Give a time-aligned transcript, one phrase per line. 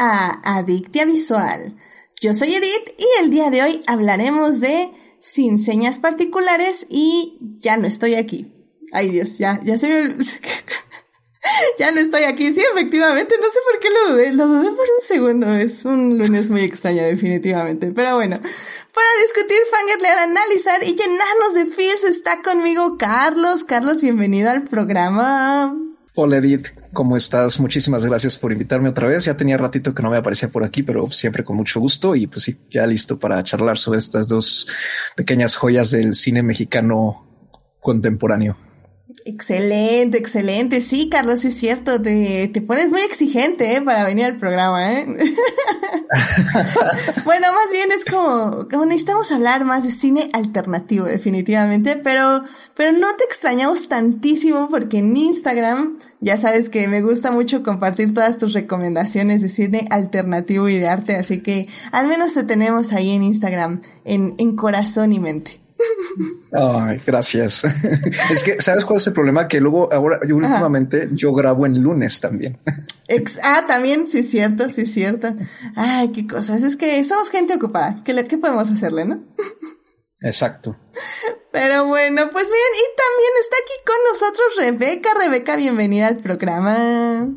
[0.00, 1.76] a Adictia Visual.
[2.22, 7.76] Yo soy Edith y el día de hoy hablaremos de sin señas particulares y ya
[7.76, 8.50] no estoy aquí.
[8.92, 10.16] Ay Dios, ya, ya se
[11.78, 12.52] ya no estoy aquí.
[12.54, 14.32] Sí, efectivamente, no sé por qué lo dudé.
[14.32, 15.54] Lo dudé por un segundo.
[15.54, 17.92] Es un lunes muy extraño, definitivamente.
[17.92, 23.64] Pero bueno, para discutir, fangirlear, analizar y llenarnos de feels está conmigo Carlos.
[23.64, 25.89] Carlos, bienvenido al programa.
[26.16, 27.60] Hola Edith, ¿cómo estás?
[27.60, 29.26] Muchísimas gracias por invitarme otra vez.
[29.26, 32.26] Ya tenía ratito que no me aparecía por aquí, pero siempre con mucho gusto y
[32.26, 34.66] pues sí, ya listo para charlar sobre estas dos
[35.14, 37.28] pequeñas joyas del cine mexicano
[37.78, 38.56] contemporáneo.
[39.32, 40.80] Excelente, excelente.
[40.80, 42.02] Sí, Carlos, es cierto.
[42.02, 43.80] Te, te pones muy exigente ¿eh?
[43.80, 44.92] para venir al programa.
[44.92, 45.06] ¿eh?
[47.24, 51.96] bueno, más bien es como, necesitamos hablar más de cine alternativo, definitivamente.
[51.96, 52.42] Pero,
[52.74, 58.12] pero no te extrañamos tantísimo porque en Instagram ya sabes que me gusta mucho compartir
[58.12, 61.14] todas tus recomendaciones de cine alternativo y de arte.
[61.14, 65.59] Así que al menos te tenemos ahí en Instagram, en, en corazón y mente.
[66.52, 67.64] Ay, gracias.
[68.30, 69.48] es que, ¿sabes cuál es el problema?
[69.48, 72.58] Que luego, ahora, yo últimamente, yo grabo en lunes también.
[73.42, 75.34] ah, también, sí es cierto, sí es cierto.
[75.76, 76.62] Ay, qué cosas.
[76.62, 77.96] Es que somos gente ocupada.
[78.04, 79.22] ¿Qué, qué podemos hacerle, no?
[80.22, 80.76] Exacto.
[81.52, 85.10] Pero bueno, pues bien, y también está aquí con nosotros Rebeca.
[85.18, 87.28] Rebeca, bienvenida al programa.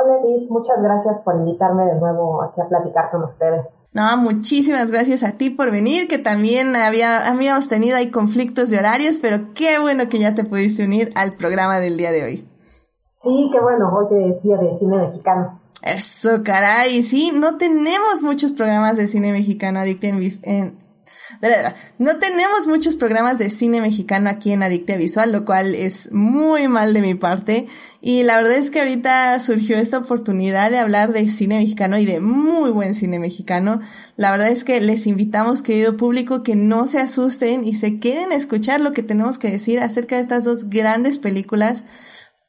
[0.00, 3.66] Hola Edith, muchas gracias por invitarme de nuevo aquí a platicar con ustedes.
[3.94, 8.78] No, muchísimas gracias a ti por venir, que también había, habíamos tenido ahí conflictos de
[8.78, 12.48] horarios, pero qué bueno que ya te pudiste unir al programa del día de hoy.
[13.20, 15.60] Sí, qué bueno, hoy es día de cine mexicano.
[15.82, 20.78] Eso, caray, sí, no tenemos muchos programas de cine mexicano adicto en,
[21.98, 26.68] no tenemos muchos programas de cine mexicano aquí en Adictia Visual, lo cual es muy
[26.68, 27.66] mal de mi parte.
[28.00, 32.04] Y la verdad es que ahorita surgió esta oportunidad de hablar de cine mexicano y
[32.04, 33.80] de muy buen cine mexicano.
[34.16, 38.32] La verdad es que les invitamos, querido público, que no se asusten y se queden
[38.32, 41.84] a escuchar lo que tenemos que decir acerca de estas dos grandes películas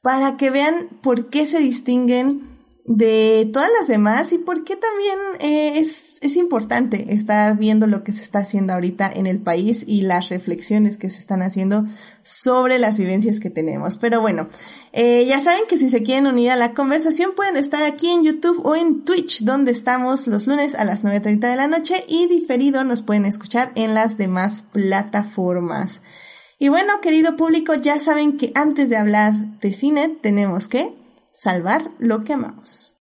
[0.02, 2.49] para que vean por qué se distinguen
[2.90, 8.04] de todas las demás y por qué también eh, es, es importante estar viendo lo
[8.04, 11.86] que se está haciendo ahorita en el país y las reflexiones que se están haciendo
[12.24, 13.98] sobre las vivencias que tenemos.
[13.98, 14.50] Pero bueno,
[14.92, 18.24] eh, ya saben que si se quieren unir a la conversación pueden estar aquí en
[18.24, 22.26] YouTube o en Twitch, donde estamos los lunes a las 9.30 de la noche y
[22.26, 26.02] diferido nos pueden escuchar en las demás plataformas.
[26.58, 30.99] Y bueno, querido público, ya saben que antes de hablar de cine tenemos que
[31.42, 32.98] salvar lo que amamos.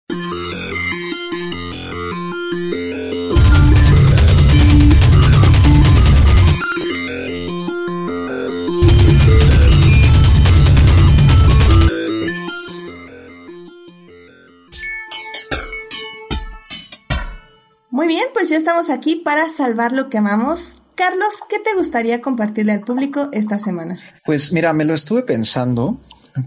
[17.88, 20.82] Muy bien, pues ya estamos aquí para salvar lo que amamos.
[20.94, 23.98] Carlos, ¿qué te gustaría compartirle al público esta semana?
[24.26, 25.98] Pues mira, me lo estuve pensando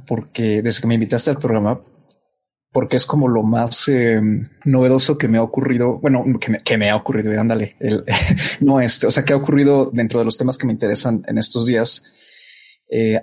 [0.05, 1.81] porque desde que me invitaste al programa,
[2.72, 4.22] porque es como lo más eh,
[4.66, 6.00] novedoso que me ha ocurrido.
[6.00, 6.23] Bueno,
[6.63, 7.39] que me, ha ocurrido.
[7.39, 8.03] Ándale, el,
[8.59, 11.38] no este, o sea, que ha ocurrido dentro de los temas que me interesan en
[11.38, 12.03] estos días.
[12.89, 13.22] Eh,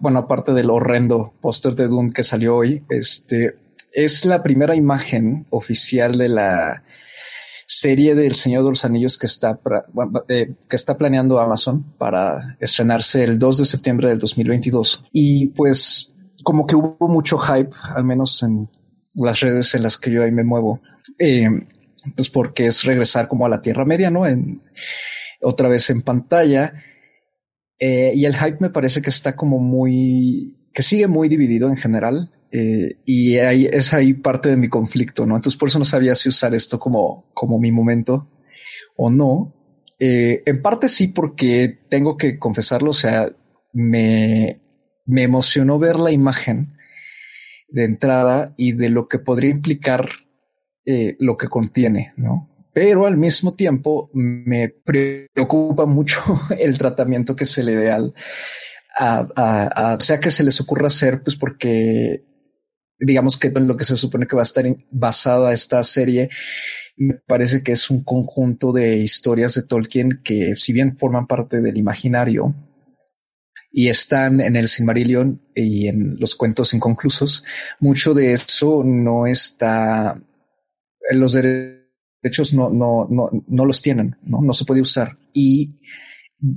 [0.00, 3.56] bueno, aparte del horrendo póster de Dune que salió hoy, este
[3.92, 6.84] es la primera imagen oficial de la
[7.68, 9.60] serie del Señor de los Anillos que está,
[10.28, 15.04] eh, que está planeando Amazon para estrenarse el 2 de septiembre del 2022.
[15.12, 18.70] Y pues como que hubo mucho hype, al menos en
[19.16, 20.80] las redes en las que yo ahí me muevo,
[21.18, 21.48] eh,
[22.16, 24.26] pues porque es regresar como a la Tierra Media, ¿no?
[24.26, 24.62] En,
[25.42, 26.72] otra vez en pantalla.
[27.78, 31.76] Eh, y el hype me parece que está como muy, que sigue muy dividido en
[31.76, 32.32] general.
[32.50, 35.36] Eh, y ahí es ahí parte de mi conflicto, ¿no?
[35.36, 38.28] Entonces por eso no sabía si usar esto como, como mi momento
[38.96, 39.54] o no.
[39.98, 43.30] Eh, en parte sí, porque tengo que confesarlo, o sea,
[43.72, 44.60] me,
[45.04, 46.74] me emocionó ver la imagen
[47.68, 50.08] de entrada y de lo que podría implicar
[50.86, 52.48] eh, lo que contiene, ¿no?
[52.72, 56.20] Pero al mismo tiempo me preocupa mucho
[56.58, 58.14] el tratamiento que se le dé al,
[58.98, 62.24] a, a, a, sea que se les ocurra hacer, pues porque
[62.98, 66.28] digamos que en lo que se supone que va a estar basada esta serie,
[66.96, 71.60] me parece que es un conjunto de historias de Tolkien que si bien forman parte
[71.60, 72.54] del imaginario
[73.70, 77.44] y están en el Silmarillion y en los cuentos inconclusos,
[77.78, 80.20] mucho de eso no está,
[81.10, 85.18] los derechos no, no, no, no los tienen, no, no se puede usar.
[85.32, 85.78] Y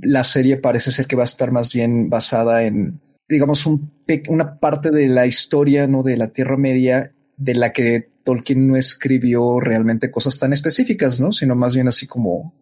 [0.00, 3.01] la serie parece ser que va a estar más bien basada en
[3.32, 3.90] digamos, un,
[4.28, 6.02] una parte de la historia, ¿no?
[6.02, 11.32] De la Tierra Media, de la que Tolkien no escribió realmente cosas tan específicas, ¿no?
[11.32, 12.54] Sino más bien así como,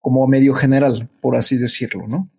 [0.00, 2.30] como medio general, por así decirlo, ¿no?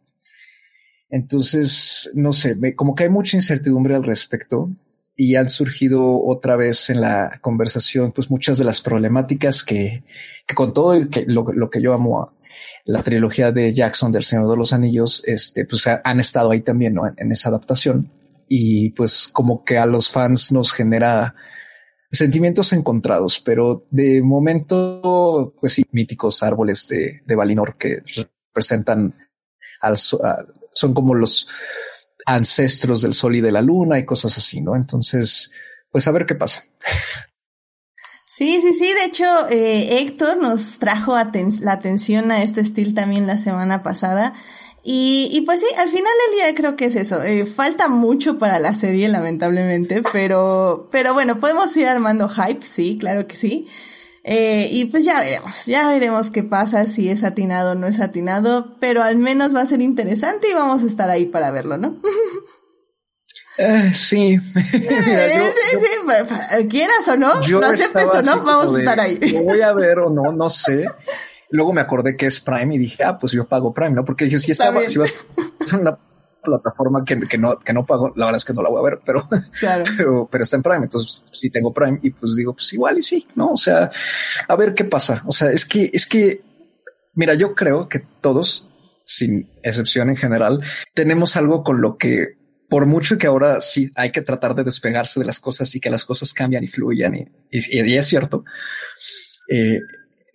[1.10, 4.72] Entonces, no sé, como que hay mucha incertidumbre al respecto
[5.16, 10.04] y han surgido otra vez en la conversación, pues muchas de las problemáticas que,
[10.48, 12.34] que con todo que, lo, lo, que yo amo a
[12.86, 16.94] la trilogía de Jackson del Señor de los Anillos, este, pues han estado ahí también
[16.94, 17.04] ¿no?
[17.16, 18.12] en, esa adaptación
[18.48, 21.36] y pues como que a los fans nos genera
[22.12, 29.14] sentimientos encontrados, pero de momento, pues sí, míticos árboles de, de Valinor que representan
[29.82, 31.48] al, son como los
[32.26, 34.76] ancestros del sol y de la luna y cosas así, ¿no?
[34.76, 35.52] Entonces,
[35.92, 36.64] pues a ver qué pasa.
[38.36, 38.92] Sí, sí, sí.
[39.00, 44.34] De hecho, eh, Héctor nos trajo la atención a este estilo también la semana pasada.
[44.84, 47.22] Y, y, pues sí, al final del día creo que es eso.
[47.22, 52.98] Eh, falta mucho para la serie, lamentablemente, pero, pero bueno, podemos ir armando hype, sí,
[53.00, 53.68] claro que sí.
[54.24, 58.00] Eh, y pues ya veremos, ya veremos qué pasa, si es atinado o no es
[58.00, 61.78] atinado, pero al menos va a ser interesante y vamos a estar ahí para verlo,
[61.78, 62.02] ¿no?
[63.58, 64.40] Eh, sí.
[64.56, 69.18] Eh, sí, sí, quieras o no, lo aceptes o no, vamos a estar ahí.
[69.18, 70.86] Lo voy a ver o no, no sé.
[71.50, 74.04] Luego me acordé que es Prime y dije, ah, pues yo pago Prime, ¿no?
[74.04, 75.28] Porque dije, si estaba, si vas
[75.72, 76.00] a una
[76.44, 78.90] plataforma que, que, no, que no pago, la verdad es que no la voy a
[78.90, 79.30] ver, pero,
[79.98, 80.84] pero, pero está en Prime.
[80.84, 83.50] Entonces sí tengo Prime y pues digo, pues igual y sí, no?
[83.50, 83.92] O sea,
[84.48, 85.24] a ver qué pasa.
[85.28, 86.42] O sea, es que, es que,
[87.14, 88.68] mira, yo creo que todos,
[89.06, 90.60] sin excepción en general,
[90.96, 92.43] tenemos algo con lo que
[92.74, 95.92] por mucho que ahora sí hay que tratar de despegarse de las cosas y que
[95.92, 98.46] las cosas cambian y fluyan y, es cierto.
[99.48, 99.80] Eh,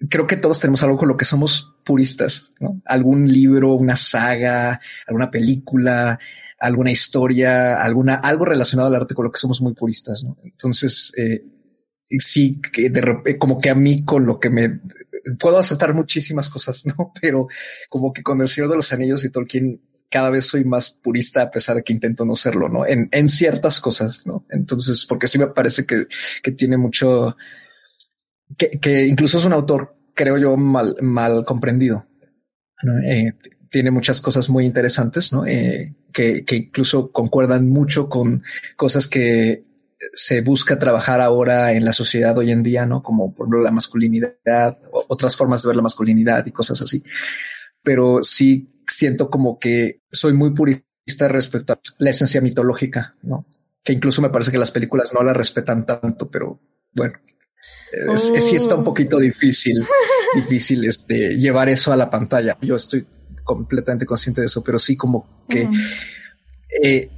[0.08, 2.50] creo que todos tenemos algo con lo que somos puristas.
[2.84, 6.16] Algún libro, una saga, alguna película,
[6.60, 10.24] alguna historia, alguna, algo relacionado al arte con lo que somos muy puristas.
[10.44, 11.44] Entonces, eh,
[12.20, 14.80] sí, que repente, como que a mí con lo que me
[15.40, 17.12] puedo aceptar muchísimas cosas, no?
[17.20, 17.48] Pero
[17.88, 21.42] como que con el Señor de los Anillos y Tolkien cada vez soy más purista
[21.42, 22.86] a pesar de que intento no serlo, ¿no?
[22.86, 24.46] En, en ciertas cosas, ¿no?
[24.50, 26.06] Entonces, porque sí me parece que,
[26.42, 27.36] que tiene mucho,
[28.56, 32.06] que, que incluso es un autor, creo yo, mal, mal comprendido.
[33.04, 33.32] Eh,
[33.70, 35.44] tiene muchas cosas muy interesantes, ¿no?
[35.44, 38.42] Eh, que, que incluso concuerdan mucho con
[38.76, 39.64] cosas que
[40.14, 43.02] se busca trabajar ahora en la sociedad hoy en día, ¿no?
[43.02, 44.78] Como por ejemplo la masculinidad,
[45.08, 47.02] otras formas de ver la masculinidad y cosas así.
[47.82, 53.46] Pero sí siento como que soy muy purista respecto a la esencia mitológica, ¿no?
[53.82, 56.60] Que incluso me parece que las películas no la respetan tanto, pero
[56.92, 57.14] bueno,
[58.12, 58.84] es, sí está un oh.
[58.84, 59.84] poquito difícil,
[60.34, 62.56] difícil este, llevar eso a la pantalla.
[62.60, 63.06] Yo estoy
[63.44, 65.68] completamente consciente de eso, pero sí como que
[66.82, 67.10] eh,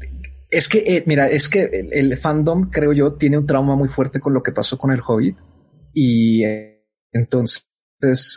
[0.50, 4.20] es que, eh, mira, es que el, fandom, creo yo, tiene un trauma muy fuerte
[4.20, 5.36] con lo que pasó con el Hobbit
[5.94, 7.66] y eh, entonces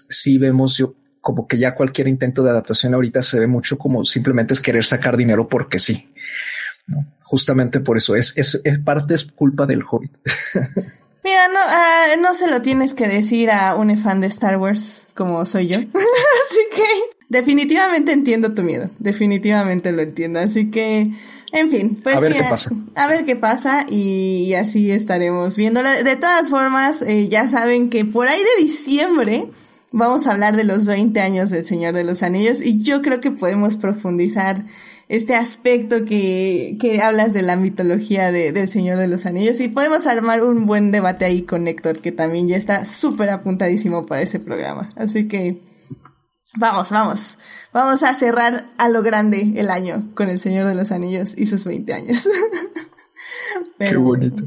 [0.09, 4.03] sí vemos yo como que ya cualquier intento de adaptación ahorita se ve mucho como
[4.03, 6.09] simplemente es querer sacar dinero porque sí.
[6.85, 7.07] ¿no?
[7.21, 10.11] Justamente por eso es, es, es parte es culpa del Hobbit.
[11.23, 15.07] Mira, no, ah, no se lo tienes que decir a un fan de Star Wars
[15.13, 15.77] como soy yo.
[15.77, 16.83] así que
[17.29, 18.89] definitivamente entiendo tu miedo.
[18.99, 20.41] Definitivamente lo entiendo.
[20.41, 21.09] Así que,
[21.53, 22.71] en fin, pues a ver qué pasa.
[22.95, 26.03] A ver qué pasa y, así estaremos viéndola.
[26.03, 29.47] De todas formas, eh, ya saben que por ahí de diciembre
[29.93, 33.21] vamos a hablar de los 20 años del Señor de los Anillos y yo creo
[33.21, 34.65] que podemos profundizar
[35.07, 39.67] este aspecto que, que hablas de la mitología de, del Señor de los Anillos y
[39.67, 44.23] podemos armar un buen debate ahí con Héctor que también ya está súper apuntadísimo para
[44.23, 44.89] ese programa.
[44.95, 45.61] Así que
[46.57, 47.37] vamos, vamos,
[47.71, 51.45] vamos a cerrar a lo grande el año con el Señor de los Anillos y
[51.45, 52.27] sus 20 años.
[53.77, 54.43] Qué bonito.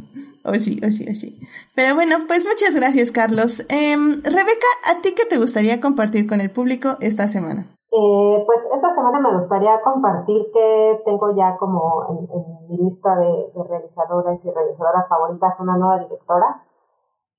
[0.46, 1.40] O sí, o sí, o sí.
[1.74, 3.66] Pero bueno, pues muchas gracias, Carlos.
[3.68, 7.66] Em, Rebeca, ¿a ti qué te gustaría compartir con el público esta semana?
[7.90, 13.50] Eh, pues esta semana me gustaría compartir que tengo ya como en, mi lista de,
[13.68, 16.62] realizadoras y realizadoras favoritas una nueva directora,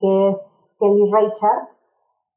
[0.00, 1.68] que es Kelly Richard.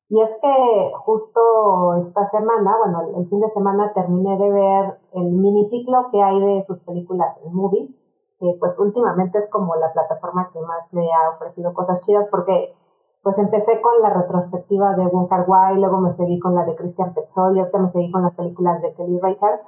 [0.08, 5.00] Y es que justo esta semana, bueno, el, el fin de semana terminé de ver
[5.16, 8.01] el miniciclo que hay de sus películas en Movie
[8.42, 12.76] que pues últimamente es como la plataforma que más me ha ofrecido cosas chidas porque
[13.22, 16.76] pues empecé con la retrospectiva de Wong Kar Wai, luego me seguí con la de
[16.76, 19.62] Christian Petzold y ahorita me seguí con las películas de Kelly Richard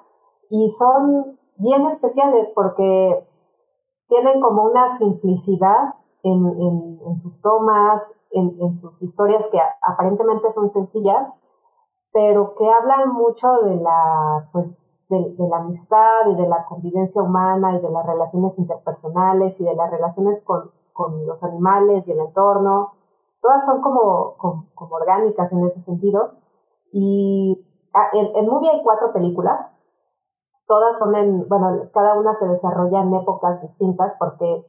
[0.49, 3.27] y son bien especiales porque
[4.07, 10.51] tienen como una simplicidad en, en, en sus tomas, en, en, sus historias que aparentemente
[10.51, 11.31] son sencillas,
[12.11, 14.82] pero que hablan mucho de la pues
[15.13, 19.75] de, la amistad y de la convivencia humana y de las relaciones interpersonales y de
[19.75, 22.93] las relaciones con, con los animales y el entorno.
[23.41, 24.65] Todas son como, como,
[24.95, 26.33] orgánicas en ese sentido.
[26.91, 27.65] Y
[28.13, 29.73] en, en Movie hay cuatro películas.
[30.67, 34.65] Todas son en, bueno, cada una se desarrolla en épocas distintas porque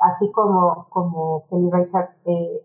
[0.00, 2.62] así como, como Kelly Reichardt eh,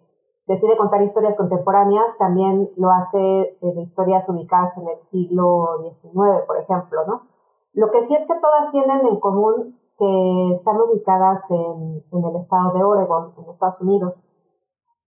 [0.47, 6.57] decide contar historias contemporáneas, también lo hace de historias ubicadas en el siglo XIX, por
[6.57, 7.21] ejemplo, ¿no?
[7.73, 12.35] Lo que sí es que todas tienen en común que están ubicadas en, en el
[12.35, 14.23] estado de Oregon, en Estados Unidos.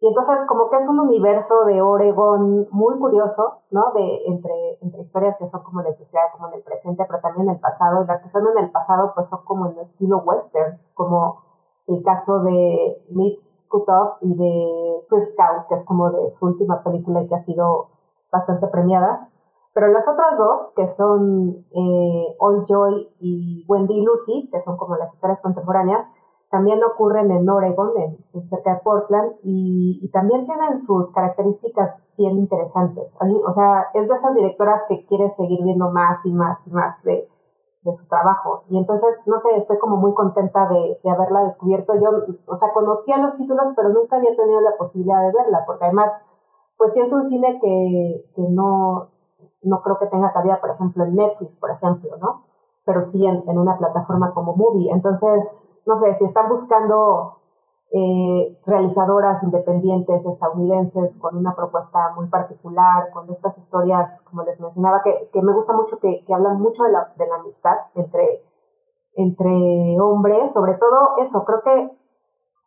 [0.05, 3.93] Y entonces como que es un universo de Oregon muy curioso, ¿no?
[3.95, 7.61] De, entre, historias que son como decía, como en el presente, pero también en el
[7.61, 8.03] pasado.
[8.03, 11.43] Y las que son en el pasado pues son como en el estilo western, como
[11.87, 16.83] el caso de Mitz Kutov y de First Scout, que es como de su última
[16.83, 17.89] película y que ha sido
[18.33, 19.29] bastante premiada.
[19.75, 24.77] Pero las otras dos, que son eh, All Joy y Wendy y Lucy, que son
[24.77, 26.09] como las historias contemporáneas,
[26.51, 27.91] también ocurren en Oregon,
[28.33, 33.17] en, cerca de Portland, y, también tienen sus características bien interesantes.
[33.45, 37.03] O sea, es de esas directoras que quiere seguir viendo más y más y más
[37.03, 37.29] de,
[37.85, 38.65] de su trabajo.
[38.69, 41.95] Y entonces, no sé, estoy como muy contenta de, de, haberla descubierto.
[41.95, 42.11] Yo,
[42.47, 46.11] o sea, conocía los títulos, pero nunca había tenido la posibilidad de verla, porque además,
[46.79, 49.09] pues sí es un cine que, que no,
[49.63, 52.45] no creo que tenga cabida, por ejemplo, en Netflix, por ejemplo, ¿no?
[52.87, 54.91] Pero sí en, en una plataforma como Movie.
[54.91, 57.39] Entonces, no sé, si están buscando
[57.97, 65.01] eh, realizadoras independientes estadounidenses con una propuesta muy particular, con estas historias, como les mencionaba,
[65.05, 68.43] que, que me gusta mucho, que, que hablan mucho de la, de la amistad entre,
[69.15, 71.97] entre hombres, sobre todo eso, creo que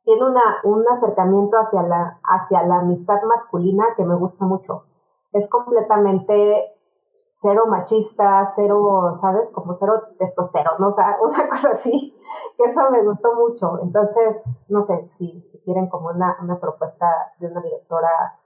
[0.05, 4.85] tiene una, un acercamiento hacia la, hacia la amistad masculina que me gusta mucho.
[5.33, 6.76] Es completamente
[7.41, 9.49] cero machista, cero, ¿sabes?
[9.51, 12.15] Como cero testosterona, o sea, una cosa así,
[12.57, 13.79] que eso me gustó mucho.
[13.83, 17.05] Entonces, no sé, si, quieren como una, una propuesta
[17.39, 18.39] de una directora,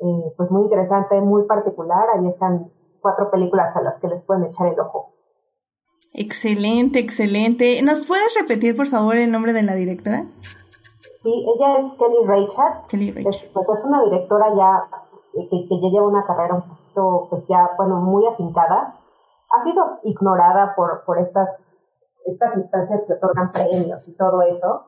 [0.00, 4.44] eh, pues muy interesante, muy particular, ahí están cuatro películas a las que les pueden
[4.44, 5.12] echar el ojo.
[6.12, 7.80] Excelente, excelente.
[7.82, 10.26] ¿Nos puedes repetir, por favor, el nombre de la directora?
[11.22, 12.86] Sí, ella es Kelly Reichardt.
[12.88, 13.52] Kelly Reichardt.
[13.52, 14.88] pues es una directora ya
[15.32, 18.94] que, que, ya lleva una carrera un poquito, pues ya, bueno, muy afincada,
[19.52, 24.86] ha sido ignorada por, por estas, estas instancias que otorgan premios y todo eso,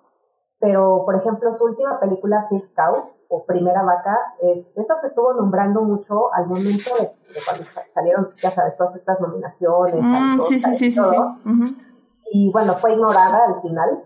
[0.61, 5.33] pero, por ejemplo, su última película, First Cow, o Primera Vaca, es, esa se estuvo
[5.33, 7.11] nombrando mucho al momento de,
[7.45, 11.77] cuando salieron, ya sabes, todas estas nominaciones, mm, sí, sí, sí, todo, sí,
[12.31, 14.05] y bueno, fue ignorada al final,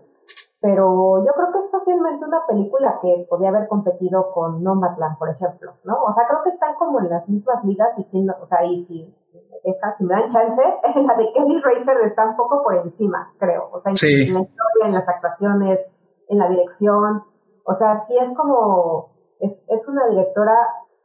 [0.59, 5.29] pero yo creo que es fácilmente una película que podía haber competido con Nomadland, por
[5.29, 6.03] ejemplo, ¿no?
[6.03, 8.81] O sea, creo que están como en las mismas ligas y si, o sea, y
[8.81, 10.61] si, si, me dan chance,
[10.95, 14.85] la de Kelly Rachel está un poco por encima, creo, o sea, en, la historia,
[14.85, 15.91] en las actuaciones,
[16.27, 17.23] en la dirección,
[17.63, 20.55] o sea, sí es como, es, es una directora,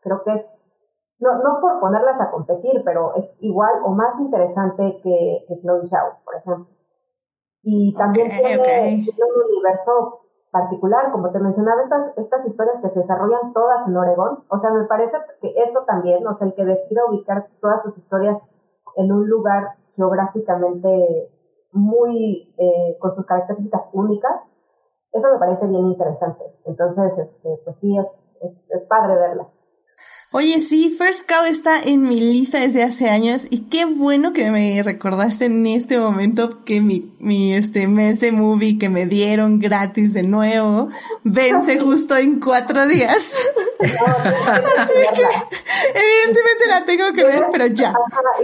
[0.01, 4.99] creo que es, no, no por ponerlas a competir, pero es igual o más interesante
[5.03, 6.75] que, que Chloe Zhao, por ejemplo.
[7.63, 13.53] Y también tiene, un universo particular, como te mencionaba, estas, estas historias que se desarrollan
[13.53, 14.45] todas en Oregón.
[14.49, 17.97] O sea, me parece que eso también, o sea, el que decida ubicar todas sus
[17.97, 18.39] historias
[18.97, 21.31] en un lugar geográficamente
[21.73, 24.53] muy, eh, con sus características únicas,
[25.13, 26.45] eso me parece bien interesante.
[26.65, 29.49] Entonces, este, pues sí, es, es, es padre verla.
[30.35, 34.51] Oye, sí, First Cow está en mi lista desde hace años y qué bueno que
[34.51, 39.59] me recordaste en este momento que mi, mi este mes de movie que me dieron
[39.59, 40.89] gratis de nuevo
[41.23, 43.37] vence justo en cuatro días.
[43.79, 45.27] Así que
[46.01, 47.93] evidentemente la tengo que ver, pero ya.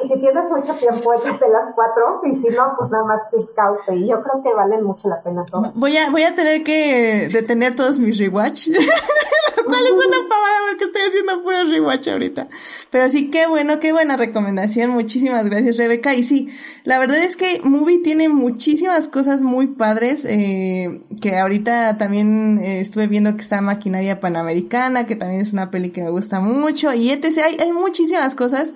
[0.04, 3.54] Y si tienes mucho tiempo, échate las cuatro y si no, pues nada más First
[3.57, 3.97] Cow.
[3.97, 5.73] Y yo creo que valen mucho la pena todas.
[5.75, 8.68] Voy a, voy a tener que detener todos mis rewatch.
[9.68, 12.48] Cual es una pavada porque estoy haciendo puro rewatch ahorita.
[12.90, 14.90] Pero sí, qué bueno, qué buena recomendación.
[14.90, 16.14] Muchísimas gracias, Rebeca.
[16.14, 16.48] Y sí,
[16.84, 22.80] la verdad es que Movie tiene muchísimas cosas muy padres, eh, que ahorita también eh,
[22.80, 26.92] estuve viendo que está Maquinaria Panamericana, que también es una peli que me gusta mucho,
[26.94, 27.38] y etc.
[27.46, 28.75] Hay, hay muchísimas cosas.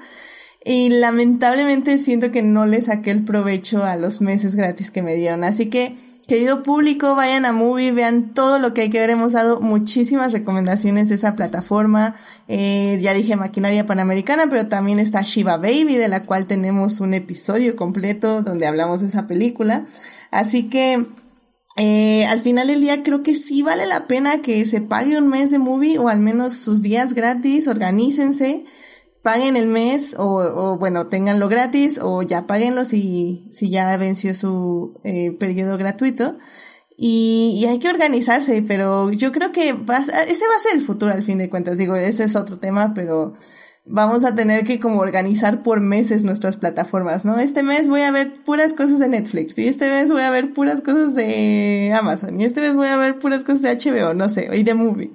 [0.64, 5.16] Y lamentablemente siento que no le saqué el provecho a los meses gratis que me
[5.16, 5.42] dieron.
[5.42, 5.96] Así que,
[6.28, 9.10] Querido público, vayan a Movie, vean todo lo que hay que ver.
[9.10, 12.14] Hemos dado muchísimas recomendaciones de esa plataforma.
[12.46, 17.14] Eh, ya dije Maquinaria Panamericana, pero también está Shiva Baby, de la cual tenemos un
[17.14, 19.86] episodio completo donde hablamos de esa película.
[20.30, 21.04] Así que
[21.76, 25.26] eh, al final del día creo que sí vale la pena que se pague un
[25.26, 28.64] mes de Movie o al menos sus días gratis, organícense
[29.22, 34.34] paguen el mes o, o, bueno, tenganlo gratis o ya paguenlo si, si ya venció
[34.34, 36.36] su eh, periodo gratuito.
[36.96, 41.22] Y, hay que organizarse, pero yo creo que ese va a ser el futuro al
[41.22, 41.78] fin de cuentas.
[41.78, 43.34] Digo, ese es otro tema, pero
[43.84, 47.38] vamos a tener que como organizar por meses nuestras plataformas, ¿no?
[47.38, 50.52] Este mes voy a ver puras cosas de Netflix y este mes voy a ver
[50.52, 54.28] puras cosas de Amazon y este mes voy a ver puras cosas de HBO, no
[54.28, 55.12] sé, y de Movie.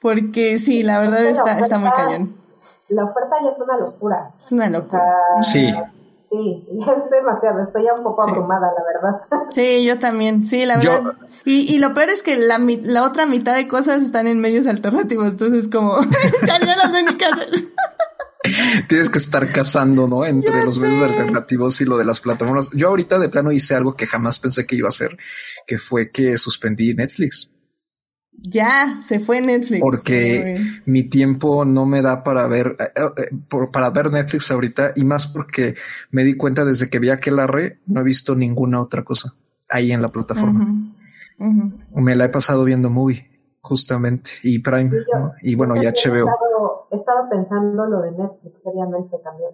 [0.00, 2.39] Porque sí, la verdad está, está muy cañón.
[2.90, 4.30] La oferta ya es una locura.
[4.38, 5.14] Es una locura.
[5.42, 5.72] sí.
[6.30, 9.48] Sí, es demasiado, estoy ya un poco abrumada, la verdad.
[9.50, 11.14] Sí, yo también, sí, la verdad.
[11.44, 14.68] Y, y lo peor es que la, la otra mitad de cosas están en medios
[14.68, 15.98] alternativos, entonces como,
[16.46, 17.50] ya no sé ni qué hacer.
[18.88, 20.24] Tienes que estar cazando, ¿no?
[20.24, 22.70] Entre los medios alternativos y lo de las plataformas.
[22.72, 25.16] Yo ahorita de plano hice algo que jamás pensé que iba a hacer,
[25.66, 27.50] que fue que suspendí Netflix.
[28.42, 29.80] Ya, se fue Netflix.
[29.80, 30.56] Porque
[30.86, 35.26] mi tiempo no me da para ver, eh, eh, para ver Netflix ahorita y más
[35.26, 35.74] porque
[36.10, 39.34] me di cuenta desde que vi aquel arre, no he visto ninguna otra cosa
[39.68, 40.66] ahí en la plataforma.
[41.94, 43.30] Me la he pasado viendo movie,
[43.60, 44.90] justamente, y Prime,
[45.42, 46.28] y, bueno, y HBO.
[46.90, 49.50] He estado, pensando lo de Netflix seriamente también.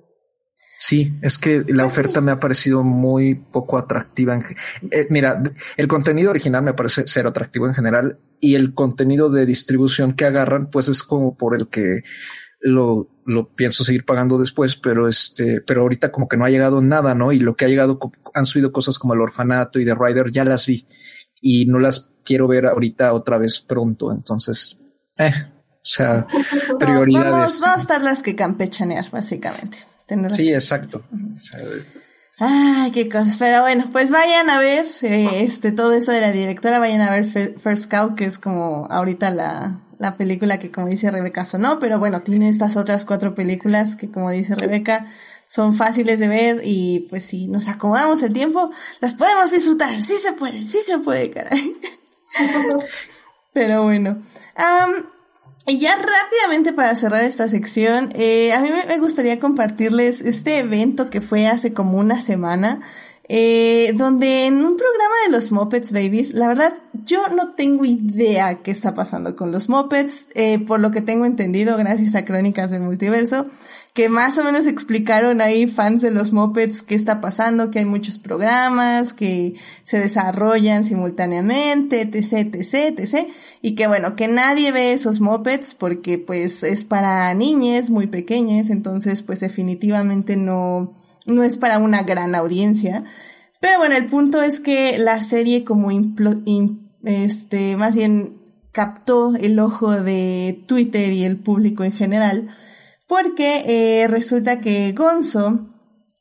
[0.88, 4.38] Sí, es que la ah, oferta me ha parecido muy poco atractiva.
[4.92, 5.42] Eh, mira,
[5.76, 10.26] el contenido original me parece ser atractivo en general y el contenido de distribución que
[10.26, 12.04] agarran, pues es como por el que
[12.60, 16.80] lo, lo pienso seguir pagando después, pero este, pero ahorita como que no ha llegado
[16.80, 17.32] nada, ¿no?
[17.32, 17.98] Y lo que ha llegado
[18.32, 20.86] han subido cosas como el orfanato y The Rider, ya las vi
[21.40, 24.12] y no las quiero ver ahorita otra vez pronto.
[24.12, 24.78] Entonces,
[25.18, 26.28] eh, o sea,
[26.78, 27.58] prioridades.
[27.58, 29.78] vamos, a estar las que campechanear, básicamente.
[30.30, 31.04] Sí, exacto.
[32.38, 33.36] Ay, qué cosas.
[33.38, 37.10] Pero bueno, pues vayan a ver eh, este todo eso de la directora, vayan a
[37.10, 41.78] ver First Cow, que es como ahorita la, la película que como dice Rebeca sonó,
[41.78, 45.06] pero bueno, tiene estas otras cuatro películas que como dice Rebeca,
[45.46, 50.02] son fáciles de ver y pues si nos acomodamos el tiempo, las podemos disfrutar.
[50.02, 51.76] Sí se puede, sí se puede, caray.
[53.52, 54.22] pero bueno.
[55.68, 61.10] Y ya rápidamente para cerrar esta sección, eh, a mí me gustaría compartirles este evento
[61.10, 62.80] que fue hace como una semana,
[63.28, 68.62] eh, donde en un programa de los Muppets Babies, la verdad yo no tengo idea
[68.62, 72.70] qué está pasando con los Muppets, eh, por lo que tengo entendido gracias a Crónicas
[72.70, 73.46] del Multiverso,
[73.96, 77.86] que más o menos explicaron ahí fans de los mopeds qué está pasando, que hay
[77.86, 79.54] muchos programas que
[79.84, 83.26] se desarrollan simultáneamente, etc, etc, etc,
[83.62, 88.68] y que bueno, que nadie ve esos mopeds porque pues es para niñas muy pequeñas,
[88.68, 90.92] entonces pues definitivamente no,
[91.24, 93.02] no es para una gran audiencia.
[93.60, 95.90] Pero bueno, el punto es que la serie como
[97.02, 98.36] este, más bien
[98.72, 102.48] captó el ojo de Twitter y el público en general,
[103.06, 105.66] porque eh, resulta que Gonzo,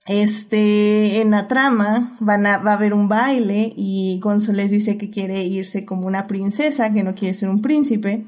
[0.05, 4.97] este, en la trama van a, va a haber un baile y Gonzo les dice
[4.97, 8.25] que quiere irse como una princesa, que no quiere ser un príncipe.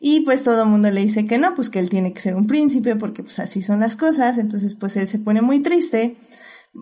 [0.00, 2.34] Y pues todo el mundo le dice que no, pues que él tiene que ser
[2.34, 4.36] un príncipe porque pues así son las cosas.
[4.36, 6.18] Entonces pues él se pone muy triste.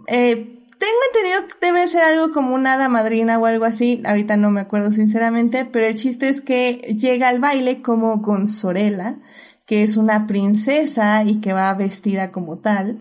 [0.09, 0.35] Eh,
[0.83, 4.03] tengo entendido que debe ser algo como una hada madrina o algo así.
[4.05, 9.21] Ahorita no me acuerdo sinceramente, pero el chiste es que llega al baile como Gonzorela
[9.67, 13.01] que es una princesa y que va vestida como tal.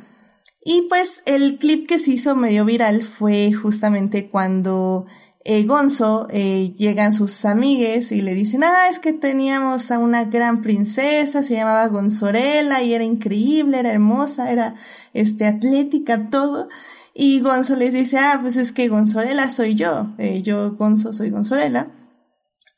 [0.63, 5.07] Y pues el clip que se hizo medio viral fue justamente cuando
[5.43, 10.25] eh, Gonzo eh, llegan sus amigues y le dicen, ah, es que teníamos a una
[10.25, 14.75] gran princesa, se llamaba Gonzorela y era increíble, era hermosa, era
[15.13, 16.69] este atlética, todo.
[17.15, 21.31] Y Gonzo les dice, ah, pues es que Gonzorela soy yo, eh, yo Gonzo soy
[21.31, 21.87] Gonzorela.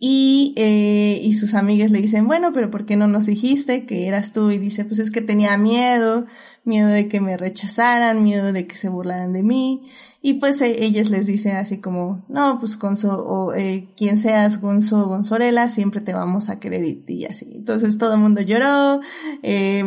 [0.05, 4.05] Y, eh, y sus amigas le dicen, bueno, pero ¿por qué no nos dijiste que
[4.05, 4.51] eras tú?
[4.51, 6.25] Y dice, pues es que tenía miedo,
[6.65, 9.83] miedo de que me rechazaran, miedo de que se burlaran de mí.
[10.21, 14.59] Y pues e ellas les dicen así como, no, pues Gonzo, o eh, quien seas
[14.59, 17.53] Gonzo o Gonzorela, siempre te vamos a querer y, así.
[17.55, 18.99] Entonces todo el mundo lloró,
[19.41, 19.85] eh,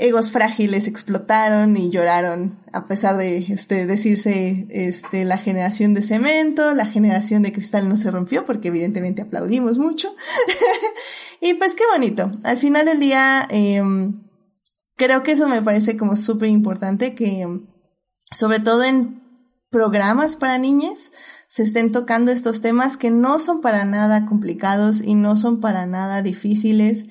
[0.00, 6.72] egos frágiles explotaron y lloraron a pesar de este decirse este la generación de cemento,
[6.72, 10.14] la generación de cristal no se rompió porque evidentemente aplaudimos mucho.
[11.40, 12.32] y pues qué bonito.
[12.44, 14.22] Al final del día em,
[14.96, 17.46] creo que eso me parece como súper importante que
[18.32, 19.20] sobre todo en
[19.70, 21.12] programas para niñas
[21.46, 25.84] se estén tocando estos temas que no son para nada complicados y no son para
[25.84, 27.06] nada difíciles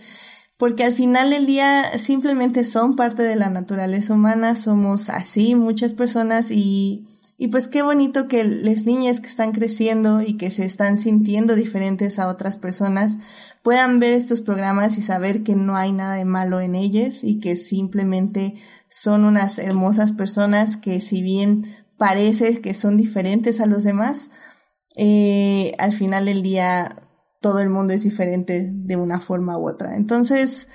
[0.59, 5.93] porque al final del día simplemente son parte de la naturaleza humana, somos así muchas
[5.93, 10.65] personas y, y pues qué bonito que las niñas que están creciendo y que se
[10.65, 13.19] están sintiendo diferentes a otras personas
[13.63, 17.39] puedan ver estos programas y saber que no hay nada de malo en ellas y
[17.39, 18.55] que simplemente
[18.89, 21.63] son unas hermosas personas que si bien
[21.97, 24.31] parece que son diferentes a los demás,
[24.97, 27.08] eh, al final del día
[27.39, 29.95] todo el mundo es diferente de una forma u otra.
[29.95, 30.67] Entonces,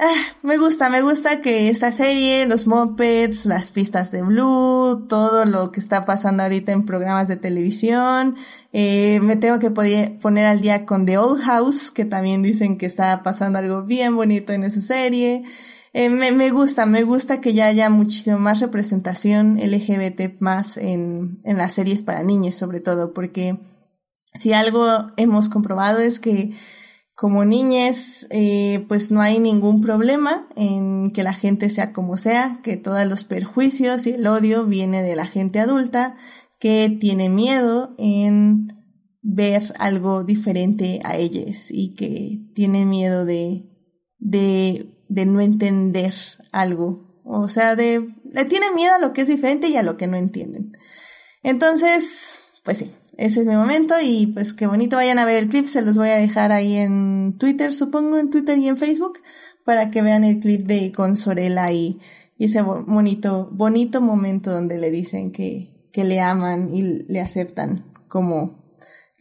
[0.00, 5.44] Ah, me gusta, me gusta que esta serie, los mopeds, las pistas de Blue, todo
[5.44, 8.36] lo que está pasando ahorita en programas de televisión.
[8.72, 12.86] Eh, me tengo que poner al día con The Old House, que también dicen que
[12.86, 15.42] está pasando algo bien bonito en esa serie.
[15.92, 21.72] Eh, me, gusta, me gusta que ya haya muchísimo más representación LGBT más en las
[21.72, 23.58] series para niños, sobre todo, porque
[24.34, 26.52] si algo hemos comprobado es que
[27.14, 32.60] como niñas, eh, pues no hay ningún problema en que la gente sea como sea,
[32.62, 36.14] que todos los perjuicios y el odio viene de la gente adulta
[36.60, 38.68] que tiene miedo en
[39.20, 43.68] ver algo diferente a ellas y que tiene miedo de,
[44.18, 46.14] de, de no entender
[46.52, 47.20] algo.
[47.24, 50.06] O sea, de, le tiene miedo a lo que es diferente y a lo que
[50.06, 50.72] no entienden.
[51.42, 55.48] Entonces, pues sí, ese es mi momento y pues qué bonito vayan a ver el
[55.48, 59.18] clip, se los voy a dejar ahí en Twitter, supongo, en Twitter y en Facebook,
[59.64, 62.00] para que vean el clip de Consorela y,
[62.38, 67.84] y ese bonito, bonito momento donde le dicen que, que le aman y le aceptan
[68.06, 68.60] como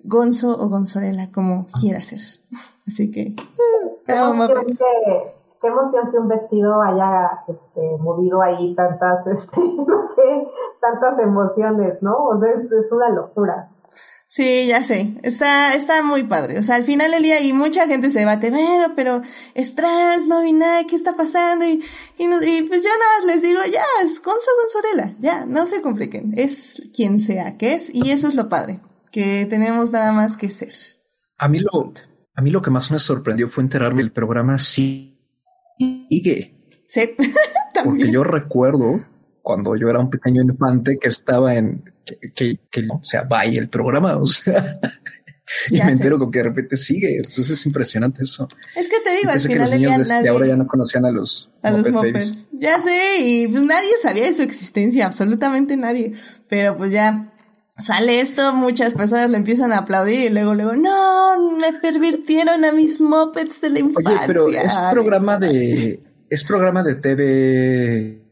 [0.04, 2.20] Gonzo o Gonzorela, como quiera ser.
[2.88, 3.36] Así que...
[4.06, 10.02] Qué emoción que, qué emoción que un vestido haya este, movido ahí tantas, este, no
[10.04, 10.48] sé,
[10.80, 12.16] tantas emociones, ¿no?
[12.26, 13.72] O sea, es, es una locura.
[14.30, 15.18] Sí, ya sé.
[15.24, 16.60] Está, está muy padre.
[16.60, 19.22] O sea, al final del día y mucha gente se debate, bueno, pero
[19.56, 21.64] es trans, no vi nada, ¿qué está pasando?
[21.66, 21.82] Y,
[22.18, 25.82] y, y pues yo nada más les digo, ya, es Conso Gonzorela, ya, no se
[25.82, 26.34] compliquen.
[26.36, 30.52] Es quien sea que es y eso es lo padre, que tenemos nada más que
[30.52, 30.74] ser.
[31.38, 31.94] A mí lo,
[32.36, 35.08] a mí lo que más me sorprendió fue enterarme el programa sigue.
[35.80, 37.16] Sí,
[37.84, 39.00] Porque yo recuerdo
[39.42, 41.94] cuando yo era un pequeño infante que estaba en
[42.36, 44.80] que, que, o sea, vaya el programa, o sea,
[45.70, 47.18] y me entero con que de repente sigue.
[47.18, 48.48] Entonces es impresionante eso.
[48.76, 51.12] Es que te digo, al final que los niños de ahora ya no conocían a
[51.12, 52.50] los a los mopeds.
[52.54, 56.14] Ya sé, y pues nadie sabía de su existencia, absolutamente nadie.
[56.48, 57.32] Pero pues ya
[57.78, 62.72] sale esto, muchas personas le empiezan a aplaudir y luego, luego, no, me pervirtieron a
[62.72, 64.12] mis mopeds de la infancia.
[64.12, 68.27] Oye, pero es programa de, es programa de TV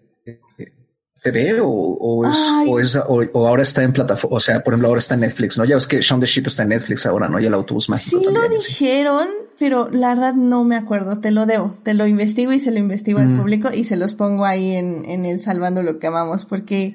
[1.31, 5.15] TV o, o, es, o, ahora está en plataforma, o sea, por ejemplo, ahora está
[5.15, 5.65] en Netflix, ¿no?
[5.65, 7.39] Ya es que Shaun the Sheep está en Netflix ahora, ¿no?
[7.39, 8.19] Y el autobús mágico.
[8.19, 12.53] Sí lo dijeron, pero la verdad no me acuerdo, te lo debo, te lo investigo
[12.53, 13.39] y se lo investigo al mm.
[13.39, 16.93] público y se los pongo ahí en, en el Salvando lo que amamos, porque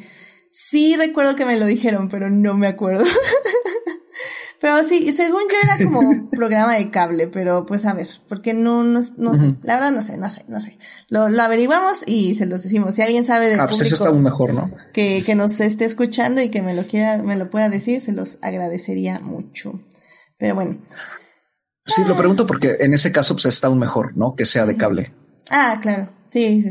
[0.50, 3.04] sí recuerdo que me lo dijeron, pero no me acuerdo.
[4.60, 8.84] Pero sí, según yo era como programa de cable, pero pues a ver, porque no,
[8.84, 10.78] no, no sé, la verdad no sé, no sé, no sé.
[11.08, 12.94] Lo, lo averiguamos y se los decimos.
[12.94, 14.70] Si alguien sabe de ah, pues eso está mejor, ¿no?
[14.92, 18.12] Que, que nos esté escuchando y que me lo quiera, me lo pueda decir, se
[18.12, 19.80] los agradecería mucho.
[20.36, 20.78] Pero bueno.
[21.86, 24.34] Sí, lo pregunto porque en ese caso pues está aún mejor, ¿no?
[24.36, 25.14] Que sea de cable.
[25.48, 26.10] Ah, claro.
[26.26, 26.70] Sí, sí,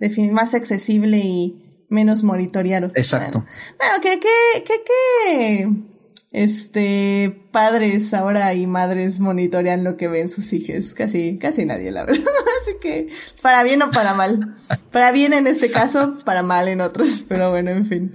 [0.00, 0.30] sí.
[0.32, 2.90] más accesible y menos monitoreado.
[2.96, 3.44] Exacto.
[3.78, 5.97] Bueno, que, que, que, que
[6.30, 10.94] este, padres ahora y madres monitorean lo que ven sus hijos.
[10.94, 12.24] Casi, casi nadie, la verdad.
[12.62, 13.08] Así que,
[13.42, 14.56] para bien o para mal.
[14.92, 18.14] Para bien en este caso, para mal en otros, pero bueno, en fin.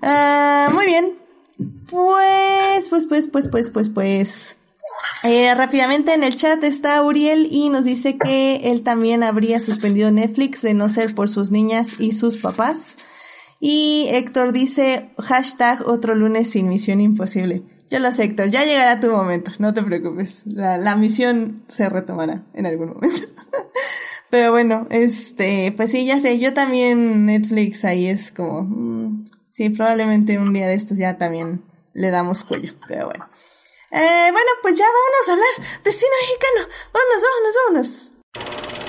[0.00, 1.14] Ah, muy bien.
[1.90, 4.56] Pues, pues, pues, pues, pues, pues, pues.
[5.24, 10.10] Eh, rápidamente en el chat está Uriel y nos dice que él también habría suspendido
[10.10, 12.98] Netflix de no ser por sus niñas y sus papás.
[13.64, 17.62] Y Héctor dice, hashtag otro lunes sin misión imposible.
[17.88, 20.42] Yo lo sé, Héctor, ya llegará tu momento, no te preocupes.
[20.46, 23.22] La, la misión se retomará en algún momento.
[24.30, 29.70] Pero bueno, este, pues sí, ya sé, yo también Netflix ahí es como, mm, sí,
[29.70, 33.28] probablemente un día de estos ya también le damos cuello, pero bueno.
[33.92, 36.68] Eh, bueno, pues ya vámonos a hablar de cine mexicano.
[36.92, 38.81] Vámonos, vámonos, vámonos.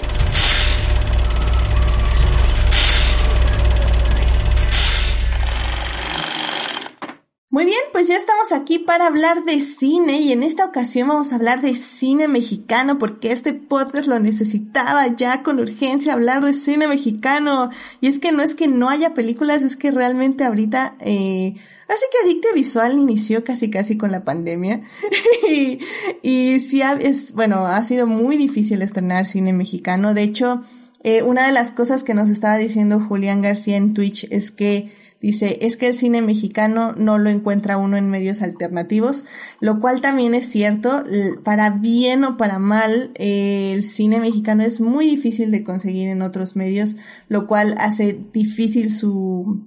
[7.54, 11.32] Muy bien, pues ya estamos aquí para hablar de cine y en esta ocasión vamos
[11.32, 16.56] a hablar de cine mexicano porque este podcast lo necesitaba ya con urgencia hablar de
[16.56, 17.70] cine mexicano.
[18.02, 21.54] Y es que no es que no haya películas, es que realmente ahorita, eh,
[21.88, 24.82] así que Adicte Visual inició casi casi con la pandemia
[25.48, 25.78] y,
[26.24, 30.16] y sí, es, bueno, ha sido muy difícil estrenar cine mexicano.
[30.16, 30.63] De hecho,
[31.04, 34.89] eh, una de las cosas que nos estaba diciendo Julián García en Twitch es que
[35.23, 39.23] Dice, es que el cine mexicano no lo encuentra uno en medios alternativos,
[39.62, 41.01] lo cual también es cierto,
[41.45, 46.57] para bien o para mal, el cine mexicano es muy difícil de conseguir en otros
[46.57, 46.97] medios,
[47.29, 49.62] lo cual hace difícil su,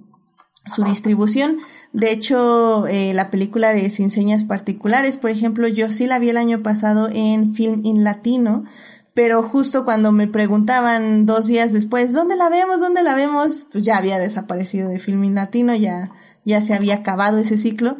[0.67, 1.57] su distribución.
[1.91, 6.29] De hecho, eh, la película de Sin Señas Particulares, por ejemplo, yo sí la vi
[6.29, 8.63] el año pasado en Film in Latino,
[9.17, 12.79] pero justo cuando me preguntaban dos días después, ¿dónde la vemos?
[12.79, 13.65] ¿Dónde la vemos?
[13.71, 16.11] Pues ya había desaparecido de Film in Latino, ya,
[16.45, 17.97] ya se había acabado ese ciclo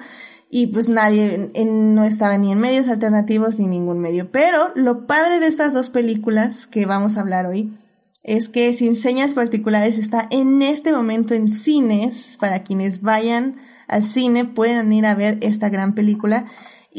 [0.52, 4.32] y pues nadie no estaba ni en medios alternativos ni ningún medio.
[4.32, 7.76] Pero lo padre de estas dos películas que vamos a hablar hoy
[8.22, 12.38] es que Sin Señas Particulares está en este momento en cines.
[12.40, 13.56] Para quienes vayan
[13.88, 16.46] al cine pueden ir a ver esta gran película.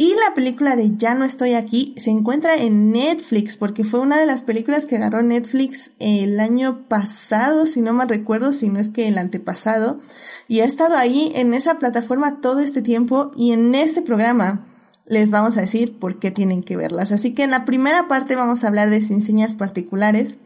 [0.01, 4.17] Y la película de Ya no estoy aquí se encuentra en Netflix porque fue una
[4.17, 8.79] de las películas que agarró Netflix el año pasado, si no me recuerdo, si no
[8.79, 9.99] es que el antepasado.
[10.47, 14.69] Y ha estado ahí en esa plataforma todo este tiempo y en este programa
[15.05, 17.11] les vamos a decir por qué tienen que verlas.
[17.11, 20.39] Así que en la primera parte vamos a hablar de Sin Señas Particulares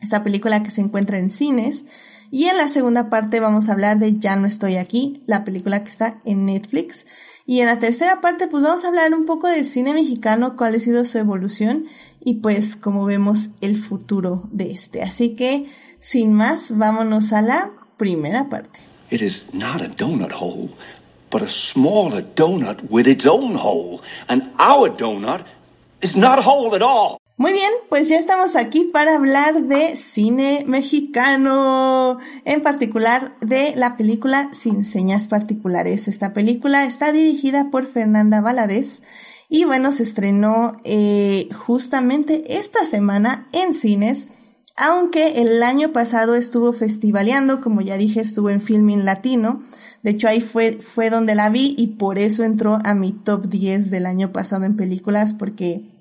[0.00, 1.84] esta película que se encuentra en cines.
[2.30, 5.84] Y en la segunda parte vamos a hablar de Ya no estoy aquí, la película
[5.84, 7.06] que está en Netflix.
[7.50, 10.74] Y en la tercera parte pues vamos a hablar un poco del cine mexicano, cuál
[10.74, 11.86] ha sido su evolución
[12.22, 15.00] y pues como vemos el futuro de este.
[15.00, 15.64] Así que
[15.98, 18.80] sin más, vámonos a la primera parte.
[19.10, 20.68] It is not a donut hole,
[21.30, 24.02] but a smaller donut with its own hole.
[24.28, 25.46] And our donut
[26.02, 27.17] is not a hole at all.
[27.38, 33.96] Muy bien, pues ya estamos aquí para hablar de cine mexicano, en particular de la
[33.96, 36.08] película Sin Señas Particulares.
[36.08, 39.04] Esta película está dirigida por Fernanda Valadez
[39.48, 44.26] y bueno, se estrenó eh, justamente esta semana en cines,
[44.74, 49.62] aunque el año pasado estuvo festivaleando, como ya dije, estuvo en Filming Latino.
[50.02, 53.48] De hecho, ahí fue, fue donde la vi y por eso entró a mi top
[53.48, 55.97] 10 del año pasado en películas, porque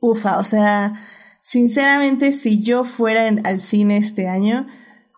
[0.00, 0.94] ufa, o sea,
[1.40, 4.66] sinceramente, si yo fuera al cine este año,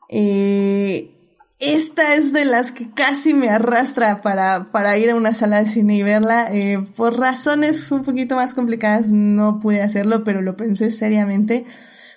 [0.09, 1.11] eh,
[1.59, 5.69] esta es de las que casi me arrastra para, para ir a una sala de
[5.69, 6.49] cine y verla.
[6.51, 11.65] Eh, por razones un poquito más complicadas no pude hacerlo, pero lo pensé seriamente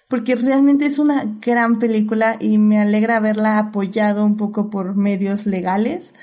[0.08, 5.46] porque realmente es una gran película y me alegra haberla apoyado un poco por medios
[5.46, 6.14] legales.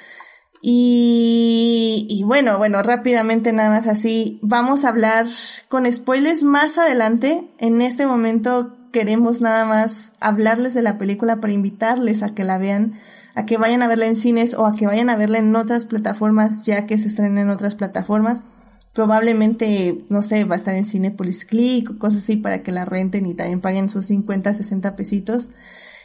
[0.64, 5.26] Y, bueno, bueno, rápidamente nada más así, vamos a hablar
[5.68, 7.48] con spoilers más adelante.
[7.58, 12.58] En este momento queremos nada más hablarles de la película para invitarles a que la
[12.58, 12.94] vean,
[13.34, 15.86] a que vayan a verla en cines o a que vayan a verla en otras
[15.86, 18.44] plataformas ya que se estrena en otras plataformas.
[18.92, 22.84] Probablemente, no sé, va a estar en Cinepolis Click o cosas así para que la
[22.84, 25.48] renten y también paguen sus 50, 60 pesitos.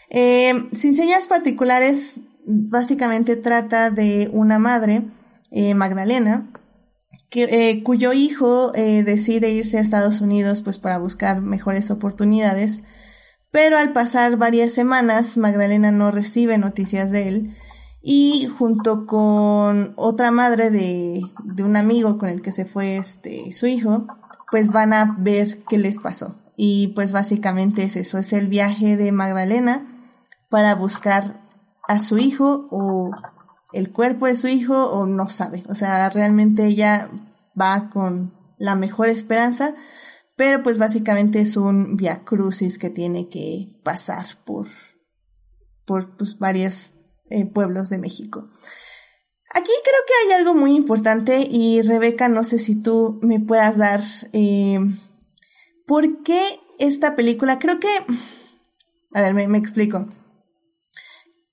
[0.10, 5.04] Eh, sin señas particulares, básicamente trata de una madre,
[5.52, 6.50] eh, Magdalena,
[7.30, 12.84] que, eh, cuyo hijo eh, decide irse a Estados Unidos pues para buscar mejores oportunidades,
[13.52, 17.56] pero al pasar varias semanas Magdalena no recibe noticias de él
[18.02, 23.52] y junto con otra madre de, de un amigo con el que se fue este
[23.52, 24.08] su hijo,
[24.52, 26.38] pues van a ver qué les pasó.
[26.56, 29.86] Y pues básicamente es eso, es el viaje de Magdalena
[30.50, 31.47] para buscar
[31.88, 33.12] a su hijo o
[33.74, 35.64] el cuerpo de su hijo o no sabe.
[35.70, 37.10] O sea, realmente ella
[37.60, 39.74] va con la mejor esperanza,
[40.36, 44.68] pero pues básicamente es un via crucis que tiene que pasar por,
[45.86, 46.94] por pues, varios
[47.30, 48.50] eh, pueblos de México.
[49.54, 53.78] Aquí creo que hay algo muy importante y Rebeca, no sé si tú me puedas
[53.78, 54.02] dar
[54.34, 54.80] eh,
[55.88, 57.90] por qué esta película, creo que,
[59.14, 60.08] a ver, me explico.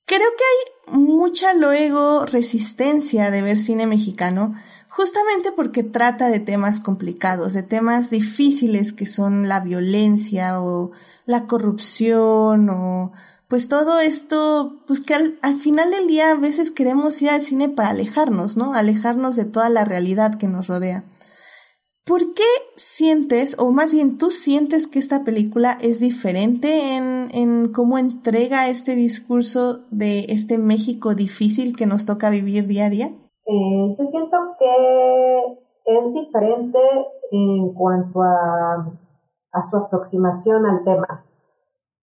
[0.07, 4.55] Creo que hay mucha luego resistencia de ver cine mexicano,
[4.91, 10.93] justamente porque trata de temas complicados, de temas difíciles que son la violencia o
[11.27, 13.13] la corrupción o
[13.49, 17.43] pues todo esto, pues que al, al, final del día a veces queremos ir al
[17.43, 18.75] cine para alejarnos, ¿no?
[18.75, 21.05] Alejarnos de toda la realidad que nos rodea.
[22.07, 22.43] ¿Por qué
[22.77, 28.69] sientes, o más bien tú sientes que esta película es diferente en, en cómo entrega
[28.69, 33.07] este discurso de este México difícil que nos toca vivir día a día?
[33.47, 36.79] Eh, yo siento que es diferente
[37.31, 38.93] en cuanto a,
[39.53, 41.25] a su aproximación al tema.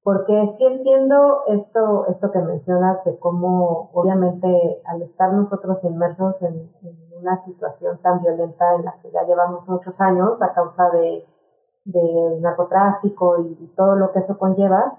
[0.03, 4.47] Porque sí entiendo esto, esto que mencionas de cómo, obviamente,
[4.85, 6.71] al estar nosotros inmersos en,
[7.21, 11.25] una situación tan violenta en la que ya llevamos muchos años a causa de,
[12.41, 14.97] narcotráfico y, todo lo que eso conlleva,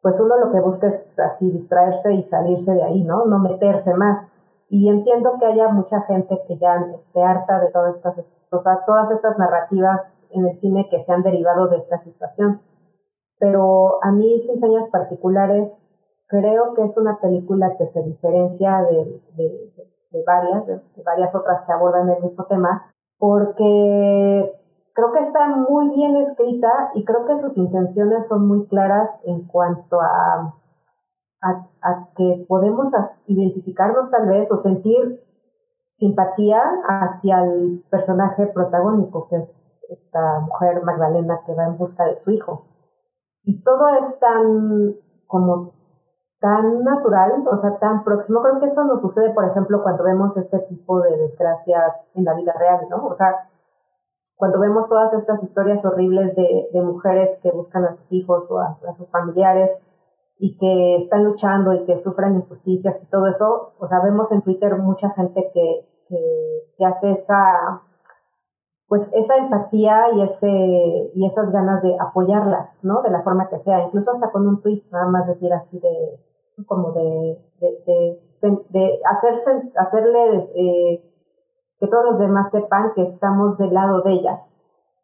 [0.00, 3.26] pues uno lo que busca es así distraerse y salirse de ahí, ¿no?
[3.26, 4.26] No meterse más.
[4.68, 8.48] Y entiendo que haya mucha gente que ya esté harta de todas estas,
[8.86, 12.60] todas estas narrativas en el cine que se han derivado de esta situación
[13.38, 15.82] pero a mí sin señas particulares
[16.28, 19.20] creo que es una película que se diferencia de,
[20.22, 24.60] varias, de, varias otras que abordan el mismo tema, porque
[24.92, 29.46] creo que está muy bien escrita y creo que sus intenciones son muy claras en
[29.46, 30.54] cuanto a,
[31.42, 32.92] a, que podemos
[33.26, 35.22] identificarnos tal vez o sentir
[35.90, 42.16] simpatía hacia el personaje protagónico, que es esta mujer Magdalena que va en busca de
[42.16, 42.66] su hijo.
[43.42, 44.96] Y todo es tan
[45.26, 45.72] como
[46.44, 48.42] tan natural, o sea, tan próximo.
[48.42, 52.34] Creo que eso nos sucede, por ejemplo, cuando vemos este tipo de desgracias en la
[52.34, 53.06] vida real, ¿no?
[53.06, 53.48] O sea,
[54.36, 58.76] cuando vemos todas estas historias horribles de, mujeres que buscan a sus hijos o a,
[58.92, 59.78] sus familiares
[60.38, 64.42] y que están luchando y que sufren injusticias y todo eso, o sea, vemos en
[64.42, 65.88] Twitter mucha gente que,
[66.76, 67.80] que, hace esa,
[68.86, 73.00] pues esa empatía y ese y esas ganas de apoyarlas, ¿no?
[73.00, 76.33] De la forma que sea, incluso hasta con un tweet, nada más decir así de
[76.66, 78.16] como de de,
[78.70, 81.12] de, hacerse, hacerle eh,
[81.78, 84.52] que todos los demás sepan que estamos del lado de ellas.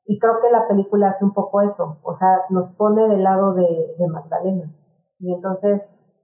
[0.07, 3.55] Y creo que la película hace un poco eso, o sea, nos pone del lado
[3.55, 4.73] de, Magdalena.
[5.19, 6.17] Y entonces,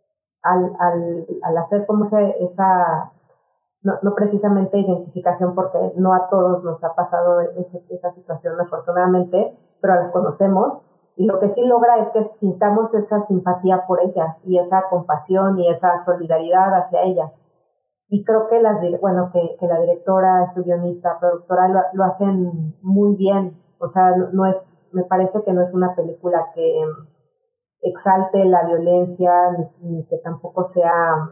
[0.43, 3.13] al, al, al hacer como esa,
[3.83, 7.41] no, no, precisamente identificación, porque no a todos nos ha pasado
[7.91, 10.83] esa situación, afortunadamente, pero las conocemos.
[11.17, 15.59] Y lo que sí logra es que sintamos esa simpatía por ella y esa compasión
[15.59, 17.33] y esa solidaridad hacia ella.
[18.09, 23.59] Y creo que las bueno que, la directora su guionista productora lo, hacen muy bien.
[23.79, 26.83] O sea no, es me parece que no es una película que
[27.81, 29.33] exalte la violencia
[29.81, 31.31] ni, que tampoco sea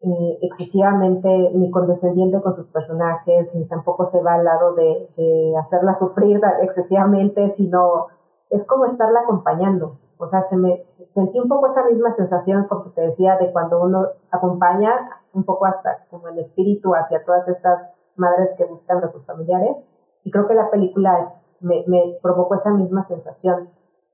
[0.00, 5.94] eh, excesivamente ni condescendiente con sus personajes ni tampoco se va al lado de hacerla
[5.94, 8.08] sufrir excesivamente sino
[8.50, 12.90] es como estarla acompañando o sea, se me sentí un poco esa misma sensación, como
[12.90, 14.92] te decía, de cuando uno acompaña
[15.32, 19.78] un poco hasta como el espíritu hacia todas estas madres que buscan a sus familiares.
[20.24, 21.20] Y creo que la película
[21.60, 23.70] me, me provocó esa misma sensación,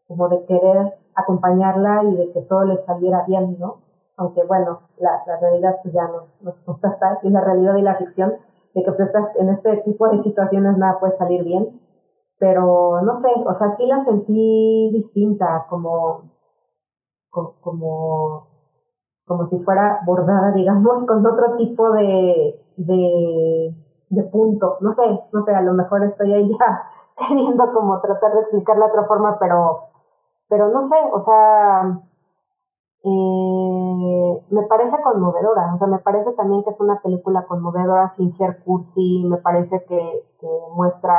[0.07, 3.79] como de querer acompañarla y de que todo le saliera bien, ¿no?
[4.17, 8.35] Aunque bueno, la, realidad pues ya nos, nos constata, y la realidad y la ficción,
[8.75, 11.81] de que pues estas, en este tipo de situaciones nada puede salir bien,
[12.39, 16.31] pero no sé, o sea, sí la sentí distinta, como,
[17.31, 18.49] como,
[19.27, 23.75] como si fuera bordada, digamos, con otro tipo de, de,
[24.11, 24.79] de punto.
[24.81, 26.83] No sé, no sé, a lo mejor estoy ahí ya
[27.29, 29.89] queriendo como tratar de explicarla de otra forma, pero,
[30.49, 32.01] pero no sé, o sea,
[33.05, 38.33] eh, me parece conmovedora, o sea, me parece también que es una película conmovedora sin
[38.33, 41.15] ser cursi, me parece que, que muestra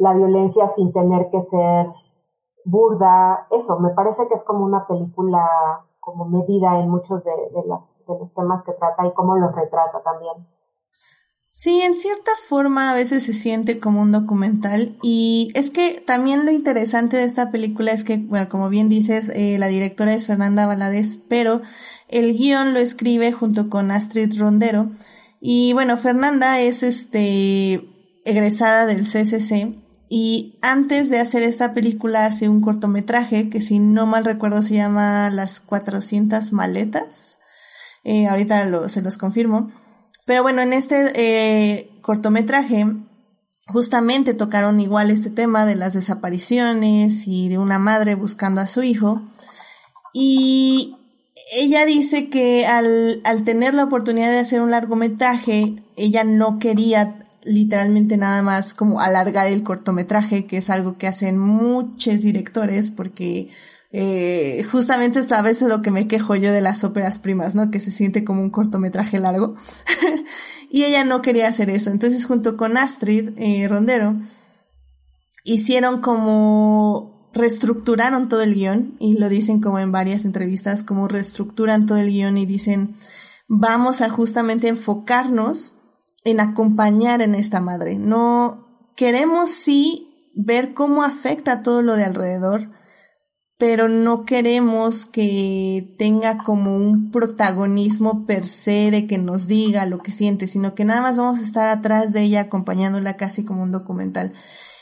[0.00, 1.86] la violencia sin tener que ser
[2.64, 5.46] burda, eso, me parece que es como una película
[6.00, 7.32] como medida en muchos de,
[7.66, 10.48] los temas que trata y cómo los retrata también.
[11.50, 16.46] Sí, en cierta forma a veces se siente como un documental y es que también
[16.46, 20.26] lo interesante de esta película es que, bueno, como bien dices, eh, la directora es
[20.26, 21.60] Fernanda Valadez, pero
[22.08, 24.86] el guion lo escribe junto con Astrid Rondero
[25.40, 27.86] y bueno, Fernanda es este
[28.24, 34.06] egresada del CCC y antes de hacer esta película hace un cortometraje que si no
[34.06, 37.38] mal recuerdo se llama Las 400 maletas.
[38.02, 39.70] Eh, ahorita se los confirmo.
[40.26, 42.86] Pero bueno, en este eh, cortometraje
[43.68, 48.82] justamente tocaron igual este tema de las desapariciones y de una madre buscando a su
[48.82, 49.22] hijo.
[50.12, 50.96] Y
[51.52, 57.29] ella dice que al, al tener la oportunidad de hacer un largometraje, ella no quería
[57.42, 63.48] literalmente nada más como alargar el cortometraje, que es algo que hacen muchos directores porque
[63.92, 67.70] eh, justamente es a veces lo que me quejo yo de las óperas primas, ¿no?
[67.70, 69.56] Que se siente como un cortometraje largo.
[70.70, 71.90] y ella no quería hacer eso.
[71.90, 74.20] Entonces junto con Astrid eh, Rondero
[75.44, 81.86] hicieron como reestructuraron todo el guion y lo dicen como en varias entrevistas, como reestructuran
[81.86, 82.94] todo el guion y dicen
[83.48, 85.74] vamos a justamente enfocarnos
[86.24, 87.98] en acompañar en esta madre.
[87.98, 92.70] No queremos sí ver cómo afecta todo lo de alrededor,
[93.58, 99.98] pero no queremos que tenga como un protagonismo per se de que nos diga lo
[99.98, 103.62] que siente, sino que nada más vamos a estar atrás de ella acompañándola casi como
[103.62, 104.32] un documental.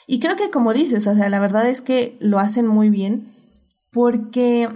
[0.07, 3.33] Y creo que como dices, o sea, la verdad es que lo hacen muy bien
[3.91, 4.69] porque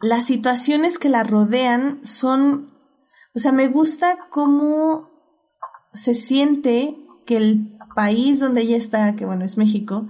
[0.00, 2.70] las situaciones que la rodean son,
[3.34, 5.15] o sea, me gusta cómo
[5.96, 10.06] se siente que el país donde ella está, que bueno, es México,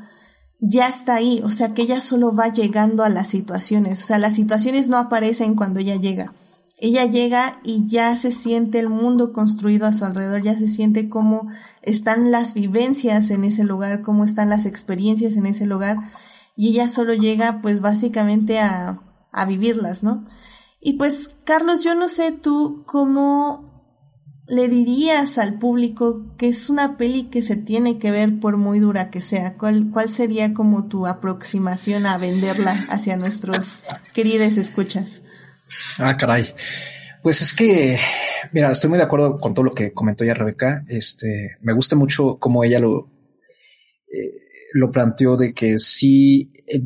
[0.61, 4.19] ya está ahí, o sea que ella solo va llegando a las situaciones, o sea,
[4.19, 6.35] las situaciones no aparecen cuando ella llega.
[6.79, 11.09] Ella llega y ya se siente el mundo construido a su alrededor, ya se siente
[11.09, 11.49] cómo
[11.81, 15.97] están las vivencias en ese lugar, cómo están las experiencias en ese lugar,
[16.55, 19.01] y ella solo llega pues básicamente a,
[19.33, 20.25] a vivirlas, ¿no?
[20.81, 23.66] Y pues, Carlos, yo no sé tú cómo
[24.49, 28.79] le dirías al público que es una peli que se tiene que ver por muy
[28.79, 29.55] dura que sea?
[29.55, 33.83] ¿Cuál, cuál sería como tu aproximación a venderla hacia nuestros
[34.15, 35.23] queridos escuchas?
[35.99, 36.47] Ah, caray.
[37.23, 37.99] Pues es que,
[38.53, 40.85] mira, estoy muy de acuerdo con todo lo que comentó ya Rebeca.
[40.87, 43.11] Este, me gusta mucho cómo ella lo,
[44.13, 44.33] eh,
[44.75, 46.81] lo planteó de que sí eh,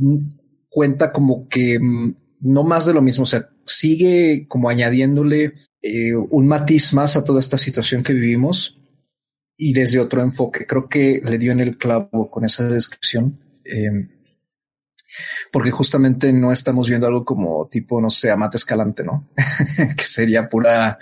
[0.71, 6.15] cuenta como que mm, no más de lo mismo, o sea, sigue como añadiéndole eh,
[6.15, 8.81] un matiz más a toda esta situación que vivimos
[9.57, 10.67] y desde otro enfoque.
[10.67, 13.41] Creo que le dio en el clavo con esa descripción.
[13.65, 14.09] Em,
[15.53, 19.29] porque justamente no estamos viendo algo como tipo, no sé, Amate Escalante, ¿no?
[19.97, 20.99] que sería pura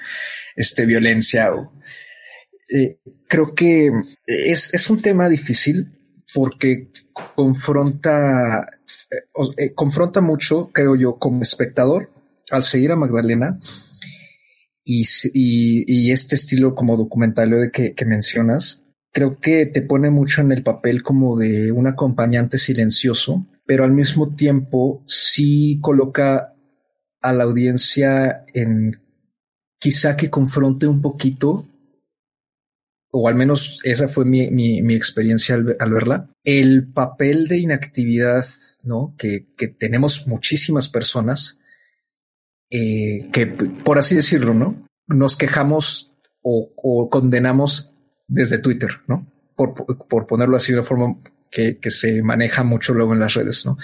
[0.57, 1.55] este, violencia.
[1.55, 1.73] O,
[2.71, 2.99] eh,
[3.29, 3.91] creo que
[4.27, 5.93] es, es, un tema difícil
[6.35, 8.69] porque confronta,
[9.57, 12.11] eh, confronta mucho, creo yo, como espectador,
[12.51, 13.59] al seguir a Magdalena,
[14.89, 18.83] y, este estilo como documental de que, mencionas,
[19.13, 23.93] creo que te pone mucho en el papel como de un acompañante silencioso, pero al
[23.93, 26.55] mismo tiempo sí coloca
[27.21, 29.01] a la audiencia en
[29.79, 31.69] quizá que confronte un poquito,
[33.11, 38.47] o al menos esa fue mi, experiencia al, verla, el papel de inactividad,
[38.83, 39.15] ¿no?
[39.19, 39.47] Que
[39.79, 41.58] tenemos muchísimas personas
[42.71, 44.87] eh, que, por así decirlo, ¿no?
[45.07, 47.95] Nos quejamos o, condenamos
[48.27, 49.31] desde Twitter, ¿no?
[49.57, 51.17] Por, por, ponerlo así de una forma
[51.51, 53.77] que, que, se maneja mucho luego en las redes, ¿no?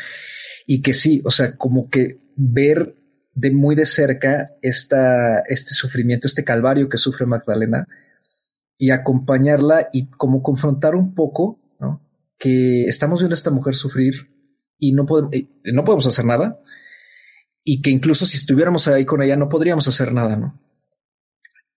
[0.66, 2.94] Y que sí, o sea, como que ver
[3.34, 7.88] de muy de cerca este sufrimiento, este calvario que sufre Magdalena
[8.78, 12.02] y acompañarla y como confrontar un poco, ¿no?
[12.38, 14.30] Que estamos viendo a esta mujer sufrir
[14.78, 15.32] y no podemos,
[15.64, 16.60] no podemos hacer nada,
[17.64, 20.60] y que incluso si estuviéramos ahí con ella no podríamos hacer nada, ¿no?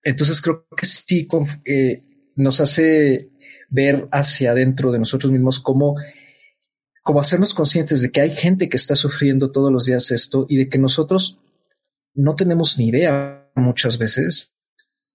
[0.04, 1.28] Entonces creo que sí
[1.66, 2.04] eh,
[2.36, 3.30] nos hace
[3.70, 5.96] ver hacia adentro de nosotros mismos cómo,
[7.04, 10.58] cómo hacernos conscientes de que hay gente que está sufriendo todos los días esto y
[10.58, 11.40] de que nosotros
[12.14, 14.54] no tenemos ni idea muchas veces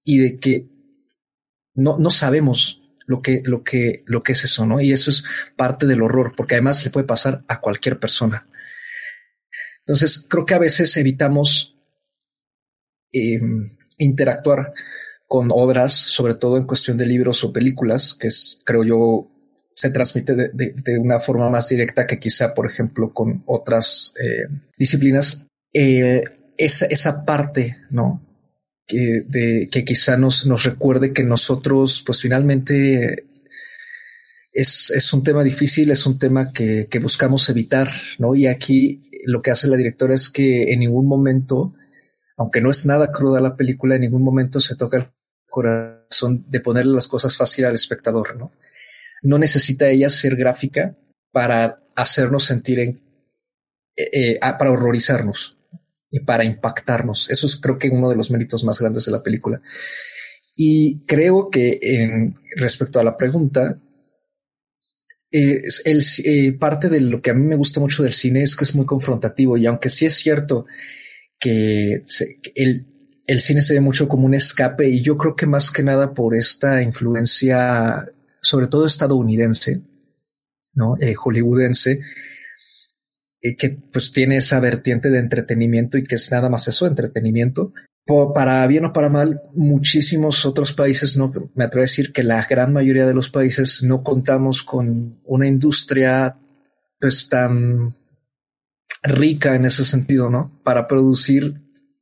[0.05, 0.68] y de que
[1.75, 4.81] no, no sabemos lo que, lo que, lo que es eso, ¿no?
[4.81, 5.25] Y eso es
[5.57, 8.47] parte del horror, porque además le puede pasar a cualquier persona.
[9.87, 11.76] Entonces, creo que a veces evitamos
[13.12, 14.72] em, interactuar
[15.26, 19.28] con obras, sobre todo en cuestión de libros o películas, que es, creo yo,
[19.74, 25.47] se transmite de, una forma más directa que quizá, por ejemplo, con otras eh, disciplinas.
[25.72, 26.22] Eh,
[26.59, 28.22] esa, esa parte, ¿no?
[28.87, 33.24] Que, que quizá nos, nos recuerde que nosotros, pues finalmente
[34.53, 38.34] es, es, un tema difícil, es un tema que, que, buscamos evitar, ¿no?
[38.34, 41.74] Y aquí lo que hace la directora es que en ningún momento,
[42.36, 45.11] aunque no es nada cruda la película, en ningún momento se toca el
[45.48, 48.53] corazón de ponerle las cosas fácil al espectador, ¿no?
[49.22, 50.96] No necesita ella ser gráfica
[51.30, 53.00] para hacernos sentir en,
[53.96, 55.57] eh, eh para horrorizarnos
[56.11, 57.30] y para impactarnos.
[57.30, 59.62] Eso es creo que uno de los méritos más grandes de la película.
[60.57, 63.78] Y creo que en respecto a la pregunta,
[65.33, 68.55] eh, el, eh, parte de lo que a mí me gusta mucho del cine es
[68.55, 70.66] que es muy confrontativo y aunque sí es cierto
[71.39, 72.03] que
[72.55, 72.87] el,
[73.26, 76.12] el, cine se ve mucho como un escape y yo creo que más que nada
[76.12, 78.12] por esta influencia,
[78.43, 79.80] sobre todo estadounidense,
[80.74, 82.01] no eh, hollywoodense,
[83.41, 87.72] que pues tiene esa vertiente de entretenimiento y que es nada más eso, entretenimiento
[88.07, 92.44] para bien o para mal, muchísimos otros países, no me atrevo a decir que la
[92.44, 96.36] gran mayoría de los países no contamos con una industria
[96.98, 97.94] pues tan
[99.03, 100.61] rica en ese sentido, ¿no?
[100.64, 101.61] Para producir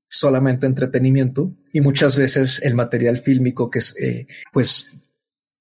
[0.09, 4.93] solamente entretenimiento y muchas veces el material fílmico que es, eh, pues,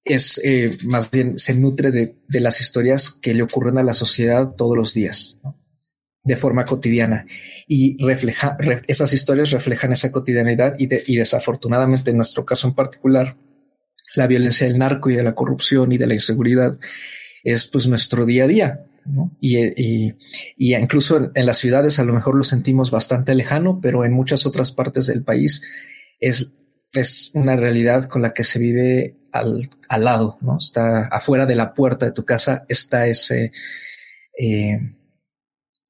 [0.03, 3.93] es eh, más bien se nutre de, de, las historias que le ocurren a la
[3.93, 5.37] sociedad todos los días.
[5.43, 5.58] ¿no?
[6.23, 7.25] De forma cotidiana
[7.67, 8.57] y refleja,
[8.87, 13.37] esas historias reflejan esa cotidianidad y, y desafortunadamente en nuestro caso en particular,
[14.15, 16.77] la violencia del narco y de la corrupción y de la inseguridad
[17.43, 18.85] es pues nuestro día a día.
[19.39, 20.15] Y, y,
[20.55, 24.11] y, incluso en, en, las ciudades a lo mejor lo sentimos bastante lejano, pero en
[24.11, 25.63] muchas otras partes del país
[26.19, 26.51] es,
[26.93, 30.57] es una realidad con la que se vive al, al lado, ¿no?
[30.57, 33.51] Está afuera de la puerta de tu casa, está ese,
[34.37, 34.79] eh,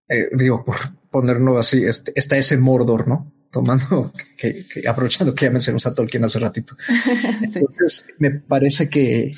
[0.10, 0.76] eh, digo, por
[1.12, 3.32] ponerlo así, este, está ese Mordor, ¿no?
[3.51, 6.76] Tomando, que, aprovechando que ya mencionamos a Tolkien hace ratito.
[7.41, 9.32] Entonces, me parece que,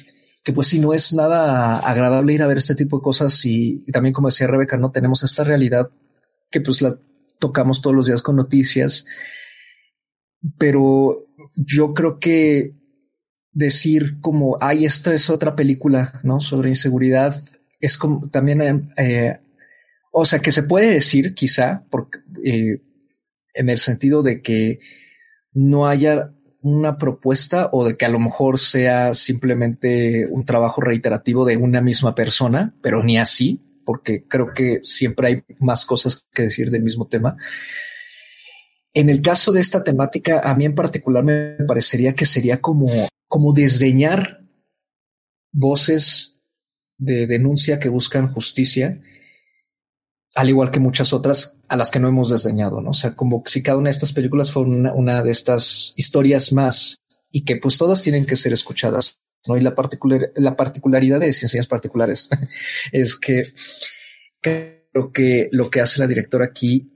[0.44, 3.80] que pues si no es nada agradable ir a ver este tipo de cosas y,
[3.92, 5.90] también como decía Rebeca, no tenemos esta realidad
[6.50, 6.98] que pues la
[7.40, 9.06] tocamos todos los días con noticias,
[10.58, 12.76] pero yo creo que
[13.52, 16.40] decir como, ay, esta es otra película, ¿no?
[16.40, 17.36] Sobre inseguridad,
[17.80, 19.40] es como también, eh,
[20.12, 22.82] o sea, que se puede decir quizá, porque, eh,
[23.54, 24.80] en el sentido de que
[25.54, 31.44] no haya una propuesta o de que a lo mejor sea simplemente un trabajo reiterativo
[31.46, 36.44] de una misma persona, pero ni así, porque creo que siempre hay más cosas que
[36.44, 37.36] decir del mismo tema.
[38.94, 42.88] En el caso de esta temática, a mí en particular me parecería que sería como,
[43.28, 44.42] como desdeñar
[45.52, 46.38] voces
[46.98, 49.02] de denuncia que buscan justicia,
[50.36, 52.92] al igual que muchas otras a las que no hemos desdeñado, ¿no?
[52.92, 56.98] O sea, como si cada una de estas películas fuera una, de estas historias más
[57.32, 59.58] y que pues todas tienen que ser escuchadas, ¿no?
[59.58, 62.30] Y la, particular, la particularidad de ciencias particulares
[62.92, 63.54] es que
[64.42, 66.92] creo que lo que hace la directora aquí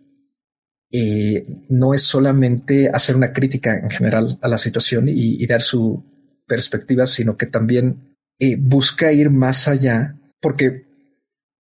[0.98, 6.06] eh, no es solamente hacer una crítica en general a la situación y, dar su
[6.48, 10.85] perspectiva, sino que también eh, busca ir más allá, porque,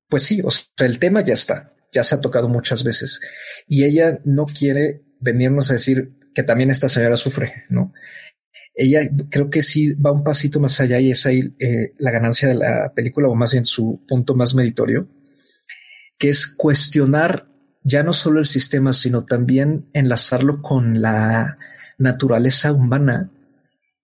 [0.09, 3.21] pues sí, o sea, el tema ya está, ya se ha tocado muchas veces
[3.67, 7.93] y ella no quiere venirnos a decir que también esta señora sufre, ¿no?
[8.75, 12.49] Ella creo que sí va un pasito más allá y es ahí eh, la ganancia
[12.49, 15.07] de la película o más bien su punto más meritorio,
[16.17, 17.47] que es cuestionar
[17.83, 21.57] ya no solo el sistema, sino también enlazarlo con la
[21.97, 23.31] naturaleza humana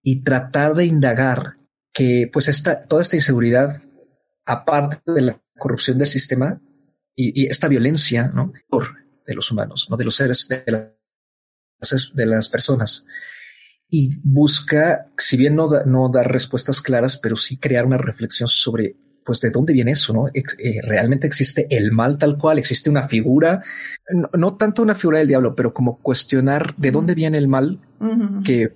[0.03, 1.57] y tratar de indagar
[1.93, 3.81] que pues esta, toda esta inseguridad,
[4.45, 6.59] aparte de la corrupción del sistema
[7.15, 8.51] y, esta violencia, ¿no?
[8.67, 8.95] Por,
[9.25, 13.05] de los humanos, no de los seres, de las, de las personas.
[13.89, 18.97] Y busca, si bien no, no dar respuestas claras, pero sí crear una reflexión sobre
[19.23, 20.29] pues de dónde viene eso, ¿no?
[20.33, 23.61] Eh, realmente existe el mal tal cual, existe una figura,
[24.35, 27.79] no, tanto una figura del diablo, pero como cuestionar de dónde viene el mal
[28.43, 28.73] que,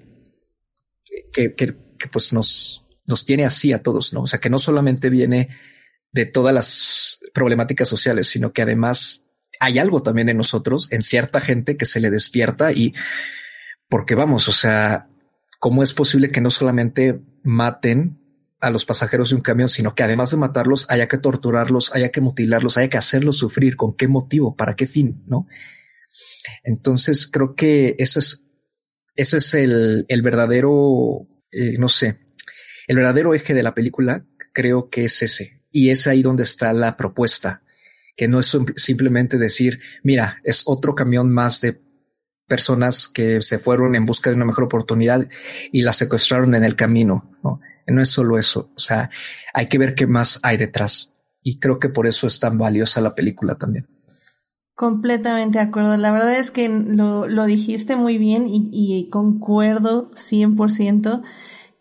[1.33, 1.75] que, que,
[2.11, 4.21] pues nos, nos tiene así a todos, ¿no?
[4.21, 5.49] O sea, que no solamente viene
[6.15, 9.25] de todas las problemáticas sociales, sino que además
[9.59, 12.93] hay algo también en nosotros, en cierta gente que se le despierta y
[13.89, 15.09] porque vamos, o sea,
[15.59, 18.21] ¿cómo es posible que no solamente maten
[18.61, 22.09] a los pasajeros de un camión, sino que además de matarlos haya que torturarlos, haya
[22.09, 23.75] que mutilarlos, haya que hacerlos sufrir.
[23.75, 24.55] ¿Con qué motivo?
[24.55, 25.21] ¿Para qué fin?
[25.27, 25.47] No?
[26.63, 28.45] Entonces creo que eso es,
[29.15, 32.19] eso es el, el verdadero, eh, no sé,
[32.87, 34.25] el verdadero eje de la película.
[34.53, 35.54] Creo que es ese.
[35.75, 37.61] Y es ahí donde está la propuesta,
[38.15, 41.81] que no es simplemente decir, mira, es otro camión más de
[42.47, 45.27] personas que se fueron en busca de una mejor oportunidad
[45.73, 47.29] y la secuestraron en el camino.
[47.43, 47.59] ¿no?
[47.87, 49.09] No es solo eso, o sea,
[49.53, 51.13] hay que ver qué más hay detrás.
[51.43, 53.85] Y creo que por eso es tan valiosa la película también.
[54.75, 55.97] Completamente de acuerdo.
[55.97, 61.21] La verdad es que lo, lo dijiste muy bien y, y concuerdo 100%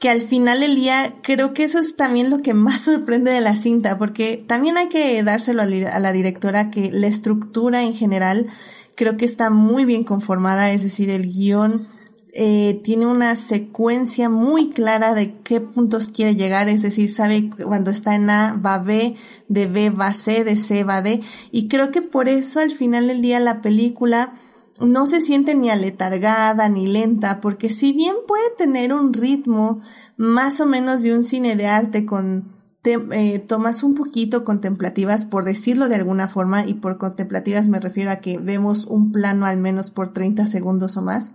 [0.05, 3.40] que al final del día creo que eso es también lo que más sorprende de
[3.40, 8.48] la cinta, porque también hay que dárselo a la directora que la estructura en general
[8.96, 11.86] creo que está muy bien conformada, es decir, el guion
[12.34, 17.90] eh, tiene una secuencia muy clara de qué puntos quiere llegar, es decir, sabe cuando
[17.90, 19.14] está en A va B,
[19.48, 23.07] de B va C, de C va D, y creo que por eso al final
[23.07, 24.34] del día la película
[24.81, 29.79] no se siente ni aletargada ni lenta, porque si bien puede tener un ritmo
[30.16, 32.53] más o menos de un cine de arte con
[32.85, 38.11] eh, tomas un poquito contemplativas, por decirlo de alguna forma, y por contemplativas me refiero
[38.11, 41.33] a que vemos un plano al menos por 30 segundos o más,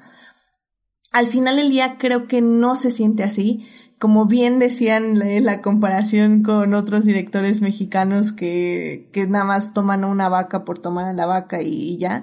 [1.12, 3.66] al final del día creo que no se siente así.
[3.98, 10.08] Como bien decían la, comparación con otros directores mexicanos que, que nada más toman a
[10.08, 12.22] una vaca por tomar a la vaca y, ya.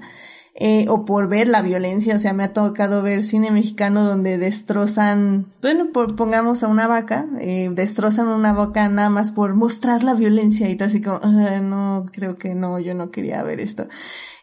[0.58, 4.38] Eh, o por ver la violencia, o sea, me ha tocado ver cine mexicano donde
[4.38, 10.02] destrozan, bueno, por, pongamos a una vaca, eh, destrozan una vaca nada más por mostrar
[10.02, 13.60] la violencia y todo así como, ah, no, creo que no, yo no quería ver
[13.60, 13.86] esto.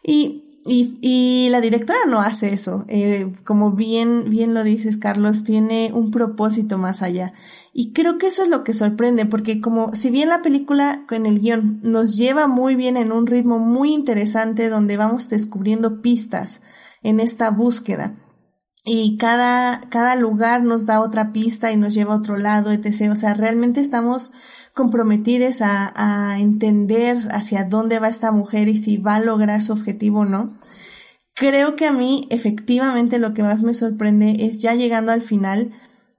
[0.04, 2.84] Y y, y la directora no hace eso.
[2.88, 7.34] Eh, como bien, bien lo dices, Carlos, tiene un propósito más allá.
[7.76, 11.26] Y creo que eso es lo que sorprende, porque como si bien la película con
[11.26, 16.60] el guion nos lleva muy bien en un ritmo muy interesante donde vamos descubriendo pistas
[17.02, 18.14] en esta búsqueda.
[18.84, 23.10] Y cada, cada lugar nos da otra pista y nos lleva a otro lado, etc.
[23.10, 24.30] O sea, realmente estamos
[24.72, 29.72] comprometidas a, a entender hacia dónde va esta mujer y si va a lograr su
[29.72, 30.54] objetivo o no.
[31.34, 35.72] Creo que a mí efectivamente lo que más me sorprende es ya llegando al final,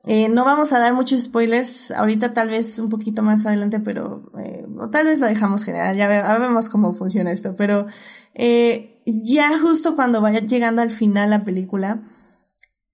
[0.06, 4.32] eh, no vamos a dar muchos spoilers, ahorita tal vez un poquito más adelante, pero
[4.40, 7.88] eh, o tal vez lo dejamos general, ya, vemos cómo funciona esto, pero
[8.34, 12.04] eh, ya justo cuando vaya llegando al final la película,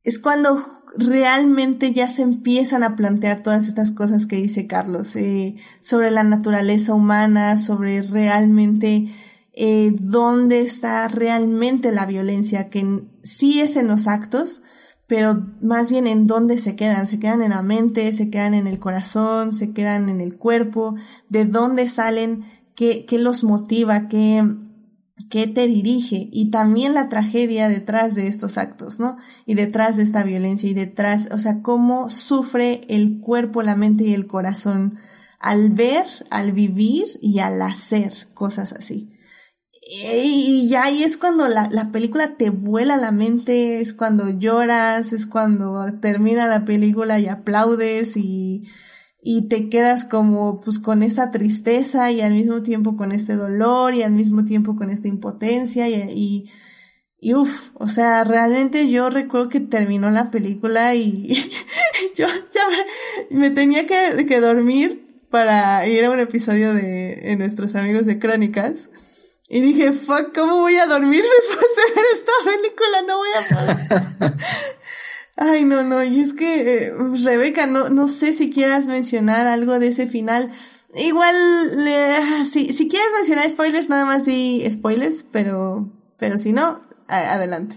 [0.03, 5.55] es cuando realmente ya se empiezan a plantear todas estas cosas que dice Carlos, eh,
[5.79, 9.13] sobre la naturaleza humana, sobre realmente
[9.53, 14.61] eh, dónde está realmente la violencia, que sí es en los actos,
[15.11, 17.05] pero más bien en dónde se quedan.
[17.05, 20.95] Se quedan en la mente, se quedan en el corazón, se quedan en el cuerpo,
[21.27, 22.45] de dónde salen,
[22.75, 24.41] qué, qué los motiva, qué,
[25.29, 29.17] qué te dirige y también la tragedia detrás de estos actos, ¿no?
[29.45, 34.05] Y detrás de esta violencia y detrás, o sea, cómo sufre el cuerpo, la mente
[34.05, 34.97] y el corazón
[35.39, 39.10] al ver, al vivir y al hacer cosas así.
[39.83, 45.11] Y ya ahí es cuando la, la, película te vuela la mente, es cuando lloras,
[45.11, 48.69] es cuando termina la película y aplaudes y,
[49.21, 53.95] y te quedas como pues con esta tristeza y al mismo tiempo con este dolor
[53.95, 56.51] y al mismo tiempo con esta impotencia y, y,
[57.19, 61.33] y uff, o sea, realmente yo recuerdo que terminó la película y
[62.15, 62.61] yo ya
[63.31, 68.05] me, me tenía que, que, dormir para ir a un episodio de, de nuestros amigos
[68.05, 68.89] de Crónicas.
[69.53, 73.01] Y dije, fuck, ¿cómo voy a dormir después de ver esta película?
[73.05, 74.33] No voy a poder.
[75.35, 76.93] Ay, no, no, y es que, eh,
[77.25, 80.51] Rebeca, no, no sé si quieras mencionar algo de ese final.
[80.93, 81.35] Igual,
[82.45, 85.85] si, si quieres mencionar spoilers, nada más di spoilers, pero,
[86.17, 86.79] pero si no,
[87.09, 87.75] adelante.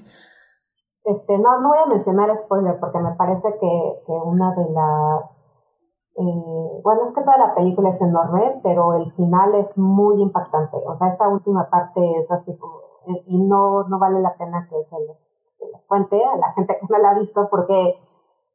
[1.05, 5.34] Este, no, no voy a mencionar spoilers porque me parece que, que una de las
[6.17, 10.77] eh, bueno, es que toda la película es enorme, pero el final es muy impactante.
[10.87, 14.69] O sea, esa última parte es así como, eh, y no, no vale la pena
[14.71, 15.19] que se les,
[15.89, 17.99] cuente a la gente que no la ha visto, porque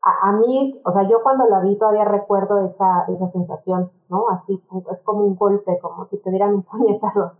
[0.01, 4.29] a, a, mí, o sea, yo cuando la vi todavía recuerdo esa, esa sensación, ¿no?
[4.29, 7.33] Así, es como un golpe, como si te dieran un puñetazo.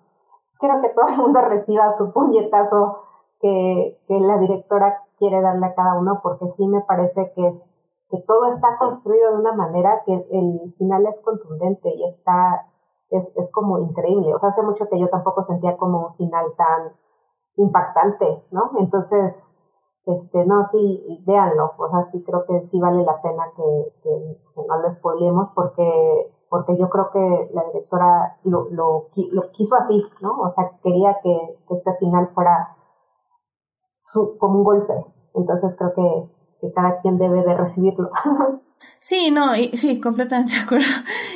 [0.60, 3.04] Quiero que todo el mundo reciba su puñetazo
[3.40, 7.70] que, que la directora quiere darle a cada uno, porque sí me parece que es
[8.10, 12.68] que todo está construido de una manera que el final es contundente y está,
[13.10, 14.34] es, es como increíble.
[14.34, 16.94] O sea, hace mucho que yo tampoco sentía como un final tan
[17.58, 18.72] impactante, ¿no?
[18.80, 19.50] Entonces,
[20.06, 21.74] este, no, sí, véanlo.
[21.78, 24.38] O sea, sí creo que sí vale la pena que, que,
[24.68, 29.10] no lo spoilemos porque, porque yo creo que la directora lo, lo,
[29.52, 30.40] quiso así, ¿no?
[30.40, 32.76] O sea, quería que, este final fuera
[33.96, 35.06] su, como un golpe.
[35.36, 38.12] Entonces creo que, que cada quien debe de recibirlo.
[39.00, 40.88] Sí, no, y, sí, completamente de acuerdo.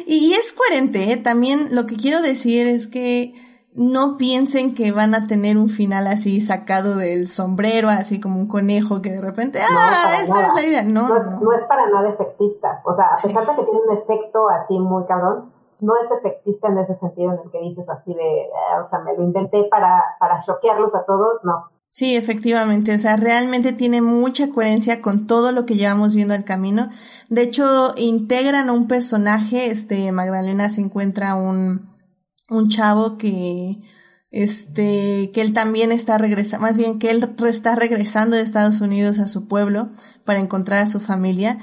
[0.05, 1.17] Y, y es coherente, ¿eh?
[1.17, 3.34] también lo que quiero decir es que
[3.76, 8.47] no piensen que van a tener un final así sacado del sombrero, así como un
[8.47, 10.84] conejo que de repente, ah, esta es la idea.
[10.84, 12.82] No no, no, no, es para nada efectista.
[12.86, 16.67] O sea, a pesar de que tiene un efecto así muy cabrón, no es efectista
[16.67, 19.63] en ese sentido en el que dices así de, ah, o sea, me lo inventé
[19.65, 21.69] para, para choquearlos a todos, no.
[21.96, 26.44] Sí, efectivamente, o sea, realmente tiene mucha coherencia con todo lo que llevamos viendo al
[26.44, 26.89] camino.
[27.30, 31.91] De hecho, integran a un personaje, este, Magdalena se encuentra un,
[32.50, 33.80] un chavo que,
[34.32, 39.20] este, que él también está regresando, más bien que él está regresando de Estados Unidos
[39.20, 39.91] a su pueblo
[40.26, 41.60] para encontrar a su familia.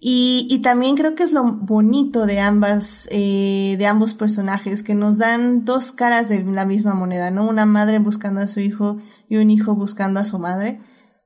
[0.00, 4.94] Y, y también creo que es lo bonito de ambas, eh, de ambos personajes, que
[4.94, 7.48] nos dan dos caras de la misma moneda, ¿no?
[7.48, 10.78] Una madre buscando a su hijo y un hijo buscando a su madre.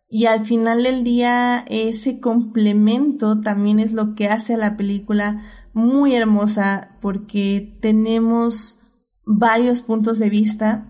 [0.08, 5.42] Y al final del día, ese complemento también es lo que hace a la película
[5.74, 8.78] muy hermosa, porque tenemos
[9.24, 10.88] varios puntos de vista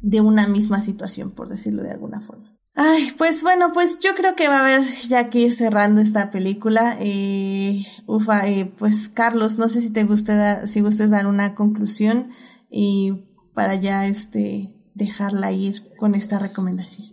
[0.00, 2.39] de una misma situación, por decirlo de alguna forma.
[2.74, 6.30] Ay, pues bueno, pues yo creo que va a haber ya que ir cerrando esta
[6.30, 6.96] película.
[7.00, 11.54] Eh, ufa, eh, pues Carlos, no sé si te guste dar, si gustes dar una
[11.54, 12.30] conclusión
[12.70, 17.08] y para ya este dejarla ir con esta recomendación.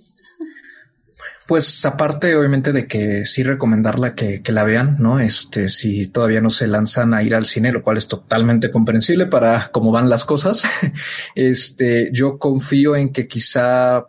[1.48, 5.22] Pues aparte, obviamente, de que sí recomendarla que, que, la vean, ¿no?
[5.22, 9.28] Este, si todavía no se lanzan a ir al cine, lo cual es totalmente comprensible
[9.28, 10.64] para cómo van las cosas.
[11.36, 14.08] Este, yo confío en que quizá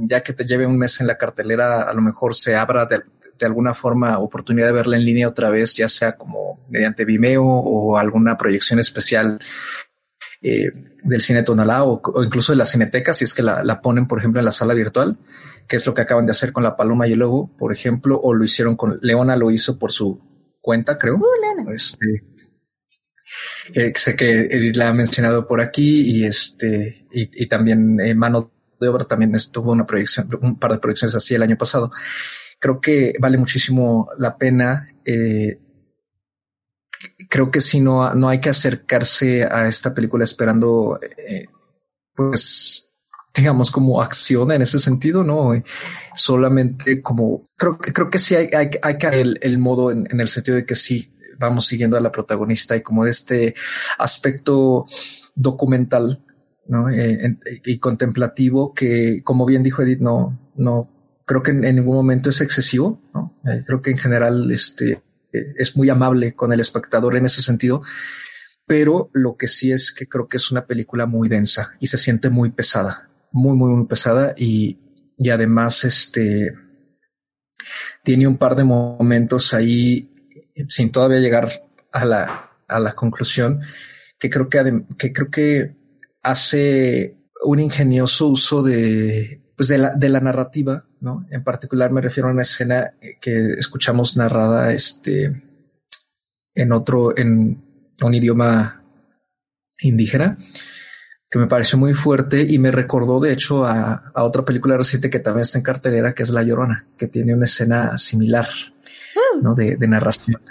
[0.00, 3.02] ya que te lleve un mes en la cartelera, a lo mejor se abra de,
[3.38, 7.44] de alguna forma oportunidad de verla en línea otra vez, ya sea como mediante Vimeo
[7.44, 9.38] o alguna proyección especial
[10.40, 10.70] eh,
[11.04, 14.06] del cine Tonalá o, o, incluso de la cineteca, si es que la, la, ponen,
[14.06, 15.18] por ejemplo, en la sala virtual,
[15.68, 18.20] que es lo que acaban de hacer con La Paloma y el Lobo, por ejemplo,
[18.20, 20.20] o lo hicieron con Leona, lo hizo por su
[20.60, 21.16] cuenta, creo.
[21.16, 22.24] Uh, este,
[23.94, 28.52] sé que Edith la ha mencionado por aquí y este, y, también eh, Mano
[28.82, 31.90] de Obra también estuvo una proyección, un par de proyecciones así el año pasado.
[32.58, 34.88] Creo que vale muchísimo la pena.
[35.04, 35.58] Eh,
[37.28, 41.46] creo que si no, no hay que acercarse a esta película esperando, eh,
[42.14, 42.90] pues,
[43.34, 45.52] digamos, como acción en ese sentido, no
[46.14, 50.06] solamente como creo que creo que sí hay, hay, hay que el, el modo en,
[50.10, 53.54] en, el sentido de que sí vamos siguiendo a la protagonista y como de este
[53.98, 54.84] aspecto
[55.34, 56.22] documental
[56.66, 56.88] ¿no?
[56.90, 60.90] Eh, y contemplativo que, como bien dijo Edith, no, no
[61.24, 63.00] creo que en, ningún momento es excesivo.
[63.14, 63.38] ¿no?
[63.46, 65.02] Eh, creo que en general este,
[65.32, 67.82] eh, es muy amable con el espectador en ese sentido,
[68.66, 71.98] pero lo que sí es que creo que es una película muy densa y se
[71.98, 74.78] siente muy pesada, muy, muy, muy pesada y,
[75.18, 76.54] y además este
[78.02, 80.10] tiene un par de momentos ahí
[80.68, 83.60] sin todavía llegar a la, a la conclusión
[84.18, 85.81] que creo que, que creo que
[86.22, 91.26] hace un ingenioso uso de, pues de la, de la narrativa, ¿no?
[91.30, 95.42] En particular me refiero a una escena que escuchamos narrada, este,
[96.54, 97.62] en otro, en
[98.00, 98.84] un idioma
[99.80, 100.38] indígena,
[101.28, 105.10] que me pareció muy fuerte y me recordó de hecho a, a, otra película reciente
[105.10, 108.48] que también está en cartelera, que es La Llorona, que tiene una escena similar,
[109.40, 109.54] ¿no?
[109.54, 110.42] De, de narración.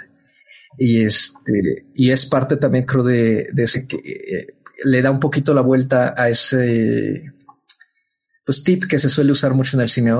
[0.76, 4.54] Y este, y es parte también creo de, de ese que eh,
[4.84, 7.32] le da un poquito la vuelta a ese
[8.44, 10.12] pues tip que se suele usar mucho en el cine,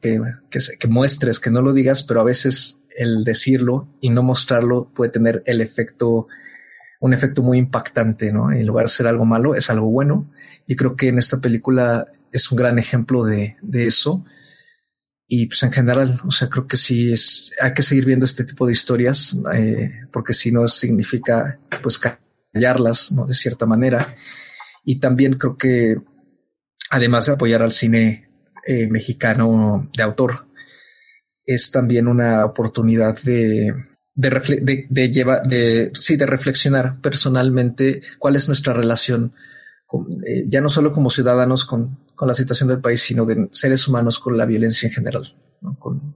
[0.00, 4.90] que, que, muestres, que no lo digas, pero a veces el decirlo y no mostrarlo
[4.92, 6.26] puede tener el efecto,
[7.00, 8.50] un efecto muy impactante, ¿no?
[8.50, 10.30] En lugar de ser algo malo, es algo bueno.
[10.66, 14.24] Y creo que en esta película es un gran ejemplo de, de eso.
[15.28, 18.44] Y pues en general, o sea, creo que sí es, hay que seguir viendo este
[18.44, 22.00] tipo de historias, eh, porque si no significa pues
[22.52, 23.26] callarlas, ¿no?
[23.26, 24.14] De cierta manera.
[24.84, 25.96] Y también creo que
[26.90, 28.28] además de apoyar al cine
[28.66, 30.46] eh, mexicano de autor,
[31.44, 33.72] es también una oportunidad de,
[34.14, 39.32] de, de, llevar, de, sí, de reflexionar personalmente cuál es nuestra relación,
[39.86, 43.48] con, eh, ya no solo como ciudadanos con, con, la situación del país, sino de
[43.52, 45.78] seres humanos con la violencia en general, ¿no?
[45.78, 46.14] con,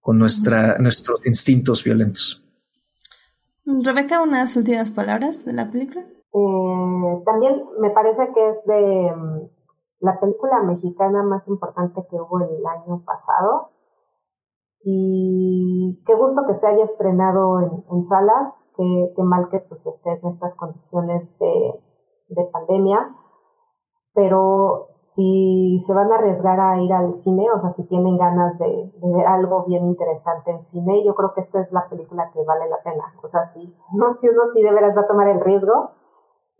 [0.00, 2.45] con nuestra, nuestros instintos violentos.
[3.66, 6.02] Rebeca, unas últimas palabras de la película.
[6.02, 9.48] Eh, también me parece que es de mm,
[10.00, 13.70] la película mexicana más importante que hubo el año pasado.
[14.84, 17.60] Y qué gusto que se haya estrenado
[17.90, 23.16] en, salas, qué, mal que pues esté en estas condiciones de pandemia.
[24.14, 28.58] Pero si se van a arriesgar a ir al cine, o sea, si tienen ganas
[28.58, 32.30] de, de, ver algo bien interesante en cine, yo creo que esta es la película
[32.32, 33.14] que vale la pena.
[33.22, 35.92] O sea, si, no, si uno sí de veras va a tomar el riesgo,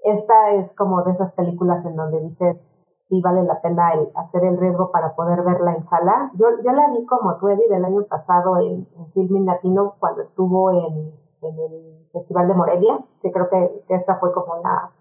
[0.05, 4.44] esta es como de esas películas en donde dices, sí vale la pena el hacer
[4.44, 6.30] el riesgo para poder verla en sala.
[6.34, 10.70] Yo, yo la vi como tú, del año pasado en, en Filming Latino cuando estuvo
[10.70, 14.92] en, en, el Festival de Morelia, que creo que, que esa fue como la,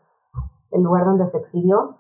[0.72, 1.98] el lugar donde se exhibió.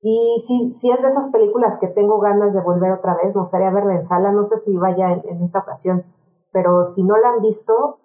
[0.00, 3.40] Y sí, sí es de esas películas que tengo ganas de volver otra vez, me
[3.40, 6.04] gustaría verla en sala, no sé si vaya en, en esta ocasión,
[6.52, 7.98] pero si no la han visto,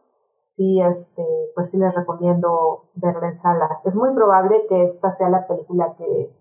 [0.55, 1.23] sí, este,
[1.55, 3.81] pues sí les recomiendo verla en sala.
[3.85, 6.31] Es muy probable que esta sea la película que,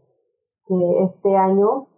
[0.67, 1.89] que este año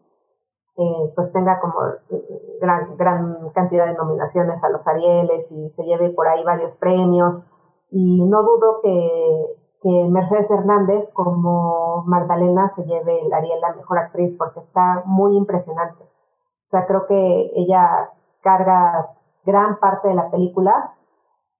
[0.76, 5.84] eh, pues tenga como eh, gran, gran cantidad de nominaciones a los Arieles y se
[5.84, 7.48] lleve por ahí varios premios.
[7.90, 13.99] Y no dudo que, que Mercedes Hernández como Magdalena se lleve el Ariel la mejor
[13.99, 16.03] actriz porque está muy impresionante.
[16.05, 18.11] O sea, creo que ella
[18.41, 19.11] carga
[19.45, 20.95] gran parte de la película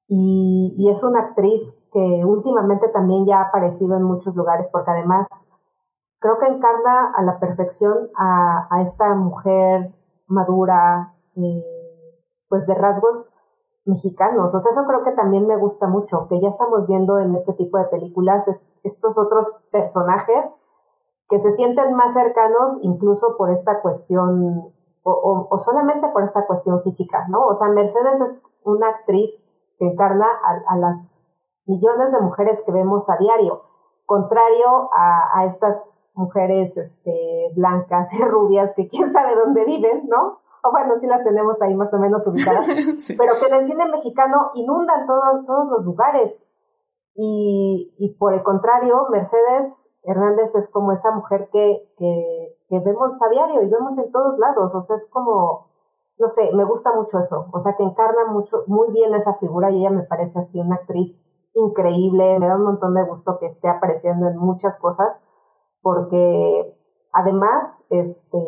[0.09, 5.29] y, es una actriz que últimamente también ya ha aparecido en muchos lugares porque además
[6.19, 9.93] creo que encarna a la perfección a, a esta mujer
[10.29, 11.63] madura, eh,
[12.49, 13.34] pues de rasgos
[13.85, 14.55] mexicanos.
[14.55, 17.53] O sea, eso creo que también me gusta mucho, que ya estamos viendo en este
[17.55, 18.47] tipo de películas
[18.83, 20.53] estos otros personajes
[21.29, 24.73] que se sienten más cercanos incluso por esta cuestión,
[25.03, 27.47] o, o, o, solamente por esta cuestión física, ¿no?
[27.47, 29.43] O sea, Mercedes es una actriz
[29.79, 31.21] que encarna a, a las
[31.67, 33.63] millones de mujeres que vemos a diario,
[34.07, 40.41] contrario a, a estas mujeres este, blancas y rubias que quién sabe dónde viven, ¿no?
[40.71, 42.67] Bueno, sí las tenemos ahí más o menos ubicadas,
[43.19, 46.43] pero que en el cine mexicano inundan todos, todos los lugares.
[47.15, 53.21] Y, y por el contrario, Mercedes Hernández es como esa mujer que, que, que vemos
[53.23, 55.71] a diario y vemos en todos lados, o sea, es como,
[56.19, 59.71] no sé, me gusta mucho eso, o sea, que encarna mucho, muy bien esa figura
[59.71, 63.47] y ella me parece así una actriz increíble, me da un montón de gusto que
[63.47, 65.23] esté apareciendo en muchas cosas,
[65.81, 66.77] porque
[67.13, 68.39] además, este,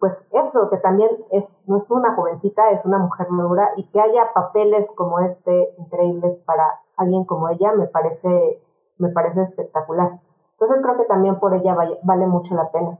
[0.00, 4.00] pues eso, que también es, no es una jovencita, es una mujer madura, y que
[4.00, 6.64] haya papeles como este increíbles para
[6.96, 8.62] alguien como ella, me parece,
[8.96, 10.18] me parece espectacular.
[10.52, 12.98] Entonces creo que también por ella vale mucho la pena.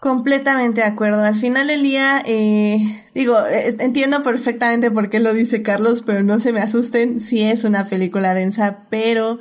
[0.00, 1.22] Completamente de acuerdo.
[1.22, 2.78] Al final del día, eh,
[3.14, 3.36] digo,
[3.78, 7.20] entiendo perfectamente por qué lo dice Carlos, pero no se me asusten.
[7.20, 9.38] Sí es una película densa, pero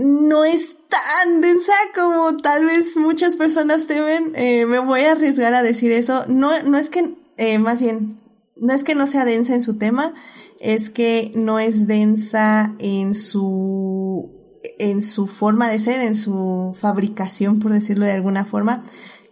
[0.00, 4.32] no es tan densa como tal vez muchas personas temen.
[4.34, 6.24] Eh, me voy a arriesgar a decir eso.
[6.26, 8.20] No, no es que, eh, más bien,
[8.56, 10.14] no es que no sea densa en su tema,
[10.58, 14.38] es que no es densa en su
[14.78, 18.84] en su forma de ser, en su fabricación, por decirlo de alguna forma.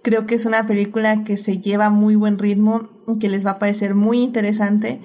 [0.03, 2.89] Creo que es una película que se lleva muy buen ritmo
[3.19, 5.01] que les va a parecer muy interesante.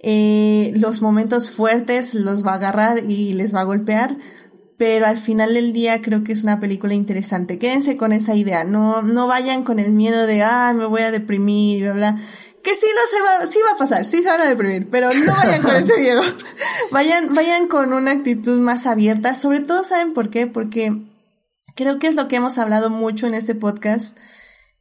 [0.00, 4.16] Eh, los momentos fuertes los va a agarrar y les va a golpear,
[4.78, 7.58] pero al final del día creo que es una película interesante.
[7.58, 11.10] Quédense con esa idea, no, no vayan con el miedo de, ah, me voy a
[11.10, 12.16] deprimir, bla, bla.
[12.62, 15.12] Que sí, lo se va, sí va a pasar, sí se van a deprimir, pero
[15.12, 16.22] no vayan con ese miedo.
[16.92, 20.46] vayan, vayan con una actitud más abierta, sobre todo, ¿saben por qué?
[20.46, 20.96] Porque
[21.74, 24.16] creo que es lo que hemos hablado mucho en este podcast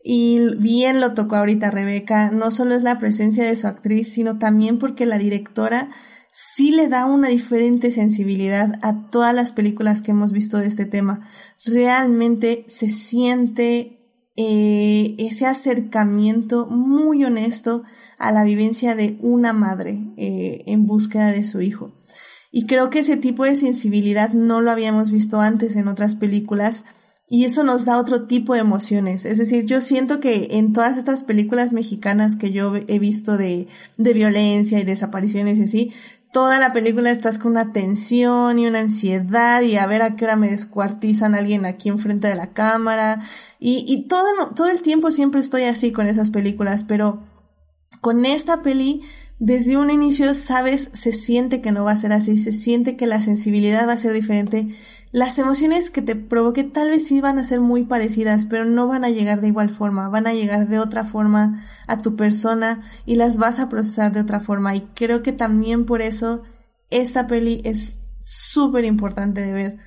[0.03, 4.37] y bien lo tocó ahorita Rebeca, no solo es la presencia de su actriz, sino
[4.37, 5.89] también porque la directora
[6.39, 10.85] sí le da una diferente sensibilidad a todas las películas que hemos visto de este
[10.85, 11.27] tema.
[11.65, 17.81] Realmente se siente eh, ese acercamiento muy honesto
[18.19, 21.91] a la vivencia de una madre eh, en búsqueda de su hijo.
[22.51, 26.85] Y creo que ese tipo de sensibilidad no lo habíamos visto antes en otras películas
[27.29, 29.25] y eso nos da otro tipo de emociones.
[29.25, 33.67] Es decir, yo siento que en todas estas películas mexicanas que yo he visto de,
[33.97, 35.93] de violencia y desapariciones y así,
[36.31, 40.25] toda la película estás con una tensión y una ansiedad y a ver a qué
[40.25, 43.21] hora me descuartizan a alguien aquí enfrente de la cámara.
[43.59, 44.25] Y, y todo,
[44.55, 47.23] todo el tiempo siempre estoy así con esas películas, pero
[48.01, 49.01] con esta peli,
[49.39, 53.07] desde un inicio sabes, se siente que no va a ser así, se siente que
[53.07, 54.67] la sensibilidad va a ser diferente
[55.17, 58.87] las emociones que te provoque tal vez sí van a ser muy parecidas, pero no
[58.87, 62.79] van a llegar de igual forma, van a llegar de otra forma a tu persona
[63.07, 64.75] y las vas a procesar de otra forma.
[64.75, 66.43] Y creo que también por eso
[66.91, 69.77] esta peli es súper importante de ver,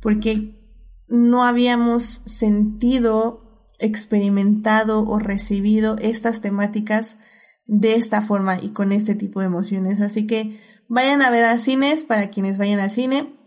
[0.00, 0.58] porque
[1.06, 7.18] no habíamos sentido, experimentado o recibido estas temáticas
[7.66, 10.00] de esta forma y con este tipo de emociones.
[10.00, 10.58] Así que
[10.88, 13.37] vayan a ver al cines para quienes vayan al cine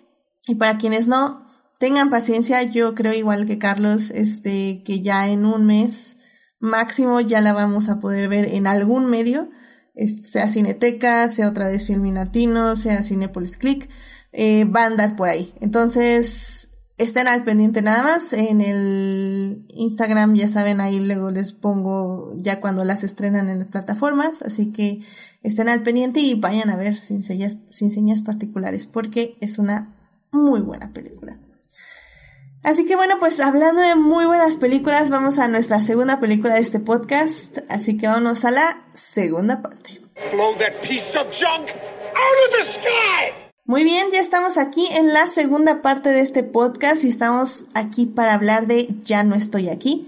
[0.48, 1.46] y para quienes no,
[1.80, 6.18] tengan paciencia, yo creo igual que Carlos, este, que ya en un mes
[6.60, 9.50] máximo ya la vamos a poder ver en algún medio,
[9.96, 13.89] sea Cineteca, sea otra vez Filminatino, sea Cinepolis Click,
[14.32, 15.54] eh, va a andar por ahí.
[15.60, 18.34] Entonces, estén al pendiente nada más.
[18.34, 23.68] En el Instagram, ya saben, ahí luego les pongo ya cuando las estrenan en las
[23.68, 24.42] plataformas.
[24.42, 25.02] Así que
[25.44, 29.96] estén al pendiente y vayan a ver sin señas, sin señas particulares, porque es una
[30.32, 31.38] muy buena película.
[32.64, 36.62] Así que bueno, pues hablando de muy buenas películas, vamos a nuestra segunda película de
[36.62, 37.60] este podcast.
[37.70, 40.00] Así que vamos a la segunda parte.
[43.66, 48.06] Muy bien, ya estamos aquí en la segunda parte de este podcast y estamos aquí
[48.06, 50.08] para hablar de Ya no estoy aquí.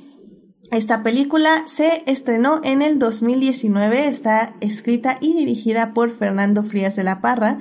[0.69, 7.03] Esta película se estrenó en el 2019, está escrita y dirigida por Fernando Frías de
[7.03, 7.59] la Parra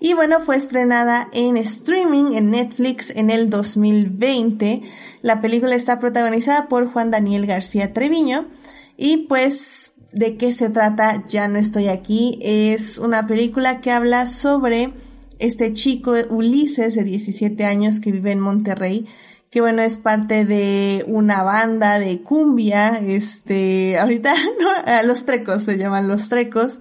[0.00, 4.82] y bueno, fue estrenada en streaming en Netflix en el 2020.
[5.22, 8.46] La película está protagonizada por Juan Daniel García Treviño.
[8.96, 11.24] Y pues, ¿de qué se trata?
[11.26, 12.38] Ya no estoy aquí.
[12.42, 14.92] Es una película que habla sobre
[15.40, 19.06] este chico Ulises de 17 años que vive en Monterrey
[19.50, 25.78] que bueno, es parte de una banda de cumbia, este, ahorita, no, los trecos se
[25.78, 26.80] llaman los trecos,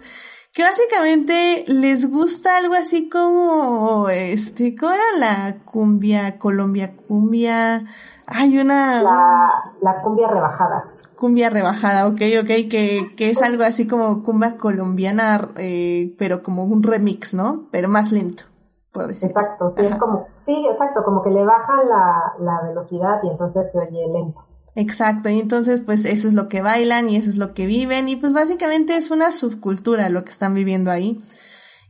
[0.57, 7.83] que básicamente les gusta algo así como, este, ¿cómo era la cumbia, Colombia cumbia?
[8.25, 9.03] Hay una...
[9.03, 10.85] La, cumbia rebajada.
[11.15, 16.63] Cumbia rebajada, ok, ok, que, que es algo así como cumbia colombiana, eh, pero como
[16.63, 17.65] un remix, ¿no?
[17.69, 18.45] Pero más lento,
[18.91, 19.39] por decirlo.
[19.39, 23.71] Exacto, sí, es como, sí, exacto, como que le bajan la, la velocidad y entonces
[23.71, 24.46] se oye lento.
[24.79, 28.09] Exacto, y entonces pues eso es lo que bailan y eso es lo que viven
[28.09, 31.19] y pues básicamente es una subcultura lo que están viviendo ahí.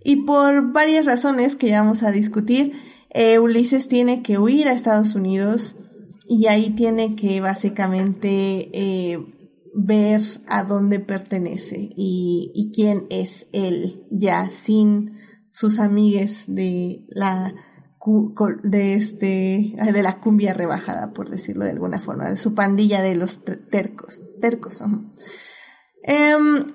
[0.05, 2.71] Y por varias razones que ya vamos a discutir,
[3.09, 5.75] eh, Ulises tiene que huir a Estados Unidos
[6.29, 9.19] y ahí tiene que básicamente eh,
[9.75, 15.11] ver a dónde pertenece y, y quién es él ya sin
[15.51, 17.53] sus amigues de la
[18.63, 23.15] de este de la cumbia rebajada por decirlo de alguna forma de su pandilla de
[23.15, 24.81] los tercos tercos
[26.03, 26.73] em,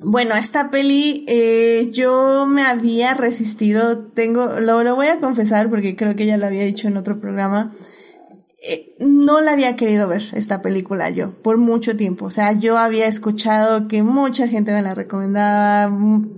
[0.00, 5.94] bueno esta peli eh, yo me había resistido tengo lo, lo voy a confesar porque
[5.94, 7.72] creo que ya lo había dicho en otro programa
[8.64, 12.26] eh, no la había querido ver esta película yo por mucho tiempo.
[12.26, 15.92] O sea, yo había escuchado que mucha gente me la recomendaba,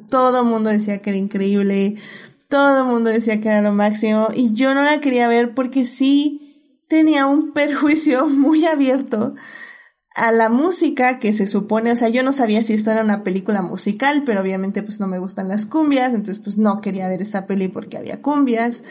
[0.08, 1.96] todo el mundo decía que era increíble,
[2.54, 5.84] todo el mundo decía que era lo máximo y yo no la quería ver porque
[5.84, 9.34] sí tenía un perjuicio muy abierto
[10.14, 13.24] a la música que se supone, o sea, yo no sabía si esto era una
[13.24, 17.20] película musical, pero obviamente pues no me gustan las cumbias, entonces pues no quería ver
[17.22, 18.84] esta peli porque había cumbias.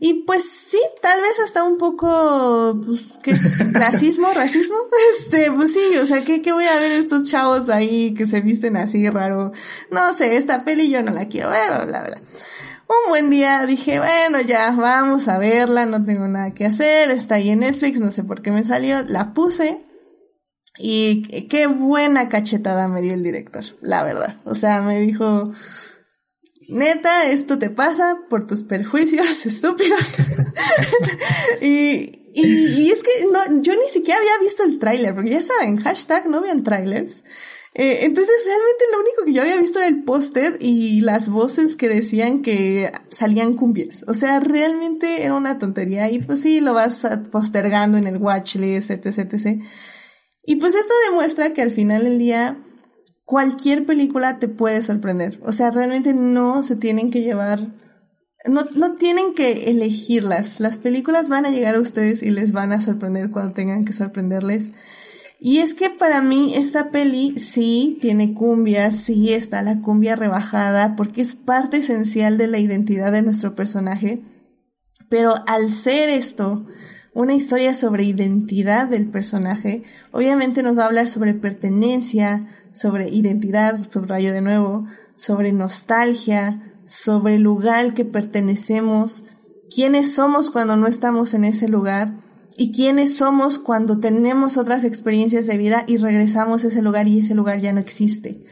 [0.00, 3.62] Y pues sí, tal vez hasta un poco, pues, ¿qué es?
[3.72, 4.26] ¿Clasismo?
[4.34, 4.76] ¿Racismo?
[5.16, 8.40] Este, pues sí, o sea, ¿qué, ¿qué voy a ver estos chavos ahí que se
[8.40, 9.52] visten así raro?
[9.92, 12.20] No sé, esta peli yo no la quiero ver, bla, bla.
[12.86, 17.36] Un buen día dije, bueno, ya, vamos a verla, no tengo nada que hacer, está
[17.36, 19.80] ahí en Netflix, no sé por qué me salió, la puse.
[20.76, 24.36] Y qué buena cachetada me dio el director, la verdad.
[24.44, 25.52] O sea, me dijo,
[26.68, 30.14] neta, esto te pasa por tus perjuicios estúpidos.
[31.62, 35.78] y, y, es que no, yo ni siquiera había visto el tráiler, porque ya saben,
[35.78, 37.22] hashtag no vean trailers.
[37.76, 41.74] Eh, entonces realmente lo único que yo había visto era el póster y las voces
[41.74, 44.04] que decían que salían cumbias.
[44.06, 48.90] O sea, realmente era una tontería y pues sí, lo vas postergando en el watchlist,
[48.90, 49.60] etc, etc.
[50.46, 52.64] Y pues esto demuestra que al final del día
[53.24, 55.40] cualquier película te puede sorprender.
[55.42, 57.74] O sea, realmente no se tienen que llevar,
[58.46, 60.60] no, no tienen que elegirlas.
[60.60, 63.92] Las películas van a llegar a ustedes y les van a sorprender cuando tengan que
[63.92, 64.70] sorprenderles.
[65.46, 70.96] Y es que para mí esta peli sí tiene cumbia, sí está la cumbia rebajada,
[70.96, 74.22] porque es parte esencial de la identidad de nuestro personaje.
[75.10, 76.64] Pero al ser esto
[77.12, 79.82] una historia sobre identidad del personaje,
[80.12, 87.34] obviamente nos va a hablar sobre pertenencia, sobre identidad, subrayo de nuevo, sobre nostalgia, sobre
[87.34, 89.24] el lugar al que pertenecemos,
[89.68, 92.23] quiénes somos cuando no estamos en ese lugar
[92.56, 97.20] y quiénes somos cuando tenemos otras experiencias de vida y regresamos a ese lugar y
[97.20, 98.42] ese lugar ya no existe.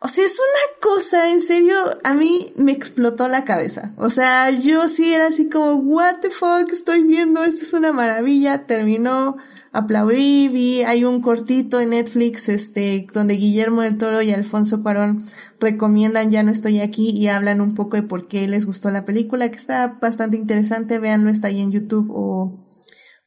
[0.00, 1.74] O sea, es una cosa, en serio,
[2.04, 3.94] a mí me explotó la cabeza.
[3.96, 7.92] O sea, yo sí era así como, what the fuck, estoy viendo, esto es una
[7.92, 9.36] maravilla, terminó
[9.72, 15.22] aplaudí, vi, hay un cortito en Netflix, este, donde Guillermo del Toro y Alfonso Cuarón
[15.60, 19.04] recomiendan Ya no estoy aquí y hablan un poco de por qué les gustó la
[19.04, 22.67] película, que está bastante interesante, véanlo, está ahí en YouTube o,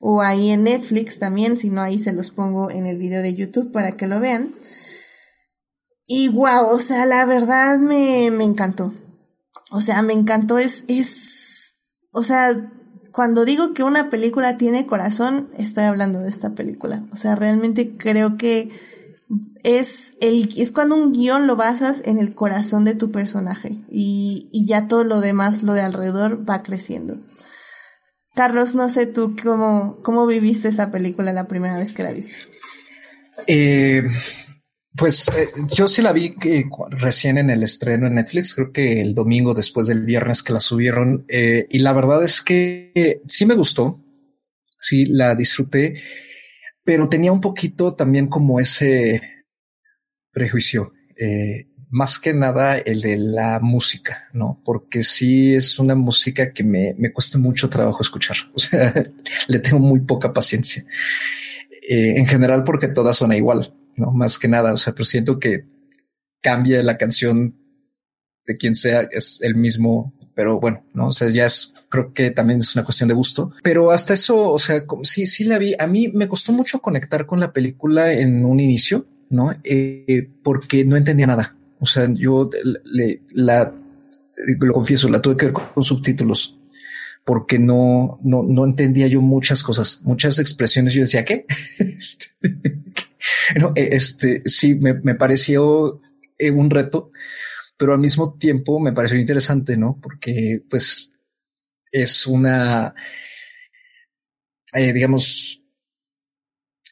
[0.01, 3.35] o ahí en Netflix también, si no ahí se los pongo en el video de
[3.35, 4.49] YouTube para que lo vean.
[6.07, 8.93] Y wow, o sea, la verdad me, me encantó.
[9.69, 11.75] O sea, me encantó, es, es,
[12.11, 12.71] o sea,
[13.11, 17.05] cuando digo que una película tiene corazón, estoy hablando de esta película.
[17.13, 18.71] O sea, realmente creo que
[19.63, 24.49] es el es cuando un guion lo basas en el corazón de tu personaje y,
[24.51, 27.17] y ya todo lo demás, lo de alrededor, va creciendo.
[28.35, 32.35] Carlos, no sé tú cómo, cómo viviste esa película la primera vez que la viste.
[33.47, 34.03] Eh,
[34.95, 39.01] pues eh, yo sí la vi que recién en el estreno en Netflix, creo que
[39.01, 43.45] el domingo después del viernes que la subieron, eh, y la verdad es que sí
[43.45, 44.03] me gustó,
[44.79, 46.01] sí la disfruté,
[46.83, 49.21] pero tenía un poquito también como ese
[50.31, 54.59] prejuicio, eh, más que nada el de la música, ¿no?
[54.65, 58.93] Porque sí es una música que me, me cuesta mucho trabajo escuchar, o sea,
[59.47, 60.83] le tengo muy poca paciencia.
[61.87, 64.73] en general porque todas suena igual no más que nada.
[64.73, 65.65] O sea, pero siento que
[66.41, 67.55] cambia la canción
[68.45, 72.31] de quien sea, es el mismo, pero bueno, no o sea, ya es, creo que
[72.31, 75.75] también es una cuestión de gusto, pero hasta eso, o sea, sí, sí la vi.
[75.77, 79.53] A mí me costó mucho conectar con la película en un inicio, no?
[79.63, 81.55] Eh, porque no entendía nada.
[81.81, 82.49] O sea, yo
[82.85, 83.75] le, la,
[84.37, 86.57] lo confieso, la tuve que ver con subtítulos
[87.23, 90.93] porque no, no, no entendía yo muchas cosas, muchas expresiones.
[90.93, 91.45] Yo decía, ¿qué?
[91.79, 92.27] Este,
[93.59, 96.01] no, eh, este sí me, me pareció
[96.37, 97.11] eh, un reto,
[97.77, 99.99] pero al mismo tiempo me pareció interesante, ¿no?
[100.01, 101.13] Porque pues
[101.91, 102.95] es una,
[104.73, 105.60] eh, digamos,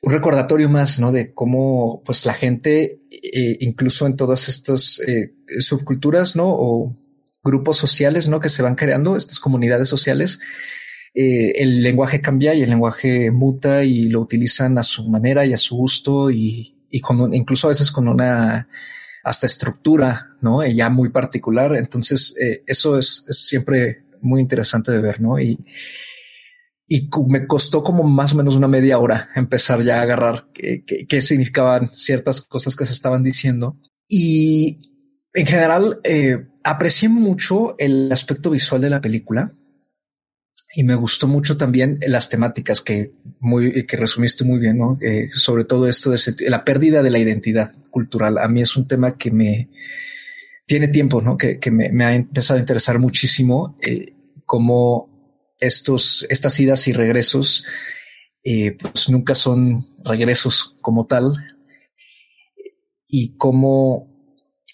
[0.02, 1.12] un recordatorio más, ¿no?
[1.12, 3.02] De cómo, pues, la gente,
[3.60, 5.02] incluso en todas estas
[5.60, 6.48] subculturas, ¿no?
[6.48, 6.96] O
[7.44, 8.40] grupos sociales, ¿no?
[8.40, 10.40] Que se van creando, estas comunidades sociales,
[11.14, 15.54] eh, el lenguaje cambia y el lenguaje muta y lo utilizan a su manera y
[15.54, 18.68] a su gusto y, y con incluso a veces con una
[19.24, 20.66] hasta estructura, ¿no?
[20.66, 21.76] Ya muy particular.
[21.76, 25.40] Entonces, eh, eso es, siempre muy interesante de ver, ¿no?
[25.40, 25.58] Y,
[26.92, 31.22] y me costó como más o menos una media hora empezar ya a agarrar qué,
[31.22, 33.78] significaban ciertas cosas que se estaban diciendo.
[34.08, 34.80] Y
[35.34, 39.54] en general, eh, aprecié mucho el aspecto visual de la película
[40.74, 44.98] y me gustó mucho también las temáticas que muy que resumiste muy bien, ¿no?
[45.00, 46.20] Eh, sobre todo esto de
[46.50, 48.40] la pérdida de la identidad cultural.
[48.40, 49.70] A mí es un tema que me
[50.66, 51.38] tiene tiempo, ¿no?
[51.38, 54.14] Que, me, ha empezado a interesar muchísimo eh,
[54.46, 55.19] cómo
[55.60, 57.66] estos estas idas y regresos
[58.44, 61.34] eh, pues nunca son regresos como tal
[63.08, 64.10] y cómo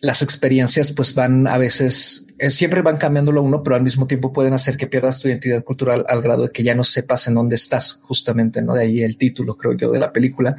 [0.02, 4.34] las experiencias pues van a veces, eh, siempre van cambiándolo uno, pero al mismo tiempo
[4.34, 7.36] pueden hacer que pierdas tu identidad cultural al grado de que ya no sepas en
[7.36, 8.74] dónde estás, justamente, ¿no?
[8.74, 10.56] De ahí el título, creo yo, de la película,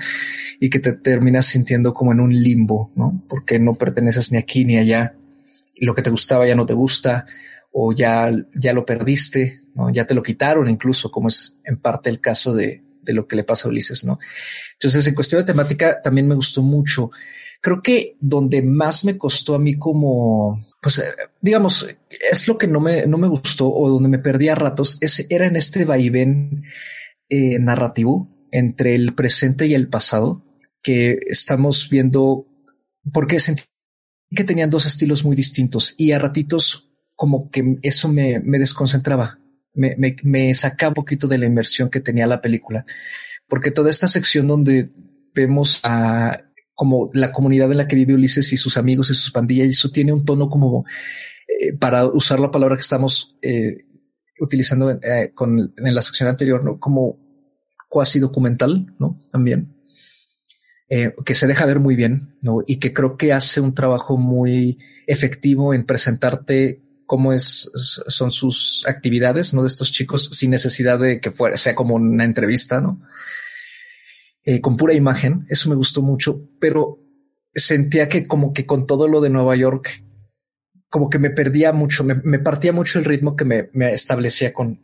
[0.58, 3.22] y que te terminas sintiendo como en un limbo, ¿no?
[3.28, 5.14] Porque no perteneces ni aquí ni allá.
[5.76, 7.26] Lo que te gustaba ya no te gusta,
[7.78, 9.90] o ya, ya lo perdiste, ¿no?
[9.90, 13.36] Ya te lo quitaron incluso, como es en parte el caso de, de lo que
[13.36, 14.18] le pasa a Ulises, ¿no?
[14.74, 17.10] Entonces, en cuestión de temática, también me gustó mucho
[17.60, 21.02] Creo que donde más me costó a mí como, pues, eh,
[21.40, 21.88] digamos,
[22.30, 25.26] es lo que no me, no me gustó o donde me perdí a ratos, es,
[25.30, 26.64] era en este vaivén
[27.28, 30.44] eh, narrativo entre el presente y el pasado
[30.82, 32.46] que estamos viendo,
[33.12, 33.64] porque sentí
[34.30, 36.85] que tenían dos estilos muy distintos y a ratitos
[37.16, 39.40] como que eso me, desconcentraba,
[39.74, 42.84] me, me, me sacaba un poquito de la inmersión que tenía la película,
[43.48, 44.90] porque toda esta sección donde
[45.34, 46.42] vemos a
[46.74, 49.90] como la comunidad en la que vive Ulises y sus amigos y sus pandillas, eso
[49.90, 50.84] tiene un tono como,
[51.48, 53.86] eh, para usar la palabra que estamos eh,
[54.38, 56.78] utilizando eh, con, en la sección anterior, ¿no?
[56.78, 57.18] Como
[57.88, 59.18] cuasi documental, ¿no?
[59.32, 59.72] También.
[60.88, 62.62] que se deja ver muy bien, ¿no?
[62.66, 68.84] Y que creo que hace un trabajo muy efectivo en presentarte cómo es, son sus
[68.86, 69.62] actividades, ¿no?
[69.62, 73.00] De estos chicos sin necesidad de que fuera, sea como una entrevista, ¿no?
[74.44, 75.46] Eh, con pura imagen.
[75.48, 77.00] Eso me gustó mucho, pero
[77.54, 80.04] sentía que como que con todo lo de Nueva York,
[80.88, 84.80] como que me perdía mucho, me, partía mucho el ritmo que me, establecía con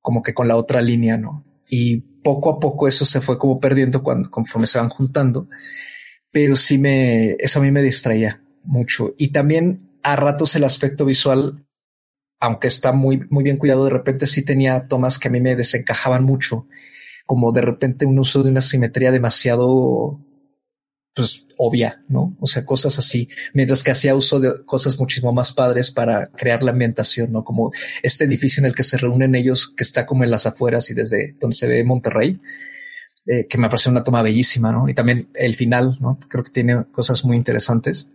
[0.00, 1.44] como que con la otra línea, ¿no?
[1.68, 5.48] Y poco a poco eso se fue como perdiendo cuando conforme se van juntando,
[6.30, 9.14] pero sí me, eso a mí me distraía mucho.
[9.16, 11.63] Y también a ratos el aspecto visual,
[12.40, 15.56] aunque está muy, muy bien cuidado, de repente sí tenía tomas que a mí me
[15.56, 16.66] desencajaban mucho
[17.26, 20.20] como de repente un uso de una simetría demasiado
[21.14, 22.36] pues obvia, ¿no?
[22.40, 26.64] O sea, cosas así, mientras que hacía uso de cosas muchísimo más padres para crear
[26.64, 27.44] la ambientación, ¿no?
[27.44, 27.70] Como
[28.02, 30.94] este edificio en el que se reúnen ellos, que está como en las afueras y
[30.94, 32.40] desde donde se ve Monterrey,
[33.26, 34.88] eh, que me parece una toma bellísima, ¿no?
[34.88, 36.18] Y también el final, ¿no?
[36.28, 38.08] Creo que tiene cosas muy interesantes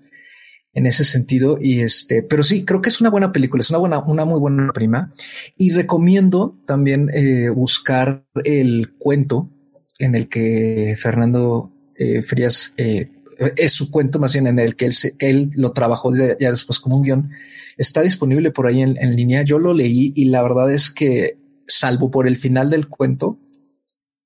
[0.74, 1.58] en ese sentido.
[1.62, 4.40] Y este, pero sí, creo que es una buena película, es una buena, una muy
[4.40, 5.14] buena prima.
[5.58, 9.50] Y recomiendo también eh, buscar el cuento
[9.98, 13.12] en el que Fernando eh, Frías eh,
[13.56, 16.80] es su cuento más bien en el que él, que él lo trabajó ya después
[16.80, 17.32] como un guion.
[17.78, 19.44] Está disponible por ahí en línea.
[19.44, 23.40] Yo lo leí y la verdad es que salvo por el final del cuento,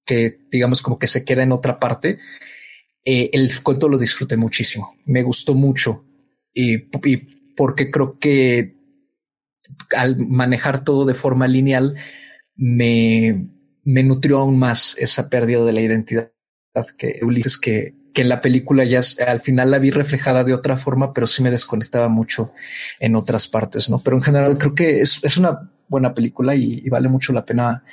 [0.06, 2.18] que digamos como que se queda en otra parte,
[3.06, 4.95] el cuento lo disfruté muchísimo.
[5.06, 6.03] Me gustó mucho
[6.53, 6.77] y,
[7.55, 8.75] porque creo que
[9.95, 11.95] al manejar todo de forma lineal
[12.55, 13.47] me,
[13.84, 16.31] me nutrió aún más esa pérdida de la identidad
[16.97, 20.77] que Ulises que, que en la película ya al final la vi reflejada de otra
[20.77, 22.53] forma, pero sí me desconectaba mucho
[22.99, 24.01] en otras partes, ¿no?
[24.03, 27.84] Pero en general creo que es, es una buena película y, vale mucho la pena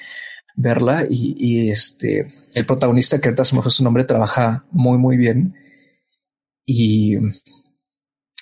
[0.56, 4.98] verla y, y, este el protagonista que ahorita se me fue su nombre trabaja muy
[4.98, 5.54] muy bien
[6.66, 7.16] y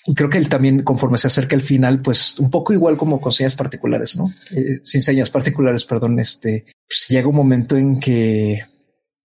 [0.07, 3.21] y creo que él también, conforme se acerca el final, pues un poco igual como
[3.21, 4.33] con señas particulares, ¿no?
[4.57, 8.63] Eh, sin señas particulares, perdón, este, pues llega un momento en que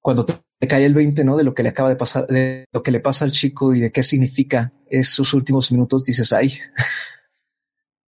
[0.02, 1.38] cuando te cae el 20, ¿no?
[1.38, 3.80] De lo que le acaba de pasar, de lo que le pasa al chico y
[3.80, 6.54] de qué significa esos últimos minutos, dices, ay.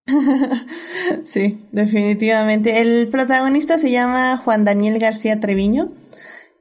[1.23, 2.81] sí, definitivamente.
[2.81, 5.91] El protagonista se llama Juan Daniel García Treviño.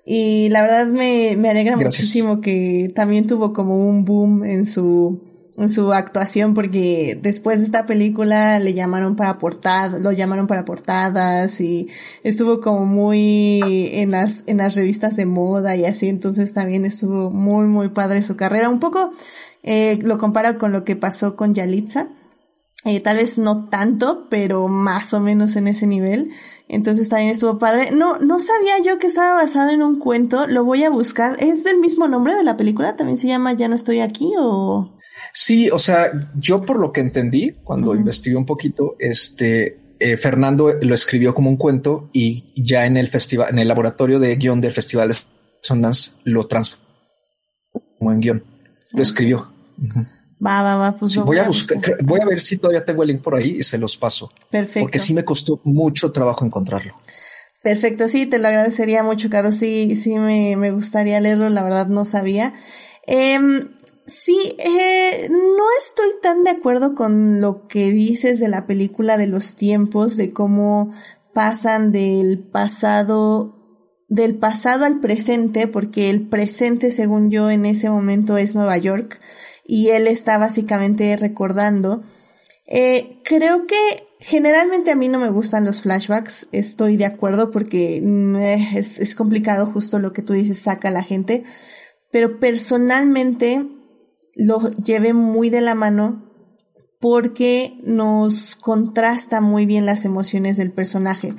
[0.06, 5.34] Y la verdad me, me alegra muchísimo que también tuvo como un boom en su
[5.68, 11.60] su actuación porque después de esta película le llamaron para portadas, lo llamaron para portadas
[11.60, 11.89] y
[12.24, 17.31] estuvo como muy en las, en las revistas de moda y así, entonces también estuvo
[17.31, 18.68] muy, muy padre su carrera.
[18.68, 19.12] Un poco
[19.62, 22.09] eh, lo comparo con lo que pasó con Yalitza.
[22.86, 26.31] Eh, tal vez no tanto, pero más o menos en ese nivel.
[26.68, 27.93] Entonces también estuvo padre.
[27.93, 30.47] No, no sabía yo que estaba basado en un cuento.
[30.47, 31.36] Lo voy a buscar.
[31.43, 32.94] ¿Es del mismo nombre de la película?
[32.97, 34.90] ¿También se llama Ya no estoy aquí o...?
[35.36, 40.73] Sí, o sea, yo por lo que entendí cuando investigué un poquito, este eh, Fernando
[40.81, 44.61] lo escribió como un cuento y ya en el festival, en el laboratorio de guion
[44.61, 45.16] del Festival de
[45.61, 46.85] Sundance lo transformó
[48.12, 48.44] en guion.
[48.93, 49.52] Lo escribió.
[50.44, 50.97] Va, va, va.
[50.97, 53.65] Pues voy, a buscar, voy a ver si todavía tengo el link por ahí y
[53.65, 54.31] se los paso.
[54.51, 54.85] Perfecto.
[54.85, 56.94] Porque sí me costó mucho trabajo encontrarlo.
[57.61, 59.51] Perfecto, sí, te lo agradecería mucho, Caro.
[59.51, 62.55] Sí, sí, me, me gustaría leerlo, la verdad no sabía.
[63.09, 63.40] Eh,
[64.06, 69.26] Sí, eh, no estoy tan de acuerdo con lo que dices de la película de
[69.26, 70.90] los tiempos, de cómo
[71.32, 73.56] pasan del pasado,
[74.09, 79.20] del pasado al presente, porque el presente, según yo, en ese momento es Nueva York,
[79.66, 82.02] y él está básicamente recordando.
[82.66, 83.76] Eh, creo que
[84.20, 89.14] generalmente a mí no me gustan los flashbacks, estoy de acuerdo porque mm, es, es
[89.14, 91.43] complicado justo lo que tú dices, saca a la gente,
[92.10, 93.66] pero personalmente
[94.36, 96.23] lo lleve muy de la mano
[97.01, 101.35] porque nos contrasta muy bien las emociones del personaje.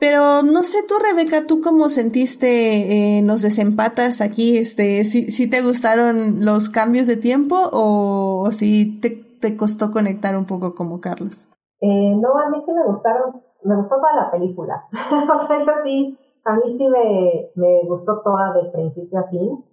[0.00, 5.50] Pero no sé tú, Rebeca, tú cómo sentiste, eh, nos desempatas aquí, este, si, si
[5.50, 9.10] te gustaron los cambios de tiempo o, si te,
[9.40, 11.48] te, costó conectar un poco como Carlos.
[11.80, 14.84] Eh, no, a mí sí me gustaron, me gustó toda la película.
[14.92, 19.64] o sea, eso sí, a mí sí me, me gustó toda de principio a fin.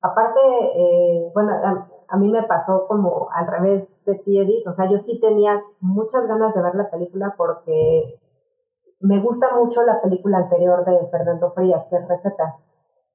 [0.00, 0.40] Aparte,
[0.76, 1.52] eh, bueno,
[2.12, 4.62] a mí me pasó como al revés de ti.
[4.66, 8.20] O sea, yo sí tenía muchas ganas de ver la película porque
[9.00, 12.56] me gusta mucho la película anterior de Fernando Frías, que es Receta.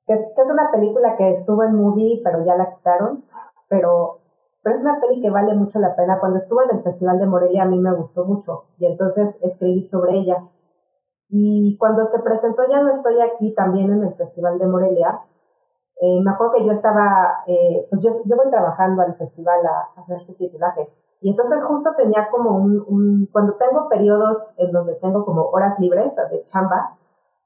[0.08, 3.24] Que es, que es una película que estuvo en movie, pero ya la quitaron.
[3.70, 4.22] Pero,
[4.64, 6.20] pero es una peli que vale mucho la pena.
[6.20, 8.64] Cuando estuve en el Festival de Morelia a mí me gustó mucho.
[8.80, 10.44] Y entonces escribí sobre ella.
[11.30, 15.22] Y cuando se presentó Ya no estoy aquí también en el Festival de Morelia,
[16.00, 20.02] eh, me acuerdo que yo estaba, eh, pues yo, yo voy trabajando al festival a,
[20.02, 20.88] hacer su titulaje.
[21.22, 26.16] Y entonces justo tenía como un, cuando tengo periodos en donde tengo como horas libres
[26.16, 26.98] de chamba,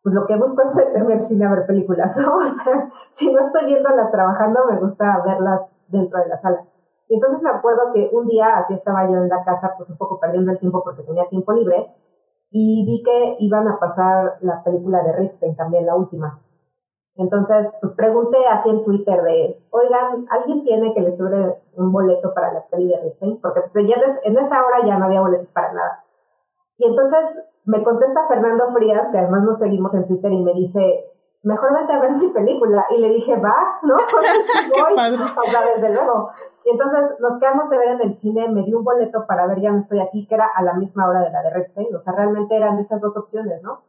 [0.03, 2.35] pues lo que busco es meterme al cine a ver películas, ¿no?
[2.35, 6.65] O sea, si no estoy viéndolas trabajando, me gusta verlas dentro de la sala.
[7.07, 9.97] Y entonces me acuerdo que un día, así estaba yo en la casa, pues un
[9.97, 11.93] poco perdiendo el tiempo porque tenía tiempo libre,
[12.51, 16.41] y vi que iban a pasar la película de Ripstein, también la última.
[17.21, 22.33] Entonces, pues pregunté así en Twitter de, oigan, ¿alguien tiene que le sobre un boleto
[22.33, 23.39] para la peli de Ripstein?
[23.39, 26.03] Porque pues ya en esa hora ya no había boletos para nada.
[26.77, 31.11] Y entonces me contesta Fernando Frías, que además nos seguimos en Twitter, y me dice,
[31.43, 32.87] mejor vente a ver mi película.
[32.89, 33.95] Y le dije, va, ¿no?
[34.97, 36.31] voy, o sea, desde luego.
[36.65, 39.61] Y entonces nos quedamos de ver en el cine, me di un boleto para ver
[39.61, 41.95] Ya no estoy aquí, que era a la misma hora de la de Ripstein.
[41.95, 43.83] O sea, realmente eran esas dos opciones, ¿no?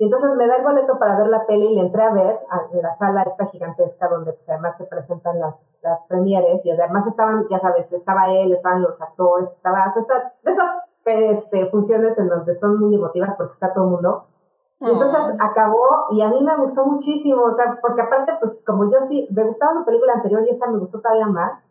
[0.00, 2.40] Y entonces me da el boleto para ver la peli y le entré a ver
[2.72, 7.06] en la sala esta gigantesca donde pues, además se presentan las, las premieres y además
[7.06, 12.18] estaban, ya sabes, estaba él, estaban los actores, estaba, o sea, de esas este, funciones
[12.18, 14.24] en donde son muy emotivas porque está todo el mundo.
[14.80, 18.90] Y entonces acabó y a mí me gustó muchísimo, o sea, porque aparte, pues como
[18.90, 21.68] yo sí, me gustaba su película anterior y esta me gustó todavía más.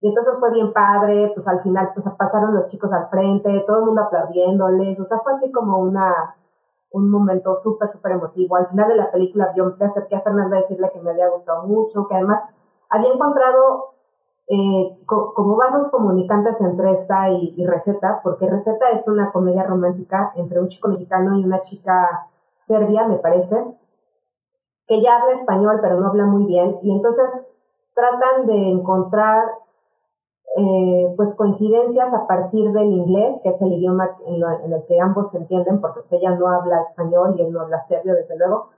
[0.00, 3.78] Y entonces fue bien padre, pues al final pues pasaron los chicos al frente, todo
[3.78, 6.34] el mundo aplaudiéndoles, o sea, fue así como una,
[6.92, 8.56] un momento súper, súper emotivo.
[8.56, 11.28] Al final de la película yo me acerqué a Fernanda a decirle que me había
[11.28, 12.52] gustado mucho, que además
[12.88, 13.92] había encontrado
[14.48, 20.60] eh, como vasos comunicantes entre esta y, Receta, porque Receta es una comedia romántica entre
[20.60, 23.64] un chico mexicano y una chica serbia, me parece,
[24.86, 27.54] que ya habla español pero no habla muy bien, y entonces
[27.94, 29.42] tratan de encontrar
[30.54, 35.30] eh, pues coincidencias a partir del inglés, que es el idioma en, el que ambos
[35.30, 38.68] se entienden, porque pues, ella no habla español y él no habla serbio, desde luego.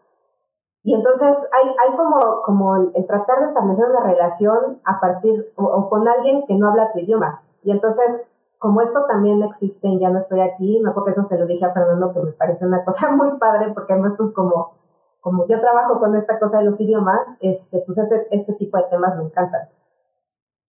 [0.84, 5.88] Y entonces hay, hay como, como el, tratar de establecer una relación a partir, o,
[5.88, 7.42] con alguien que no habla tu idioma.
[7.64, 11.46] Y entonces, como esto también existe Ya no estoy aquí, no porque eso se lo
[11.46, 14.74] dije a Fernando, que me parece una cosa muy padre, porque además pues como,
[15.20, 18.84] como yo trabajo con esta cosa de los idiomas, este, pues ese, ese tipo de
[18.84, 19.68] temas me encantan.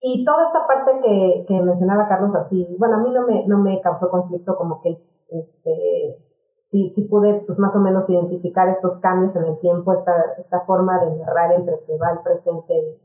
[0.00, 3.58] Y toda esta parte que, que mencionaba Carlos así, bueno, a mí no me, no
[3.58, 4.98] me causó conflicto como que
[5.30, 6.18] este,
[6.62, 10.60] sí, sí pude pues más o menos identificar estos cambios en el tiempo, esta, esta
[10.60, 12.98] forma de narrar entre que va al presente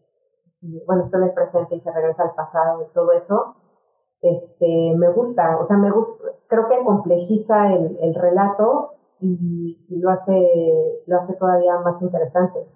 [0.61, 3.55] y, bueno, está en el presente y se regresa al pasado y todo eso,
[4.22, 9.99] este, me gusta, o sea, me gusta, creo que complejiza el, el relato y, y,
[9.99, 12.68] lo hace, lo hace todavía más interesante.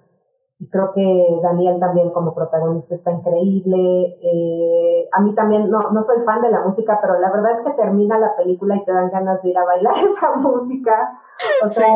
[0.57, 4.17] Y creo que Daniel también como protagonista está increíble.
[4.21, 7.61] Eh, a mí también, no, no soy fan de la música, pero la verdad es
[7.61, 11.19] que termina la película y te dan ganas de ir a bailar esa música.
[11.63, 11.87] O sea,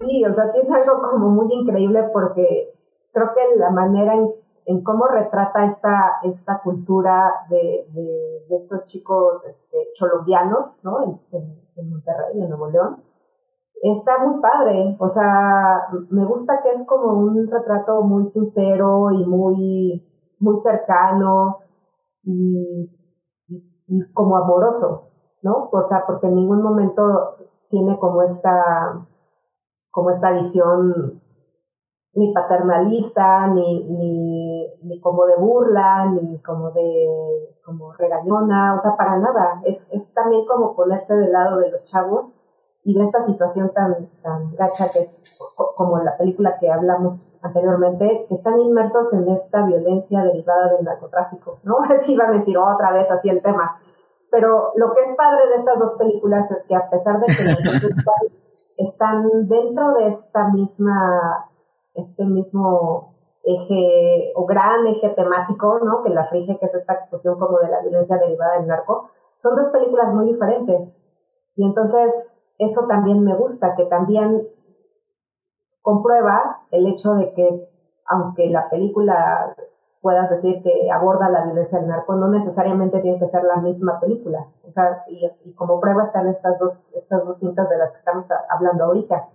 [0.00, 2.74] sí, o sea, tiene algo como muy increíble porque
[3.12, 4.32] creo que la manera en
[4.66, 11.02] en cómo retrata esta, esta cultura de, de, estos chicos este, cholombianos, ¿no?
[11.02, 11.20] En,
[11.76, 13.02] en, Monterrey, en Nuevo León.
[13.82, 19.26] Está muy padre, o sea, me gusta que es como un retrato muy sincero y
[19.26, 20.06] muy,
[20.38, 21.58] muy cercano
[22.22, 22.88] y,
[24.14, 25.08] como amoroso,
[25.42, 25.68] ¿no?
[25.72, 27.38] O sea, porque en ningún momento
[27.70, 29.04] tiene como esta,
[29.90, 31.20] como esta visión
[32.14, 38.96] ni paternalista, ni, ni, ni como de burla, ni como de como regañona, o sea,
[38.96, 39.60] para nada.
[39.64, 42.36] Es, es también como ponerse del lado de los chavos
[42.84, 45.22] y de esta situación tan, tan gacha que es
[45.76, 51.58] como la película que hablamos anteriormente, que están inmersos en esta violencia derivada del narcotráfico,
[51.62, 51.78] ¿no?
[51.96, 53.80] Así iban a decir otra vez así el tema.
[54.30, 58.32] Pero lo que es padre de estas dos películas es que a pesar de que
[58.82, 61.48] están dentro de esta misma
[61.94, 63.14] este mismo
[63.44, 66.02] eje o gran eje temático, ¿no?
[66.02, 69.54] Que la rige, que es esta cuestión como de la violencia derivada del narco, son
[69.54, 70.96] dos películas muy diferentes.
[71.56, 74.48] Y entonces eso también me gusta, que también
[75.80, 77.68] comprueba el hecho de que
[78.06, 79.54] aunque la película
[80.00, 84.00] puedas decir que aborda la violencia del narco, no necesariamente tiene que ser la misma
[84.00, 84.48] película.
[84.66, 87.98] O sea, y, y como prueba están estas dos, estas dos cintas de las que
[87.98, 89.28] estamos hablando ahorita.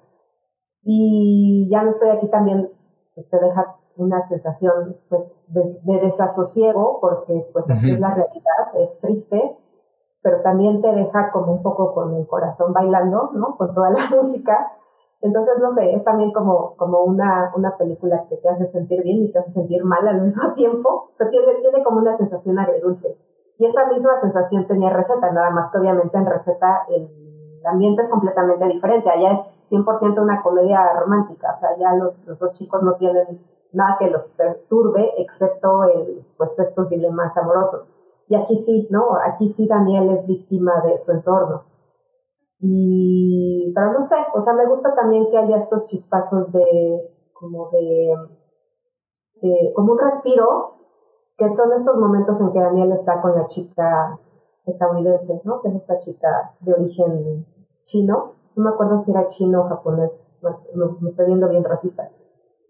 [0.84, 2.70] Y ya no estoy aquí también,
[3.16, 9.00] pues te deja una sensación pues de, desasosiego, porque pues así es la realidad, es
[9.00, 9.58] triste,
[10.22, 13.56] pero también te deja como un poco con el corazón bailando, ¿no?
[13.58, 14.72] Con toda la música.
[15.22, 19.24] Entonces, no sé, es también como, como una, una película que te hace sentir bien
[19.24, 20.90] y te hace sentir mal al mismo tiempo.
[20.90, 23.18] O sea, tiene, como una sensación agridulce.
[23.60, 27.10] Y esa misma sensación tenía receta, nada más que obviamente en receta el
[27.66, 29.10] ambiente es completamente diferente.
[29.10, 33.42] Allá es 100% una comedia romántica, o sea, ya los, los dos chicos no tienen
[33.74, 37.90] nada que los perturbe excepto el, pues estos dilemas amorosos.
[38.30, 39.16] Y aquí sí, ¿no?
[39.26, 41.64] Aquí sí Daniel es víctima de su entorno.
[42.60, 47.70] Y, pero no sé, o sea, me gusta también que haya estos chispazos de, como
[47.70, 48.14] de,
[49.76, 50.74] como un respiro,
[51.38, 54.20] que son estos momentos en que Daniel está con la chica
[54.66, 55.62] estadounidense, ¿no?
[55.62, 57.46] Que es esta chica de origen
[57.84, 58.34] chino.
[58.56, 60.28] No me acuerdo si era chino o japonés.
[60.42, 62.10] me, estoy viendo bien racista.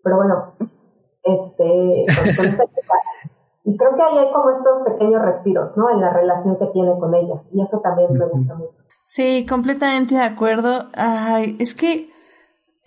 [0.04, 0.52] Pero bueno,
[1.24, 2.06] este,
[3.68, 5.89] y creo que ahí hay como estos pequeños respiros, ¿no?
[5.89, 7.44] En la relación que tiene con ella.
[7.53, 8.80] Y eso también me gusta mucho.
[9.03, 10.89] Sí, completamente de acuerdo.
[10.95, 12.10] Ay, es que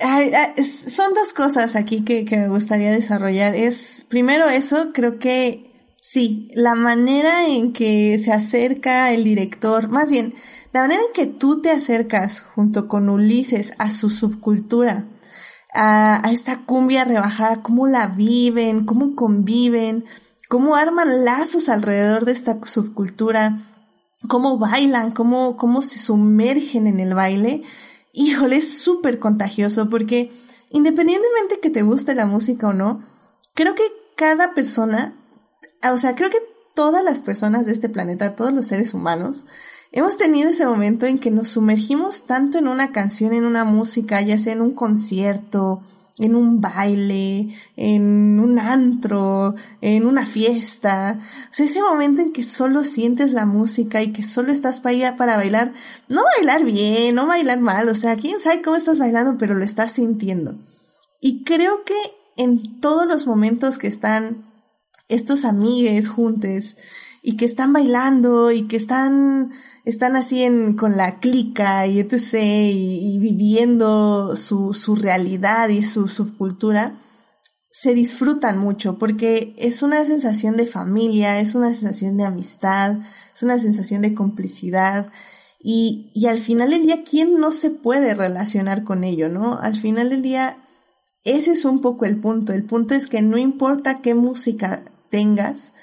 [0.01, 0.33] ay,
[0.65, 3.55] son dos cosas aquí que, que me gustaría desarrollar.
[3.55, 5.71] Es, primero eso, creo que
[6.03, 10.35] Sí, la manera en que se acerca el director, más bien,
[10.73, 15.07] la manera en que tú te acercas junto con Ulises a su subcultura,
[15.75, 20.07] a, esta cumbia rebajada, cómo la viven, cómo conviven,
[20.51, 23.61] cómo arman lazos alrededor de esta subcultura,
[24.29, 27.63] cómo bailan, cómo, cómo se sumergen en el baile.
[28.13, 30.31] Híjole, es súper contagioso porque
[30.71, 33.03] independientemente que te guste la música o no,
[33.55, 33.85] creo que
[34.17, 35.17] cada persona
[35.89, 36.43] o sea, creo que
[36.75, 39.47] todas las personas de este planeta, todos los seres humanos,
[39.93, 44.21] hemos tenido ese momento en que nos sumergimos tanto en una canción, en una música,
[44.21, 45.81] ya sea en un concierto,
[46.21, 51.19] en un baile, en un antro, en una fiesta.
[51.51, 55.17] O sea, ese momento en que solo sientes la música y que solo estás para
[55.17, 55.73] para bailar,
[56.09, 59.65] no bailar bien, no bailar mal, o sea, quién sabe cómo estás bailando, pero lo
[59.65, 60.57] estás sintiendo.
[61.21, 61.97] Y creo que
[62.37, 64.45] en todos los momentos que están
[65.09, 66.77] estos amigues juntos
[67.23, 69.51] y que están bailando y que están,
[69.85, 72.35] están así en, con la clica y etc.
[72.43, 76.99] y, viviendo su, su realidad y su subcultura,
[77.71, 82.99] se disfrutan mucho porque es una sensación de familia, es una sensación de amistad,
[83.35, 85.11] es una sensación de complicidad.
[85.63, 89.59] Y, y al final del día, ¿quién no se puede relacionar con ello, no?
[89.59, 90.57] Al final del día,
[91.25, 92.55] ese es un poco el punto.
[92.55, 95.75] El punto es que no importa qué música tengas,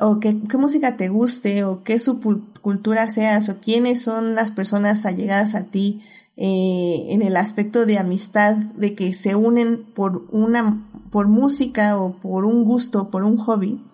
[0.00, 5.54] o qué, música te guste, o qué subcultura seas, o quiénes son las personas allegadas
[5.54, 6.00] a ti
[6.36, 12.18] eh, en el aspecto de amistad, de que se unen por una, por música o
[12.20, 13.84] por un gusto, por un hobby.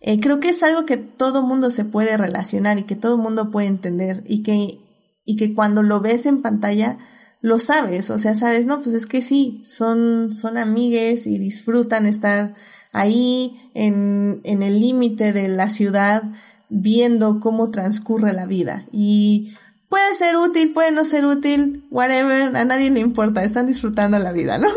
[0.00, 3.50] Eh, creo que es algo que todo mundo se puede relacionar y que todo mundo
[3.50, 4.78] puede entender y que,
[5.24, 6.98] y que cuando lo ves en pantalla
[7.40, 12.06] lo sabes, o sea, sabes, no, pues es que sí, son, son amigues y disfrutan
[12.06, 12.54] estar
[12.92, 16.22] ahí en, en el límite de la ciudad
[16.68, 18.86] viendo cómo transcurre la vida.
[18.92, 19.54] Y
[19.88, 24.32] puede ser útil, puede no ser útil, whatever, a nadie le importa, están disfrutando la
[24.32, 24.68] vida, ¿no?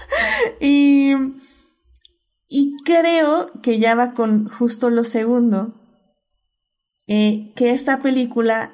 [0.60, 1.14] y,
[2.48, 5.74] Y creo que ya va con justo lo segundo,
[7.08, 8.72] eh, que esta película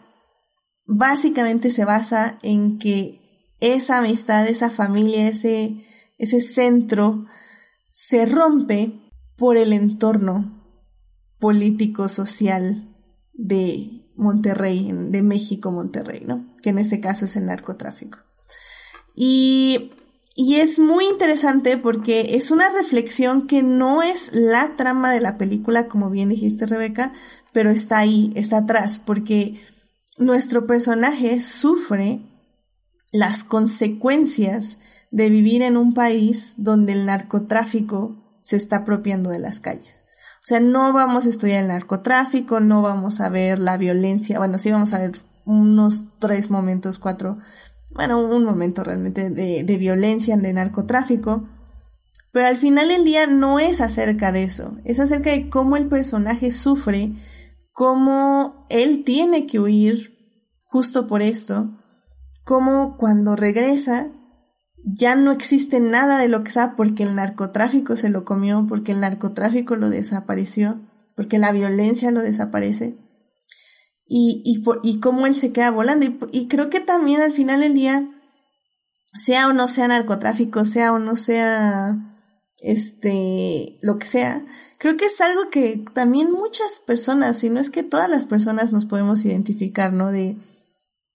[0.87, 3.21] básicamente se basa en que
[3.61, 5.85] esa amistad, esa familia, ese,
[6.19, 7.27] ese centro
[7.93, 8.99] se rompe
[9.37, 10.65] por el entorno
[11.39, 12.97] político, social
[13.35, 16.51] de Monterrey, de México, Monterrey, ¿no?
[16.63, 18.19] Que en este caso es el narcotráfico.
[19.15, 19.93] Y,
[20.35, 25.37] y es muy interesante porque es una reflexión que no es la trama de la
[25.37, 27.13] película, como bien dijiste, Rebeca,
[27.53, 29.61] pero está ahí, está atrás, porque
[30.17, 32.23] nuestro personaje sufre
[33.11, 34.79] las consecuencias
[35.13, 40.03] de vivir en un país donde el narcotráfico se está apropiando de las calles.
[40.43, 44.59] O sea, no vamos a estudiar el narcotráfico, no vamos a ver la violencia, bueno,
[44.59, 45.13] sí vamos a ver
[45.45, 47.39] unos tres momentos, cuatro,
[47.91, 51.49] bueno, un momento realmente de, de violencia, de narcotráfico,
[52.33, 55.87] pero al final del día no es acerca de eso, es acerca de cómo el
[55.87, 57.13] personaje sufre
[57.73, 60.19] cómo él tiene que huir
[60.65, 61.71] justo por esto,
[62.45, 64.13] cómo cuando regresa
[64.85, 68.93] ya no existe nada de lo que sabe porque el narcotráfico se lo comió, porque
[68.93, 70.81] el narcotráfico lo desapareció,
[71.17, 72.99] porque la violencia lo desaparece.
[74.07, 76.07] Y, y, y cómo él se queda volando.
[76.07, 78.09] Y, y creo que también al final del día,
[79.15, 82.13] sea o no sea narcotráfico, sea o no sea
[82.63, 84.45] este, lo que sea,
[84.79, 88.73] creo que es algo que también muchas personas, si no es que todas las personas
[88.73, 90.13] nos podemos identificar, ¿no?
[90.13, 90.37] De,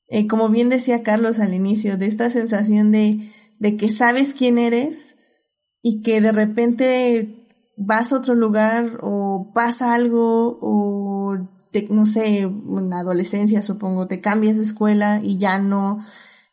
[0.09, 4.57] eh, como bien decía Carlos al inicio, de esta sensación de, de que sabes quién
[4.57, 5.17] eres
[5.81, 7.47] y que de repente
[7.77, 11.37] vas a otro lugar o pasa algo o
[11.71, 15.99] te, no sé, en la adolescencia supongo, te cambias de escuela y ya no,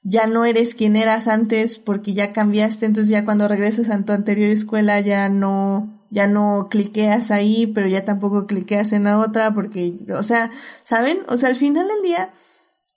[0.03, 4.13] ya no eres quien eras antes porque ya cambiaste, entonces ya cuando regresas a tu
[4.13, 9.55] anterior escuela ya no, ya no cliqueas ahí, pero ya tampoco cliqueas en la otra
[9.55, 10.51] porque, o sea,
[10.83, 11.19] ¿saben?
[11.29, 12.33] O sea, al final del día,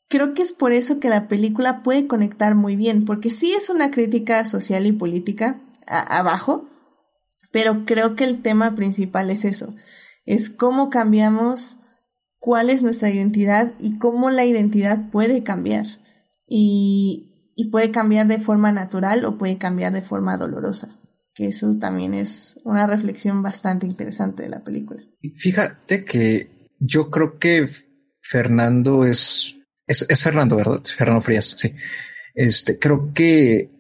[0.10, 3.70] creo que es por eso que la película puede conectar muy bien, porque sí es
[3.70, 6.68] una crítica social y política abajo,
[7.52, 9.74] pero creo que el tema principal es eso,
[10.26, 11.80] es cómo cambiamos,
[12.40, 15.86] cuál es nuestra identidad y cómo la identidad puede cambiar
[16.48, 20.98] y, y puede cambiar de forma natural o puede cambiar de forma dolorosa
[21.38, 25.04] que eso también es una reflexión bastante interesante de la película.
[25.36, 27.70] Fíjate que yo creo que
[28.22, 29.57] Fernando es,
[29.88, 30.81] es, es Fernando, ¿verdad?
[30.84, 31.73] Fernando Frías, sí.
[32.35, 33.72] Este, creo que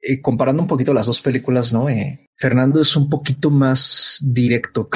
[0.00, 1.88] eh, comparando un poquito las dos películas, ¿no?
[1.88, 4.88] Eh, Fernando es un poquito más directo,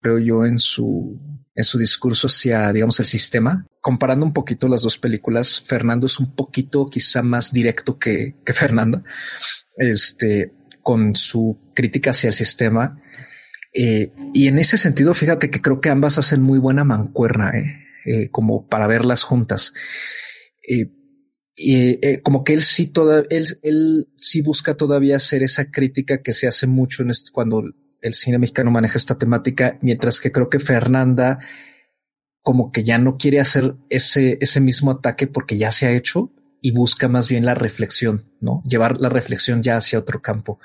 [0.00, 1.18] creo yo, en su,
[1.54, 3.66] en su discurso hacia, digamos, el sistema.
[3.80, 8.52] Comparando un poquito las dos películas, Fernando es un poquito quizá más directo que, que
[8.52, 9.02] Fernanda.
[9.76, 10.52] Este,
[10.82, 13.00] con su crítica hacia el sistema.
[13.72, 17.84] Eh, y en ese sentido, fíjate que creo que ambas hacen muy buena mancuerna, eh,
[18.04, 19.72] eh, como para verlas juntas.
[20.66, 26.32] y como que él sí toda, él, él sí busca todavía hacer esa crítica que
[26.32, 27.62] se hace mucho en este, cuando
[28.00, 31.38] el cine mexicano maneja esta temática, mientras que creo que Fernanda
[32.42, 36.32] como que ya no quiere hacer ese, ese mismo ataque porque ya se ha hecho
[36.62, 38.62] y busca más bien la reflexión, ¿no?
[38.66, 40.58] Llevar la reflexión ya hacia otro campo.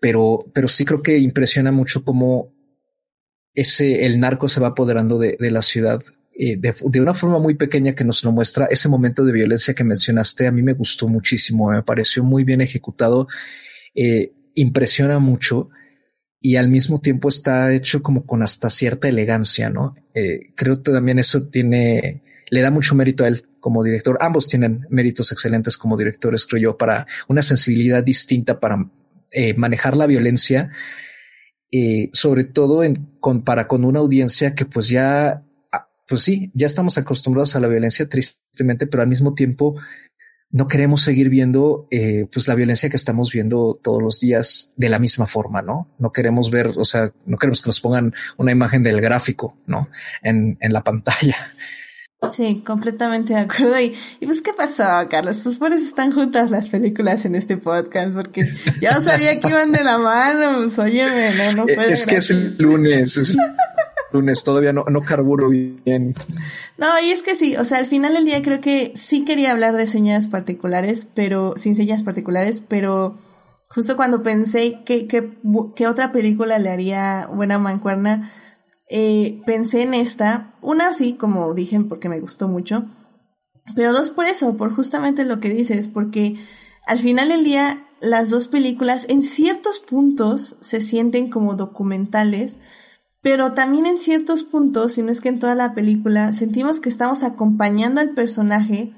[0.00, 2.52] Pero, pero sí creo que impresiona mucho cómo
[3.54, 6.02] ese, el narco se va apoderando de, de la ciudad
[6.38, 8.66] eh, de, de, una forma muy pequeña que nos lo muestra.
[8.66, 12.60] Ese momento de violencia que mencionaste a mí me gustó muchísimo, me pareció muy bien
[12.60, 13.26] ejecutado,
[13.94, 15.70] eh, impresiona mucho
[16.38, 19.94] y al mismo tiempo está hecho como con hasta cierta elegancia, ¿no?
[20.12, 24.18] Eh, creo que también eso tiene, le da mucho mérito a él como director.
[24.20, 28.90] Ambos tienen méritos excelentes como directores, creo yo, para una sensibilidad distinta para
[29.56, 30.70] manejar la violencia,
[32.12, 35.45] sobre todo en, con, para con una audiencia que pues ya,
[36.06, 39.76] pues sí, ya estamos acostumbrados a la violencia tristemente, pero al mismo tiempo
[40.50, 44.88] no queremos seguir viendo eh, pues la violencia que estamos viendo todos los días de
[44.88, 45.94] la misma forma, ¿no?
[45.98, 49.88] No queremos ver, o sea, no queremos que nos pongan una imagen del gráfico, ¿no?
[50.22, 51.36] En, en la pantalla.
[52.28, 53.78] Sí, completamente de acuerdo.
[53.78, 55.42] Y, y pues, ¿qué pasó, Carlos?
[55.42, 59.72] Pues por eso están juntas las películas en este podcast, porque yo sabía que iban
[59.72, 63.36] de la mano, pues óyeme, no, no Es que es el lunes, es
[64.12, 66.14] lunes, todavía no, no carburo bien.
[66.78, 69.52] No, y es que sí, o sea, al final del día creo que sí quería
[69.52, 73.16] hablar de señas particulares, pero, sin señas particulares, pero
[73.68, 78.30] justo cuando pensé que, que, otra película le haría buena mancuerna,
[78.88, 82.86] eh, pensé en esta, una sí, como dije, porque me gustó mucho,
[83.74, 86.36] pero dos por eso, por justamente lo que dices, porque
[86.86, 92.58] al final del día las dos películas en ciertos puntos se sienten como documentales,
[93.26, 96.88] pero también en ciertos puntos, si no es que en toda la película, sentimos que
[96.88, 98.92] estamos acompañando al personaje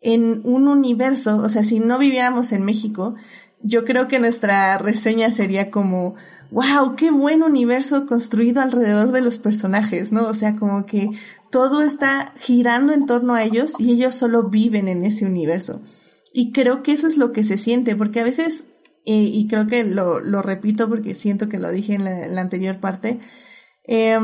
[0.00, 3.14] en un universo, o sea, si no viviéramos en México,
[3.62, 6.14] yo creo que nuestra reseña sería como,
[6.50, 10.28] wow, qué buen universo construido alrededor de los personajes, ¿no?
[10.28, 11.10] O sea, como que
[11.50, 15.82] todo está girando en torno a ellos y ellos solo viven en ese universo.
[16.32, 18.64] Y creo que eso es lo que se siente, porque a veces,
[19.04, 22.80] eh, y creo que lo, lo, repito porque siento que lo dije en la, anterior
[22.80, 23.20] parte,
[23.84, 24.18] eh,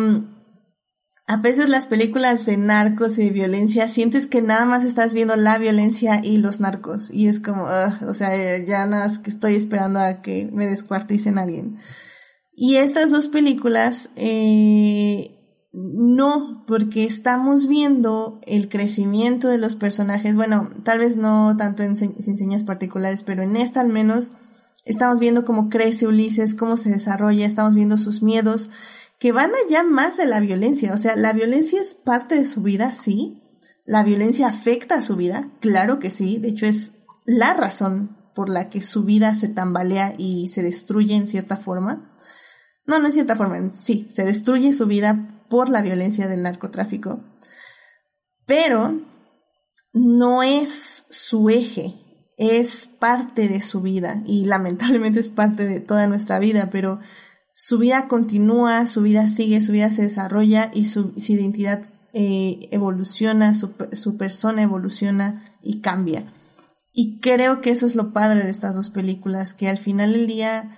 [1.30, 5.36] a veces las películas de narcos y de violencia sientes que nada más estás viendo
[5.36, 7.66] la violencia y los narcos y es como,
[8.08, 11.76] o sea, ya nada más que estoy esperando a que me descuarticen a alguien.
[12.52, 20.70] Y estas dos películas, eh, no, porque estamos viendo el crecimiento de los personajes, bueno,
[20.82, 24.32] tal vez no tanto en, en señas particulares, pero en esta al menos
[24.84, 28.68] estamos viendo cómo crece Ulises, cómo se desarrolla, estamos viendo sus miedos
[29.20, 30.94] que van allá más de la violencia.
[30.94, 33.42] O sea, la violencia es parte de su vida, sí.
[33.84, 36.38] La violencia afecta a su vida, claro que sí.
[36.38, 36.94] De hecho, es
[37.26, 42.16] la razón por la que su vida se tambalea y se destruye en cierta forma.
[42.86, 47.22] No, no en cierta forma, sí, se destruye su vida por la violencia del narcotráfico.
[48.46, 49.02] Pero
[49.92, 51.94] no es su eje,
[52.38, 57.00] es parte de su vida y lamentablemente es parte de toda nuestra vida, pero
[57.62, 61.82] su vida continúa, su vida sigue, su vida se desarrolla y su, identidad
[62.14, 66.32] eh, evoluciona, su, su, persona evoluciona y cambia.
[66.90, 70.26] Y creo que eso es lo padre de estas dos películas, que al final del
[70.26, 70.70] día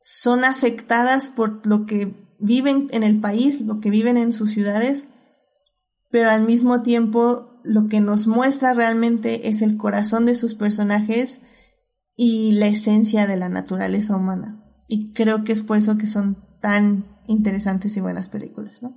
[0.00, 5.06] son afectadas por lo que viven en el país, lo que viven en sus ciudades,
[6.10, 11.40] pero al mismo tiempo lo que nos muestra realmente es el corazón de sus personajes
[12.16, 14.67] y la esencia de la naturaleza humana.
[14.88, 18.90] Y creo que es por eso que son tan interesantes y buenas películas, ¿no?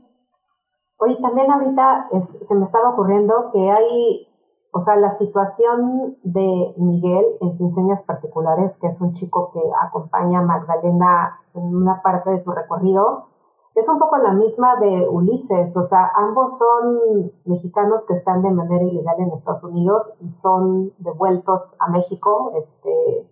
[0.97, 4.27] Oye, también ahorita se me estaba ocurriendo que hay,
[4.71, 9.59] o sea, la situación de Miguel en Sin Señas Particulares, que es un chico que
[9.85, 13.27] acompaña a Magdalena en una parte de su recorrido,
[13.73, 18.51] es un poco la misma de Ulises, o sea, ambos son mexicanos que están de
[18.51, 23.29] manera ilegal en Estados Unidos y son devueltos a México, este,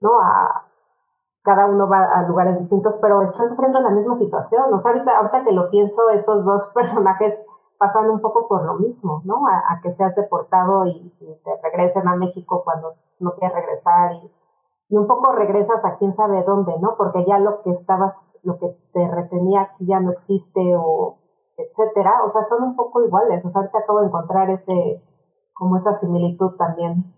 [0.00, 0.20] ¿no?
[0.20, 0.65] A,
[1.46, 4.74] cada uno va a lugares distintos, pero están sufriendo la misma situación.
[4.74, 7.40] O sea, ahorita, ahorita que lo pienso, esos dos personajes
[7.78, 9.46] pasan un poco por lo mismo, ¿no?
[9.46, 14.32] A, que seas deportado y, te regresen a México cuando no quieres regresar y,
[14.96, 16.96] un poco regresas a quién sabe dónde, ¿no?
[16.96, 21.18] Porque ya lo que estabas, lo que te retenía aquí ya no existe o
[21.56, 22.24] etcétera.
[22.24, 23.44] O sea, son un poco iguales.
[23.44, 25.02] O sea, ahorita acabo de encontrar ese,
[25.52, 27.14] como esa similitud también.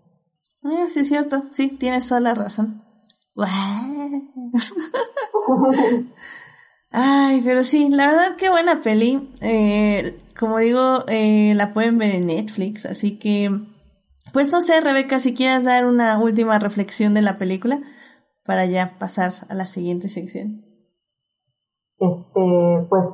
[0.63, 1.43] Ah, sí, es cierto.
[1.51, 2.88] Sí, tienes toda la razón.
[6.91, 9.31] Ay, pero sí, la verdad qué buena peli.
[9.41, 13.51] Eh, como digo, eh, la pueden ver en Netflix, así que,
[14.33, 17.81] pues no sé, Rebeca, si quieres dar una última reflexión de la película
[18.45, 20.65] para ya pasar a la siguiente sección.
[21.99, 23.05] Este, pues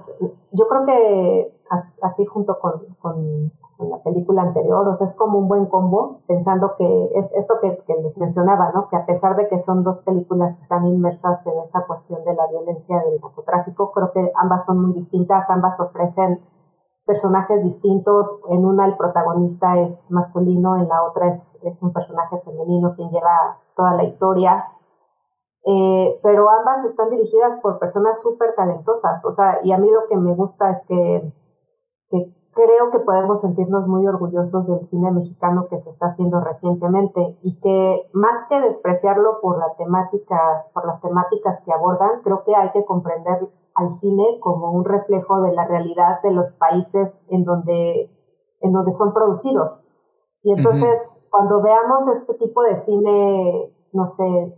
[0.52, 1.56] yo creo que
[2.04, 6.76] así junto con, en la película anterior, o sea, es como un buen combo, pensando
[6.78, 8.88] que es esto que, les mencionaba, ¿no?
[8.90, 12.34] Que a pesar de que son dos películas que están inmersas en esta cuestión de
[12.34, 16.40] la violencia del narcotráfico, creo que ambas son muy distintas, ambas ofrecen
[17.06, 22.40] personajes distintos, en una el protagonista es masculino, en la otra es, es un personaje
[22.40, 24.66] femenino quien lleva toda la historia,
[25.66, 30.08] eh, pero ambas están dirigidas por personas súper talentosas, o sea, y a mí lo
[30.08, 31.34] que me gusta es que,
[32.10, 37.38] que creo que podemos sentirnos muy orgullosos del cine mexicano que se está haciendo recientemente
[37.44, 40.38] y que más que despreciarlo por la temática,
[40.74, 45.42] por las temáticas que abordan, creo que hay que comprender al cine como un reflejo
[45.42, 48.10] de la realidad de los países en donde,
[48.62, 49.86] en donde son producidos.
[50.42, 54.58] Y entonces, cuando veamos este tipo de cine, no sé,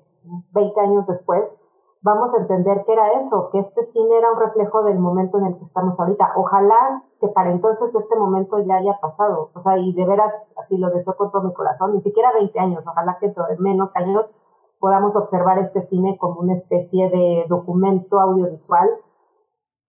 [0.51, 1.57] 20 años después,
[2.01, 5.47] vamos a entender que era eso, que este cine era un reflejo del momento en
[5.47, 6.33] el que estamos ahorita.
[6.35, 10.77] Ojalá que para entonces este momento ya haya pasado, o sea, y de veras así
[10.77, 14.33] lo deseo con todo mi corazón, ni siquiera 20 años, ojalá que en menos años
[14.79, 18.87] podamos observar este cine como una especie de documento audiovisual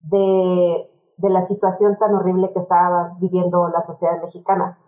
[0.01, 4.79] de, de la situación tan horrible que estaba viviendo la sociedad mexicana.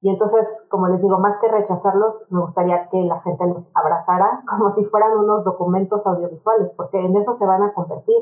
[0.00, 4.42] Y entonces, como les digo, más que rechazarlos, me gustaría que la gente los abrazara
[4.48, 8.16] como si fueran unos documentos audiovisuales, porque en eso se van a convertir.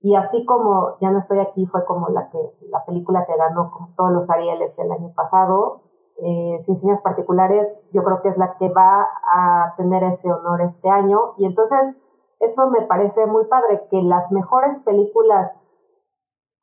[0.00, 2.38] Y así como Ya no estoy aquí fue como la que
[2.70, 5.82] la película que ganó como todos los Arieles el año pasado,
[6.20, 10.60] eh, sin señas particulares, yo creo que es la que va a tener ese honor
[10.62, 11.34] este año.
[11.36, 12.00] Y entonces,
[12.40, 15.86] eso me parece muy padre, que las mejores películas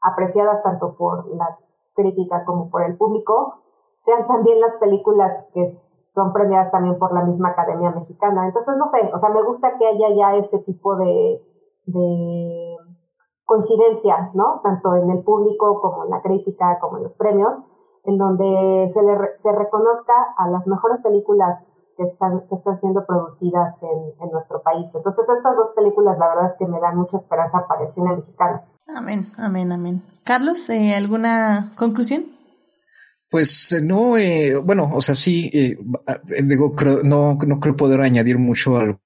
[0.01, 1.57] apreciadas tanto por la
[1.95, 3.64] crítica como por el público
[4.05, 5.67] sean también las películas que
[6.13, 8.45] son premiadas también por la misma Academia Mexicana.
[8.45, 11.41] Entonces, no sé, o sea, me gusta que haya ya ese tipo de,
[11.87, 12.77] de
[13.43, 14.61] coincidencia, ¿no?
[14.63, 17.57] Tanto en el público como en la crítica, como en los premios
[18.05, 23.05] en donde se, le, se reconozca a las mejores películas que están, que están siendo
[23.05, 24.91] producidas en, en, nuestro país.
[24.93, 28.15] Entonces estas dos películas la verdad es que me dan mucha esperanza para el cine
[28.15, 28.61] mexicano.
[28.95, 30.03] Amén, amén, amén.
[30.23, 32.25] Carlos, ¿eh, ¿alguna conclusión?
[33.35, 35.77] Pues eh, no, eh, bueno, o sea, sí, eh,
[36.41, 38.97] digo, creo, no, no creo poder añadir mucho al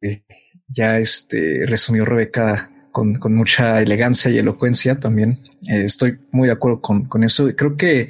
[0.00, 0.24] que
[0.66, 5.40] ya este resumió Rebeca con, con mucha elegancia y elocuencia también.
[5.68, 7.54] Eh, estoy muy de acuerdo con, con eso.
[7.54, 8.08] Creo que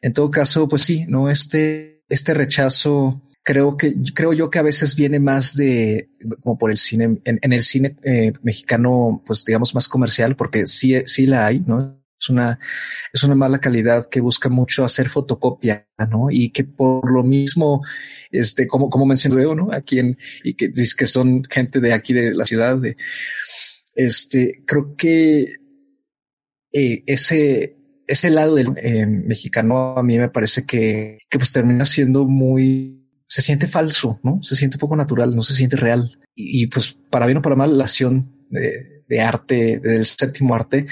[0.00, 4.62] en todo caso, pues sí, no este, este rechazo creo que creo yo que a
[4.62, 6.08] veces viene más de
[6.42, 10.66] como por el cine en, en el cine eh, mexicano, pues digamos más comercial, porque
[10.66, 12.02] sí, sí la hay, no?
[12.20, 12.58] Es una,
[13.12, 16.30] es una mala calidad que busca mucho hacer fotocopia, ¿no?
[16.30, 17.82] Y que por lo mismo,
[18.30, 19.68] este, como, como mencioné, ¿no?
[19.72, 22.96] Aquí en, y que dice que son gente de aquí de la ciudad de,
[23.98, 25.56] este, creo que
[26.72, 27.76] eh, ese,
[28.06, 33.08] ese lado del eh, mexicano a mí me parece que, que pues termina siendo muy,
[33.28, 34.40] se siente falso, ¿no?
[34.42, 36.18] Se siente poco natural, no se siente real.
[36.34, 40.86] Y, pues para bien o para mal, la acción de, de arte, del séptimo arte,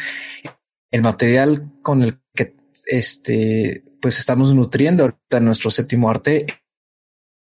[0.91, 2.57] el material con el que
[2.87, 6.47] este, pues estamos nutriendo ahorita nuestro séptimo arte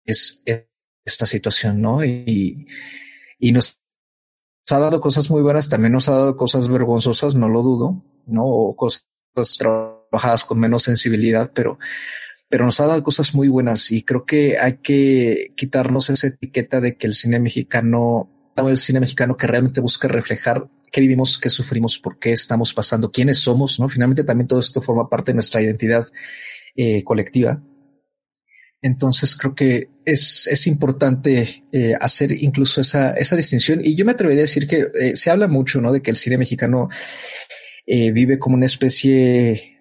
[0.04, 0.42] es,
[1.04, 2.04] esta situación, ¿no?
[2.04, 2.66] Y,
[3.38, 3.80] y nos
[4.70, 8.44] ha dado cosas muy buenas, también nos ha dado cosas vergonzosas, no lo dudo, ¿no?
[8.46, 9.06] O cosas
[9.58, 11.78] trabajadas con menos sensibilidad, pero,
[12.48, 16.80] pero nos ha dado cosas muy buenas y creo que hay que quitarnos esa etiqueta
[16.80, 21.50] de que el cine mexicano, el cine mexicano que realmente busca reflejar qué vivimos, qué
[21.50, 23.88] sufrimos, por qué estamos pasando, quiénes somos, ¿no?
[23.88, 26.06] Finalmente también todo esto forma parte de nuestra identidad
[26.76, 27.60] eh, colectiva
[28.80, 33.80] entonces creo que es, es importante eh, hacer incluso esa, esa distinción.
[33.82, 35.90] Y yo me atrevería a decir que eh, se habla mucho, ¿no?
[35.90, 36.90] De que el cine mexicano
[37.86, 39.80] vive como una especie,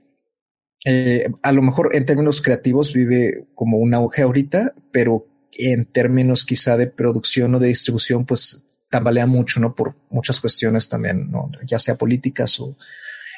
[1.41, 6.77] a lo mejor en términos creativos vive como un auge ahorita, pero en términos quizá
[6.77, 9.74] de producción o de distribución, pues tambalea mucho, ¿no?
[9.74, 11.49] Por muchas cuestiones también, ¿no?
[11.65, 12.78] Ya sea políticas o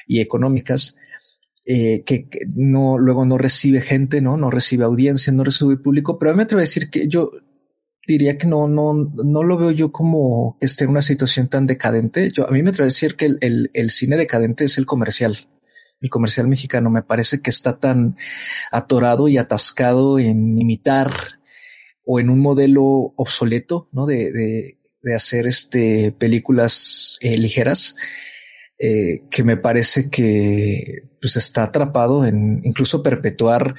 [0.06, 0.98] y económicas
[1.66, 6.32] eh, que, no, luego no recibe gente, no, no recibe audiencia, no recibe público, pero
[6.32, 7.32] a mí me atrevo a decir que yo
[8.06, 11.66] diría que no, no, no lo veo yo como que esté en una situación tan
[11.68, 12.30] decadente.
[12.34, 14.86] Yo, a mí me atrevo a decir que el, el, el cine decadente es el
[14.86, 15.38] comercial.
[16.02, 18.18] El comercial mexicano me parece que está tan
[18.74, 21.12] atorado y atascado en imitar
[22.06, 22.84] o en un modelo
[23.16, 24.06] obsoleto, ¿no?
[24.06, 27.96] De, de, de hacer este películas eh, ligeras
[28.80, 33.76] eh, que me parece que pues está atrapado en incluso perpetuar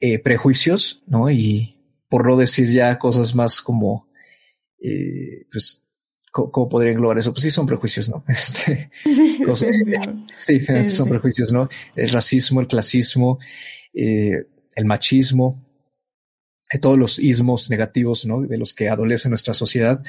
[0.00, 1.30] eh, prejuicios, ¿no?
[1.30, 1.78] Y
[2.08, 4.08] por no decir ya cosas más como,
[5.52, 5.86] pues,
[6.32, 7.32] ¿cómo podría englobar eso?
[7.32, 8.24] Pues sí, son prejuicios, ¿no?
[8.28, 9.38] Este, sí,
[10.36, 11.68] sí, sí, son prejuicios, ¿no?
[11.94, 13.38] El racismo, el clasismo,
[13.94, 15.69] eh, el machismo,
[16.78, 18.42] todos los ismos negativos ¿no?
[18.42, 20.02] de los que adolece nuestra sociedad,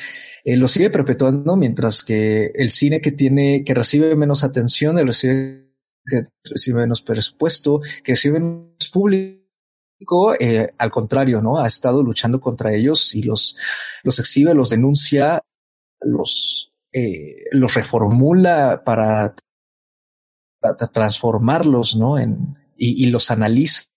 [0.44, 5.08] eh, lo sigue perpetuando, mientras que el cine que tiene, que recibe menos atención, el
[5.08, 5.72] recibe,
[6.06, 11.60] que recibe menos presupuesto, que recibe menos público, eh, al contrario, ¿no?
[11.60, 13.58] Ha estado luchando contra ellos y los,
[14.04, 15.42] los exhibe, los denuncia,
[16.00, 19.36] los, eh, los reformula para,
[20.60, 22.20] para transformarlos, ¿no?
[22.20, 23.91] En, y los analiza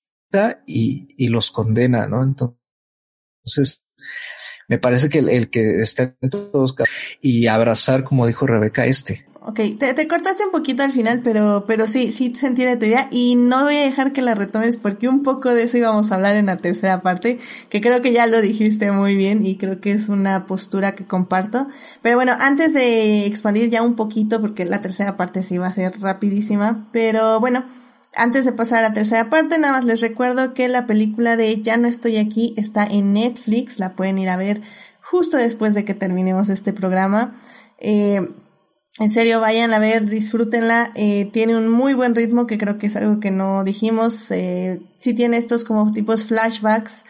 [0.66, 2.22] y, y los condena, ¿no?
[2.22, 3.84] Entonces,
[4.68, 6.74] me parece que el, que está en todos
[7.20, 9.26] y abrazar, como dijo Rebeca, este.
[9.46, 12.86] Ok, te, te, cortaste un poquito al final, pero, pero sí, sí se entiende tu
[12.86, 16.10] idea y no voy a dejar que la retomes porque un poco de eso íbamos
[16.10, 17.38] a hablar en la tercera parte,
[17.68, 21.04] que creo que ya lo dijiste muy bien y creo que es una postura que
[21.04, 21.68] comparto.
[22.00, 25.72] Pero bueno, antes de expandir ya un poquito, porque la tercera parte sí va a
[25.72, 27.66] ser rapidísima, pero bueno,
[28.16, 31.62] antes de pasar a la tercera parte, nada más les recuerdo que la película de
[31.62, 34.60] Ya no estoy aquí está en Netflix, la pueden ir a ver
[35.00, 37.34] justo después de que terminemos este programa.
[37.78, 38.20] Eh,
[39.00, 40.92] en serio, vayan a ver, disfrútenla.
[40.94, 44.30] Eh, tiene un muy buen ritmo, que creo que es algo que no dijimos.
[44.30, 47.04] Eh, sí tiene estos como tipos flashbacks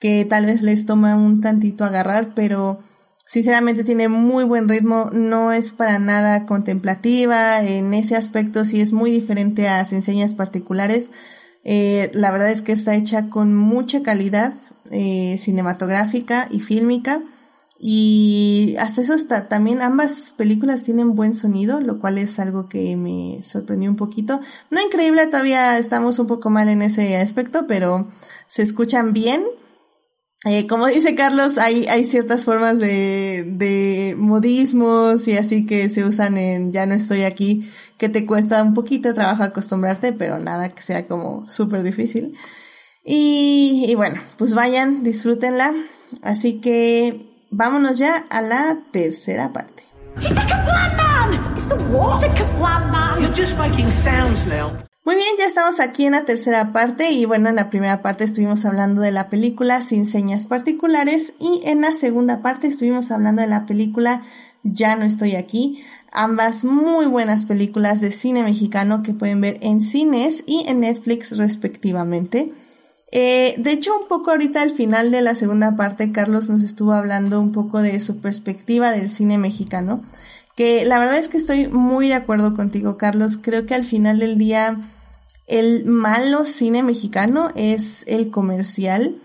[0.00, 2.80] que tal vez les toma un tantito agarrar, pero
[3.28, 8.94] Sinceramente tiene muy buen ritmo, no es para nada contemplativa, en ese aspecto sí es
[8.94, 11.10] muy diferente a las enseñas particulares.
[11.62, 14.54] Eh, la verdad es que está hecha con mucha calidad
[14.90, 17.20] eh, cinematográfica y fílmica.
[17.78, 22.96] Y hasta eso está, también ambas películas tienen buen sonido, lo cual es algo que
[22.96, 24.40] me sorprendió un poquito.
[24.70, 28.08] No increíble, todavía estamos un poco mal en ese aspecto, pero
[28.46, 29.44] se escuchan bien.
[30.44, 36.04] Eh, como dice Carlos, hay, hay ciertas formas de, de modismos y así que se
[36.04, 40.38] usan en Ya no estoy aquí, que te cuesta un poquito de trabajo acostumbrarte, pero
[40.38, 42.36] nada que sea como súper difícil.
[43.04, 45.74] Y, y bueno, pues vayan, disfrútenla.
[46.22, 49.82] Así que vámonos ya a la tercera parte.
[55.08, 58.24] Muy bien, ya estamos aquí en la tercera parte y bueno, en la primera parte
[58.24, 63.40] estuvimos hablando de la película Sin señas particulares y en la segunda parte estuvimos hablando
[63.40, 64.20] de la película
[64.64, 65.82] Ya no estoy aquí.
[66.12, 71.38] Ambas muy buenas películas de cine mexicano que pueden ver en cines y en Netflix
[71.38, 72.52] respectivamente.
[73.10, 76.92] Eh, de hecho, un poco ahorita al final de la segunda parte, Carlos nos estuvo
[76.92, 80.04] hablando un poco de su perspectiva del cine mexicano,
[80.54, 83.38] que la verdad es que estoy muy de acuerdo contigo, Carlos.
[83.40, 84.78] Creo que al final del día
[85.48, 89.20] el malo cine mexicano es el comercial.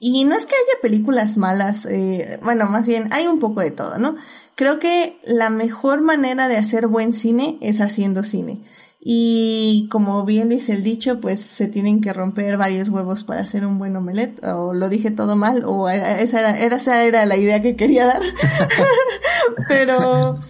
[0.00, 3.70] Y no es que haya películas malas, eh, bueno, más bien hay un poco de
[3.70, 4.16] todo, ¿no?
[4.54, 8.60] Creo que la mejor manera de hacer buen cine es haciendo cine.
[9.06, 13.66] Y como bien dice el dicho, pues se tienen que romper varios huevos para hacer
[13.66, 14.42] un buen omelette.
[14.44, 18.22] O lo dije todo mal, o esa era, esa era la idea que quería dar.
[19.68, 20.40] pero,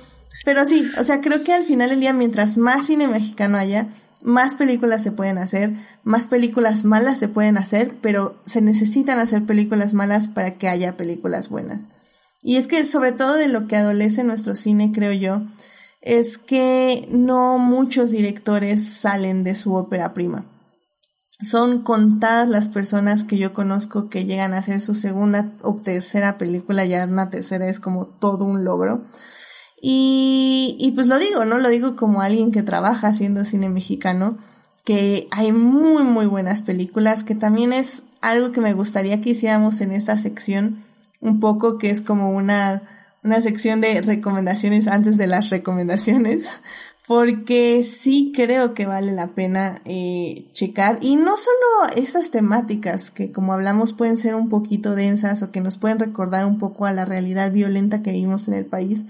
[0.44, 3.88] pero sí, o sea, creo que al final del día, mientras más cine mexicano haya,
[4.24, 9.44] más películas se pueden hacer, más películas malas se pueden hacer, pero se necesitan hacer
[9.44, 11.90] películas malas para que haya películas buenas.
[12.42, 15.42] Y es que sobre todo de lo que adolece nuestro cine, creo yo,
[16.00, 20.46] es que no muchos directores salen de su ópera prima.
[21.42, 26.38] Son contadas las personas que yo conozco que llegan a hacer su segunda o tercera
[26.38, 29.04] película, ya una tercera es como todo un logro.
[29.86, 31.58] Y, pues lo digo, ¿no?
[31.58, 34.38] Lo digo como alguien que trabaja haciendo cine mexicano,
[34.82, 39.82] que hay muy, muy buenas películas, que también es algo que me gustaría que hiciéramos
[39.82, 40.82] en esta sección,
[41.20, 42.82] un poco que es como una
[43.24, 46.60] una sección de recomendaciones antes de las recomendaciones,
[47.08, 53.32] porque sí creo que vale la pena eh, checar y no solo esas temáticas que
[53.32, 56.92] como hablamos pueden ser un poquito densas o que nos pueden recordar un poco a
[56.92, 59.06] la realidad violenta que vivimos en el país,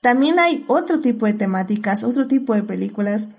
[0.00, 3.30] también hay otro tipo de temáticas, otro tipo de películas.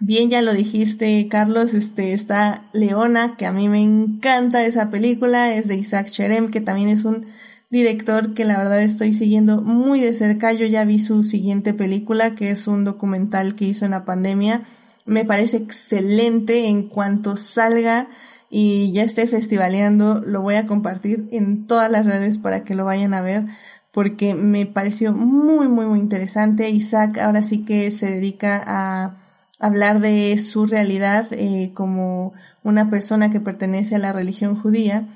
[0.00, 5.54] Bien, ya lo dijiste, Carlos, este, está Leona, que a mí me encanta esa película,
[5.54, 7.26] es de Isaac Cherem, que también es un
[7.70, 10.52] director que la verdad estoy siguiendo muy de cerca.
[10.52, 14.62] Yo ya vi su siguiente película, que es un documental que hizo en la pandemia.
[15.04, 18.08] Me parece excelente en cuanto salga
[18.50, 22.84] y ya esté festivaleando, lo voy a compartir en todas las redes para que lo
[22.84, 23.44] vayan a ver
[23.92, 26.70] porque me pareció muy, muy, muy interesante.
[26.70, 29.16] Isaac ahora sí que se dedica a
[29.58, 32.32] hablar de su realidad eh, como
[32.62, 35.08] una persona que pertenece a la religión judía.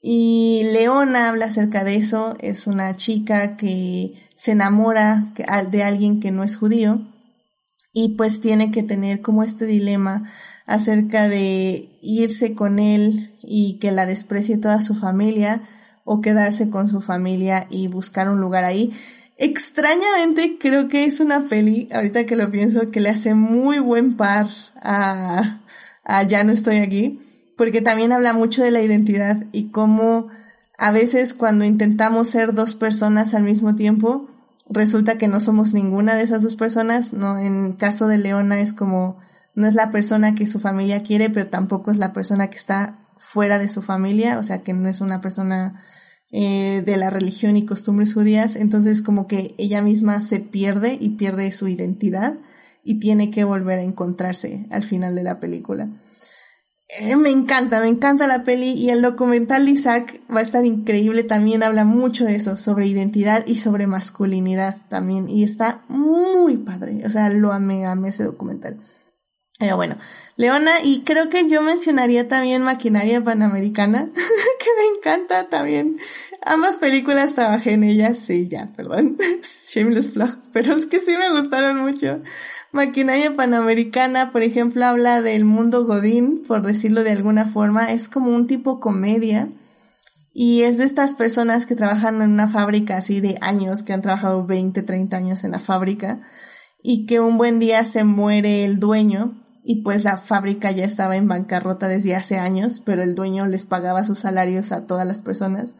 [0.00, 5.32] Y Leona habla acerca de eso, es una chica que se enamora
[5.70, 7.00] de alguien que no es judío
[7.94, 10.24] y pues tiene que tener como este dilema
[10.66, 15.62] acerca de irse con él y que la desprecie toda su familia
[16.04, 18.92] o quedarse con su familia y buscar un lugar ahí.
[19.36, 24.16] Extrañamente creo que es una peli, ahorita que lo pienso, que le hace muy buen
[24.16, 25.60] par a,
[26.04, 27.20] a Ya no estoy aquí
[27.56, 30.28] porque también habla mucho de la identidad y cómo
[30.76, 34.28] a veces cuando intentamos ser dos personas al mismo tiempo,
[34.68, 37.38] resulta que no somos ninguna de esas dos personas, ¿no?
[37.38, 39.18] En caso de Leona es como,
[39.54, 42.98] no es la persona que su familia quiere, pero tampoco es la persona que está
[43.16, 45.80] fuera de su familia, o sea que no es una persona
[46.30, 51.10] eh, de la religión y costumbres judías, entonces como que ella misma se pierde y
[51.10, 52.38] pierde su identidad
[52.82, 55.90] y tiene que volver a encontrarse al final de la película.
[57.00, 60.64] Eh, me encanta, me encanta la peli y el documental de Isaac va a estar
[60.64, 61.24] increíble.
[61.24, 65.28] También habla mucho de eso, sobre identidad y sobre masculinidad también.
[65.28, 67.02] Y está muy padre.
[67.06, 68.78] O sea, lo amé, amé ese documental.
[69.60, 69.96] Pero bueno,
[70.36, 75.96] Leona, y creo que yo mencionaría también Maquinaria Panamericana, que me encanta también.
[76.44, 81.30] Ambas películas trabajé en ellas, sí, ya, perdón, shameless plug, pero es que sí me
[81.30, 82.20] gustaron mucho.
[82.72, 88.34] Maquinaria Panamericana, por ejemplo, habla del mundo Godín, por decirlo de alguna forma, es como
[88.34, 89.48] un tipo comedia.
[90.36, 94.02] Y es de estas personas que trabajan en una fábrica así de años, que han
[94.02, 96.22] trabajado 20, 30 años en la fábrica,
[96.82, 101.16] y que un buen día se muere el dueño y pues la fábrica ya estaba
[101.16, 105.22] en bancarrota desde hace años, pero el dueño les pagaba sus salarios a todas las
[105.22, 105.76] personas.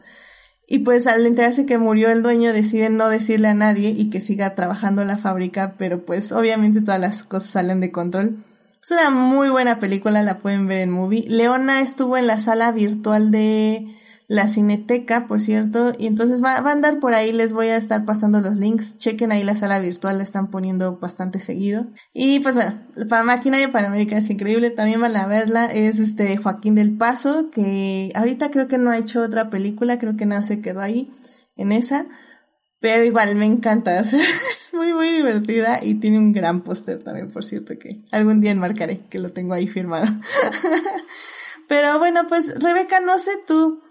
[0.66, 4.23] Y pues al enterarse que murió el dueño deciden no decirle a nadie y que
[4.23, 8.43] siga trabajando la fábrica, pero pues obviamente todas las cosas salen de control.
[8.82, 11.27] Es una muy buena película, la pueden ver en movie.
[11.28, 13.86] Leona estuvo en la sala virtual de
[14.26, 18.05] la Cineteca, por cierto, y entonces va, a andar por ahí, les voy a estar
[18.05, 21.86] pasando los links, chequen ahí la sala virtual, la están poniendo bastante seguido.
[22.12, 26.74] Y pues bueno, para Maquinaria Panamérica es increíble, también van a verla, es este Joaquín
[26.74, 30.60] del Paso, que ahorita creo que no ha hecho otra película, creo que nada se
[30.60, 31.10] quedó ahí
[31.56, 32.06] en esa,
[32.80, 37.44] pero igual me encanta, es muy muy divertida y tiene un gran póster también, por
[37.44, 40.06] cierto, que algún día enmarcaré, que lo tengo ahí firmado.
[41.68, 43.84] pero bueno, pues Rebeca, no sé tú,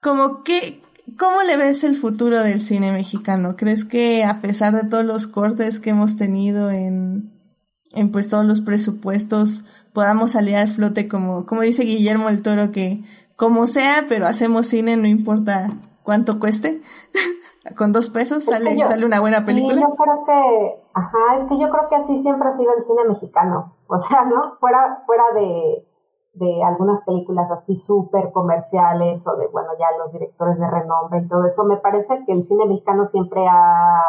[0.00, 0.82] como que,
[1.18, 3.56] ¿cómo le ves el futuro del cine mexicano?
[3.56, 7.30] ¿Crees que a pesar de todos los cortes que hemos tenido en,
[7.92, 12.70] en pues todos los presupuestos, podamos salir al flote como, como dice Guillermo el Toro,
[12.72, 13.02] que
[13.36, 15.70] como sea, pero hacemos cine, no importa
[16.02, 16.82] cuánto cueste.
[17.76, 19.80] Con dos pesos sale, sale una buena película.
[19.80, 23.04] yo creo que, ajá, es que yo creo que así siempre ha sido el cine
[23.06, 23.76] mexicano.
[23.86, 24.56] O sea, ¿no?
[24.58, 25.86] Fuera, fuera de,
[26.40, 31.28] de algunas películas así súper comerciales o de, bueno, ya los directores de renombre y
[31.28, 34.00] todo eso, me parece que el cine mexicano siempre ha,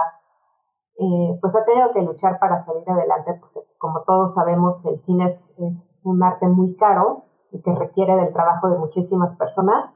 [0.97, 4.97] eh, pues ha tenido que luchar para salir adelante, porque pues, como todos sabemos, el
[4.99, 9.93] cine es, es, un arte muy caro y que requiere del trabajo de muchísimas personas,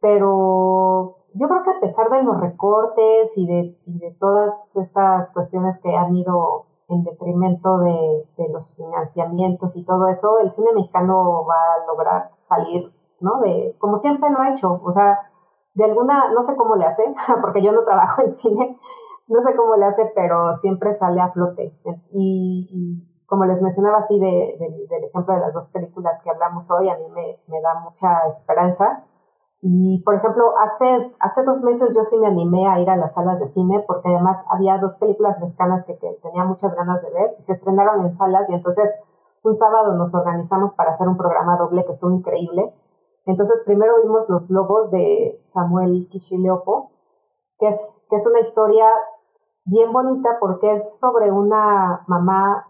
[0.00, 5.32] pero yo creo que a pesar de los recortes y de, y de todas estas
[5.32, 11.44] cuestiones que han ido en detrimento de, los financiamientos y todo eso, el cine mexicano
[11.46, 13.40] va a lograr salir, ¿no?
[13.40, 15.30] De, como siempre lo ha hecho, o sea,
[15.74, 17.02] de alguna, no sé cómo le hace,
[17.40, 18.78] porque yo no trabajo en cine,
[19.26, 21.74] no sé cómo le hace, pero siempre sale a flote.
[22.12, 24.56] Y, como les mencionaba así de,
[24.88, 28.26] del ejemplo de las dos películas que hablamos hoy, a mí me, me da mucha
[28.28, 29.04] esperanza
[29.66, 33.14] y, por ejemplo, hace, hace dos meses yo sí me animé a ir a las
[33.14, 37.34] salas de cine porque además había dos películas mexicanas que, tenía muchas ganas de ver
[37.38, 38.94] y se estrenaron en salas y entonces
[39.42, 42.74] un sábado nos organizamos para hacer un programa doble que estuvo increíble.
[43.24, 46.90] Entonces primero vimos Los Lobos de Samuel Kishileopo,
[47.58, 48.86] que es, que es una historia
[49.64, 52.68] bien bonita porque es sobre una mamá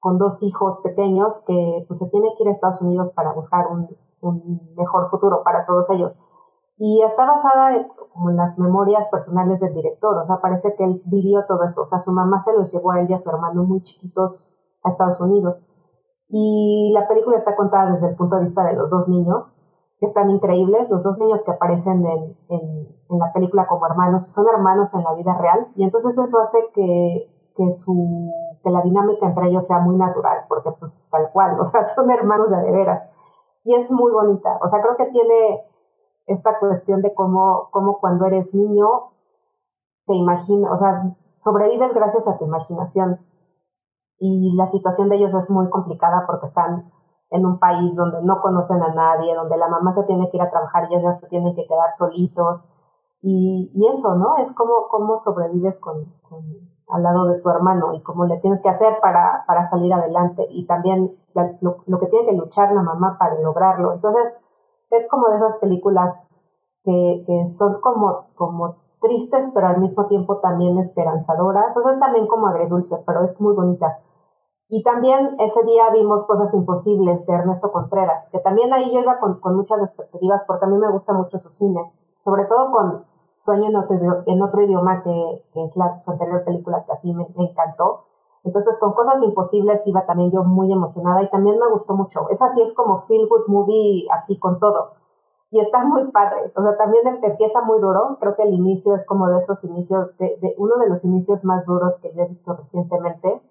[0.00, 3.68] con dos hijos pequeños que pues se tiene que ir a Estados Unidos para buscar
[3.68, 3.88] un,
[4.20, 6.18] un mejor futuro para todos ellos.
[6.78, 11.44] Y está basada en, las memorias personales del director, o sea, parece que él vivió
[11.46, 13.64] todo eso, o sea, su mamá se los llevó a él y a su hermano
[13.64, 15.68] muy chiquitos a Estados Unidos.
[16.28, 19.54] Y la película está contada desde el punto de vista de los dos niños,
[19.98, 24.32] que están increíbles, los dos niños que aparecen en, en, en la película como hermanos,
[24.32, 28.32] son hermanos en la vida real, y entonces eso hace que, que su
[28.62, 32.10] que la dinámica entre ellos sea muy natural, porque pues tal cual, o sea, son
[32.10, 33.08] hermanos de de veras.
[33.64, 35.64] Y es muy bonita, o sea, creo que tiene
[36.26, 39.12] esta cuestión de cómo, cómo cuando eres niño
[40.06, 43.20] te imaginas, o sea, sobrevives gracias a tu imaginación.
[44.18, 46.90] Y la situación de ellos es muy complicada porque están
[47.30, 50.42] en un país donde no conocen a nadie, donde la mamá se tiene que ir
[50.42, 52.66] a trabajar y ellos se tienen que quedar solitos.
[53.20, 54.36] Y, y eso, ¿no?
[54.38, 56.14] Es como cómo sobrevives con,
[56.88, 60.46] al lado de tu hermano y cómo le tienes que hacer para, para salir adelante.
[60.50, 61.16] Y también
[61.60, 63.92] lo, lo que tiene que luchar la mamá para lograrlo.
[63.92, 64.40] Entonces,
[64.90, 66.44] es como de esas películas
[66.84, 71.76] que, son como, como tristes, pero al mismo tiempo también esperanzadoras.
[71.76, 73.98] O sea, es también como agredulce, pero es muy bonita.
[74.68, 79.18] Y también ese día vimos Cosas Imposibles de Ernesto Contreras, que también ahí yo iba
[79.18, 83.04] con, muchas expectativas porque a mí me gusta mucho su cine, sobre todo con
[83.38, 88.06] Sueño en otro, idioma, que, que es la, su anterior película que así me encantó.
[88.46, 92.30] Entonces, con Cosas Imposibles iba también yo muy emocionada y también me gustó mucho.
[92.30, 94.92] Esa sí es como feel good movie, así con todo.
[95.50, 96.52] Y está muy padre.
[96.54, 98.18] O sea, también empieza muy duro.
[98.20, 101.44] Creo que el inicio es como de esos inicios, de, de uno de los inicios
[101.44, 103.42] más duros que yo he visto recientemente,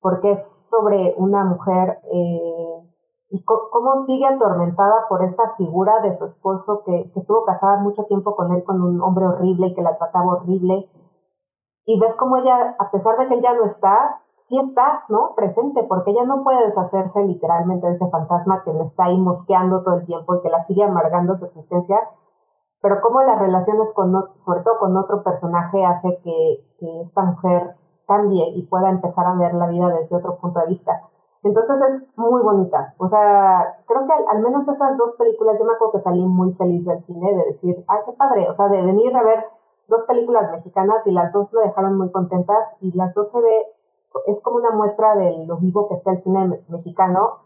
[0.00, 2.82] porque es sobre una mujer eh,
[3.30, 8.04] y cómo sigue atormentada por esta figura de su esposo que, que estuvo casada mucho
[8.04, 10.90] tiempo con él, con un hombre horrible y que la trataba horrible
[11.84, 15.34] y ves cómo ella, a pesar de que ella no está, sí está, ¿no?
[15.34, 19.82] Presente, porque ella no puede deshacerse literalmente de ese fantasma que le está ahí mosqueando
[19.82, 21.98] todo el tiempo y que la sigue amargando su existencia,
[22.80, 27.76] pero cómo las relaciones con, sobre todo con otro personaje, hace que, que esta mujer
[28.06, 31.02] cambie y pueda empezar a ver la vida desde otro punto de vista.
[31.44, 32.94] Entonces es muy bonita.
[32.98, 36.24] O sea, creo que al, al, menos esas dos películas, yo me acuerdo que salí
[36.24, 39.44] muy feliz del cine, de decir, ay, qué padre, o sea, de venir a ver
[39.92, 43.66] dos películas mexicanas y las dos me dejaron muy contentas y las dos se ve
[44.26, 47.40] es como una muestra de lo vivo que está el cine mexicano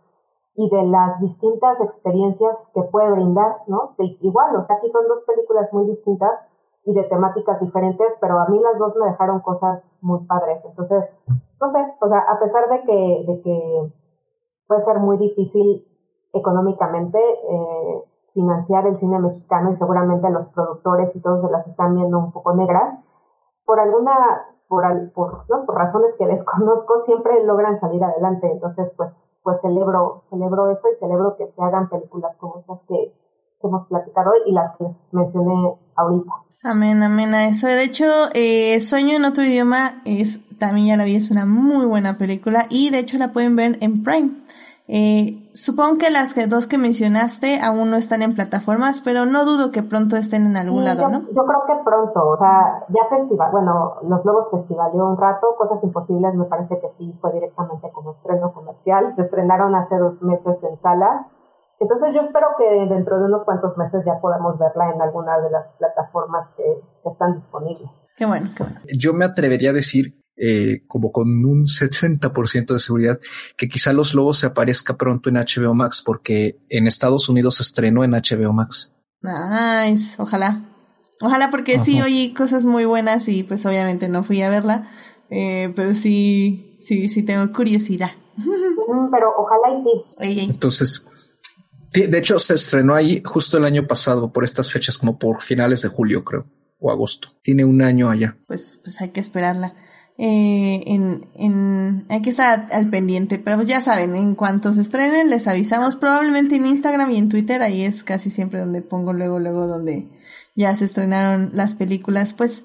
[0.55, 3.95] y de las distintas experiencias que puede brindar, ¿no?
[3.99, 6.39] igual, o sea, aquí son dos películas muy distintas
[6.85, 10.65] y de temáticas diferentes, pero a mí las dos me dejaron cosas muy padres.
[10.65, 11.27] Entonces,
[11.61, 13.93] no sé, o sea, a pesar de que, de que
[14.69, 15.85] puede ser muy difícil
[16.33, 18.05] económicamente eh,
[18.37, 22.33] financiar el cine mexicano y seguramente los productores y todos se las están viendo un
[22.33, 22.99] poco negras,
[23.65, 24.13] por alguna
[24.69, 25.65] por, por, ¿no?
[25.65, 28.51] por razones que desconozco, siempre logran salir adelante.
[28.53, 33.15] Entonces, pues, pues celebro, celebro eso y celebro que se hagan películas como estas que,
[33.63, 36.31] hemos platicado hoy y las que les mencioné ahorita.
[36.63, 37.67] Amén, amén a eso.
[37.67, 38.05] De hecho,
[38.35, 42.67] eh, Sueño en otro idioma es, también ya la vi, es una muy buena película
[42.69, 44.31] y de hecho la pueden ver en Prime.
[44.89, 49.73] Eh, supongo que las dos que mencionaste aún no están en plataformas, pero no dudo
[49.73, 51.21] que pronto estén en algún lado, ¿no?
[51.33, 55.83] Yo creo que pronto, o sea, ya festival, bueno, Los Lobos festivaleó un rato, Cosas
[55.83, 60.63] Imposibles me parece que sí fue directamente como estreno comercial, se estrenaron hace dos meses
[60.63, 61.27] en salas,
[61.79, 65.51] entonces yo espero que dentro de unos cuantos meses ya podamos verla en alguna de
[65.51, 66.65] las plataformas que,
[67.03, 68.07] que están disponibles.
[68.17, 68.81] Qué bueno, qué bueno.
[68.97, 73.19] Yo me atrevería a decir eh, como con un 60% de seguridad,
[73.57, 77.63] que quizá Los Lobos se aparezca pronto en HBO Max, porque en Estados Unidos se
[77.63, 78.93] estrenó en HBO Max.
[79.23, 80.63] Nice, ojalá.
[81.23, 84.87] Ojalá porque sí oí cosas muy buenas y pues obviamente no fui a verla,
[85.31, 88.11] eh, pero sí, sí, sí tengo curiosidad.
[88.37, 89.79] pero ojalá
[90.21, 90.41] y sí.
[90.51, 91.07] Entonces,
[91.93, 95.81] de hecho se estrenó ahí justo el año pasado por estas fechas, como por finales
[95.81, 96.45] de julio creo,
[96.79, 97.29] o agosto.
[97.43, 98.37] Tiene un año allá.
[98.47, 99.75] Pues, pues hay que esperarla
[100.19, 105.29] eh, en, en, hay que estar al pendiente, pero ya saben, en cuanto se estrenen
[105.29, 109.39] les avisamos, probablemente en Instagram y en Twitter, ahí es casi siempre donde pongo luego,
[109.39, 110.09] luego donde
[110.55, 112.33] ya se estrenaron las películas.
[112.33, 112.65] Pues,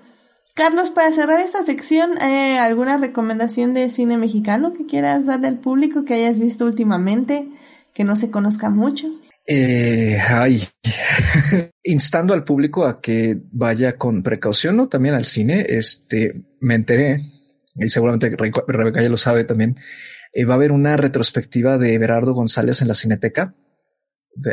[0.55, 5.59] Carlos, para cerrar esta sección, eh, ¿alguna recomendación de cine mexicano que quieras darle al
[5.59, 7.49] público que hayas visto últimamente,
[7.93, 9.07] que no se conozca mucho?
[9.45, 10.63] Eh, ay,
[11.83, 14.87] instando al público a que vaya con precaución, ¿no?
[14.87, 15.65] También al cine.
[15.67, 17.40] Este, me enteré
[17.75, 19.77] y seguramente Rebeca ya lo sabe también,
[20.33, 23.55] eh, va a haber una retrospectiva de Berardo González en la Cineteca.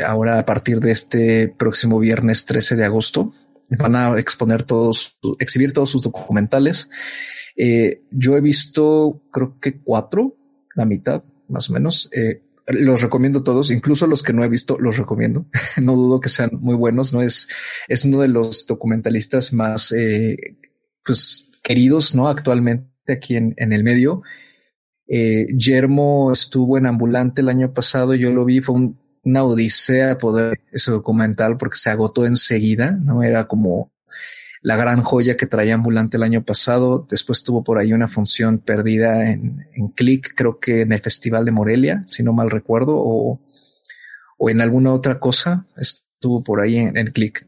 [0.05, 3.33] Ahora a partir de este próximo viernes 13 de agosto
[3.69, 6.89] van a exponer todos, exhibir todos sus documentales.
[7.55, 10.35] Eh, yo he visto, creo que cuatro,
[10.75, 12.09] la mitad más o menos.
[12.13, 15.47] Eh, los recomiendo todos, incluso los que no he visto, los recomiendo.
[15.81, 17.13] no dudo que sean muy buenos.
[17.13, 17.47] No es,
[17.87, 19.93] es uno de los documentalistas más,
[21.05, 24.21] pues queridos, no actualmente aquí en, el medio.
[25.07, 28.75] Eh, Yermo estuvo en Ambulante el año pasado, yo lo vi, fue
[29.23, 33.91] una odisea poder ese documental porque se agotó enseguida, no era como
[34.61, 37.05] la gran joya que traía Ambulante el año pasado.
[37.09, 39.65] Después tuvo por ahí una función perdida en,
[39.95, 43.41] Click, creo que en el Festival de Morelia, si no mal recuerdo, o,
[44.37, 45.65] o en alguna otra cosa.
[45.77, 47.47] Estuvo por ahí en, Click.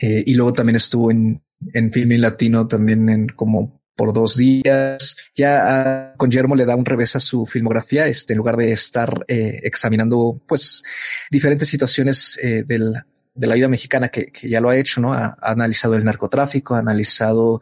[0.00, 1.42] Eh, y luego también estuvo en,
[1.72, 5.16] en Filming Latino, también en como por dos días.
[5.34, 8.72] Ya ah, con Guillermo le da un revés a su filmografía, este, en lugar de
[8.72, 10.82] estar eh, examinando pues
[11.30, 12.94] diferentes situaciones eh, del,
[13.34, 15.12] de la vida mexicana que, ya lo ha hecho, ¿no?
[15.12, 17.60] Ha, analizado el narcotráfico, ha analizado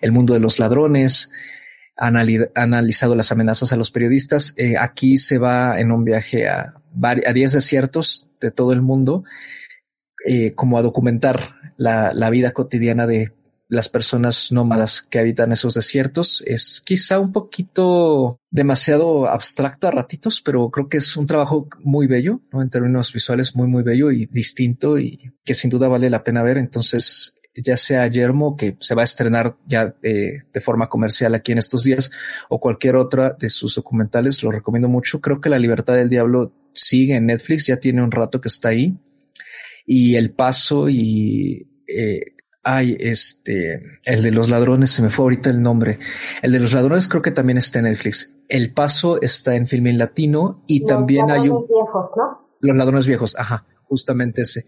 [0.00, 1.30] el mundo de los ladrones,
[1.96, 4.54] ha analizado las amenazas a los periodistas.
[4.56, 9.24] Eh, aquí se va en un viaje a, a 10 desiertos de todo el mundo,
[10.54, 13.32] como a documentar la, la vida cotidiana de
[13.72, 16.44] las personas nómadas que habitan esos desiertos.
[16.46, 22.06] Es quizá un poquito demasiado abstracto a ratitos, pero creo que es un trabajo muy
[22.06, 22.60] bello, ¿no?
[22.60, 26.42] en términos visuales, muy, muy bello y distinto y que sin duda vale la pena
[26.42, 26.58] ver.
[26.58, 31.52] Entonces, ya sea Yermo, que se va a estrenar ya eh, de forma comercial aquí
[31.52, 32.10] en estos días,
[32.50, 35.22] o cualquier otra de sus documentales, lo recomiendo mucho.
[35.22, 38.68] Creo que La Libertad del Diablo sigue en Netflix, ya tiene un rato que está
[38.68, 38.98] ahí.
[39.86, 42.34] Y El Paso y eh,
[42.64, 45.98] Ay, este, el de los ladrones, se me fue ahorita el nombre.
[46.42, 48.36] El de los ladrones creo que también está en Netflix.
[48.48, 51.66] El Paso está en Filmin Latino y también hay un...
[51.66, 52.56] viejos, ¿no?
[52.60, 54.66] Los ladrones viejos, ajá, justamente ese.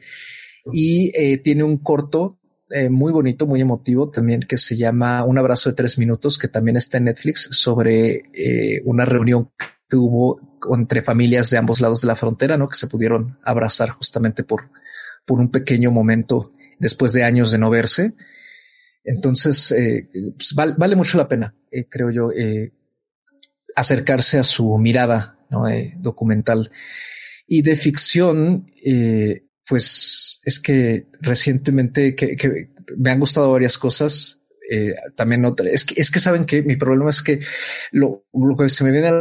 [0.73, 2.41] Y eh, tiene un corto
[2.71, 6.49] eh, muy bonito, muy emotivo también que se llama Un abrazo de tres minutos, que
[6.49, 9.53] también está en Netflix sobre eh, una reunión
[9.89, 10.41] que hubo
[10.73, 12.69] entre familias de ambos lados de la frontera, ¿no?
[12.69, 14.71] Que se pudieron abrazar justamente por,
[15.27, 18.13] por un pequeño momento después de años de no verse.
[19.05, 22.73] Entonces, eh, pues, vale, mucho la pena, eh, creo yo, eh,
[23.77, 25.39] acercarse a su mirada
[25.99, 26.73] documental.
[27.47, 28.67] Y de ficción,
[29.69, 34.41] pues es que recientemente que, me han gustado varias cosas.
[34.71, 35.69] eh, también otra.
[35.69, 37.41] Es que, es que saben que mi problema es que
[37.93, 39.13] lo, lo que se me viene a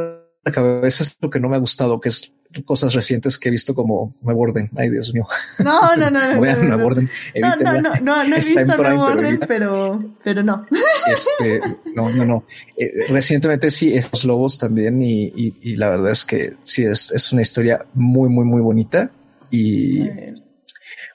[0.46, 2.34] la cabeza es lo que no me ha gustado, que es
[2.66, 4.70] cosas recientes que he visto como Nuevo Orden.
[4.76, 5.26] Ay, Dios mío.
[5.60, 6.34] No, no, no.
[6.36, 7.10] no, Vean Nuevo Orden.
[7.36, 10.66] No, no, no, no, no he visto Nuevo Orden, pero, pero no.
[11.12, 11.60] Este,
[11.96, 12.44] no, no, no.
[12.78, 17.12] Eh, recientemente sí, estos lobos también y, y, y, la verdad es que sí, es,
[17.12, 19.12] es una historia muy, muy, muy bonita
[19.52, 20.10] y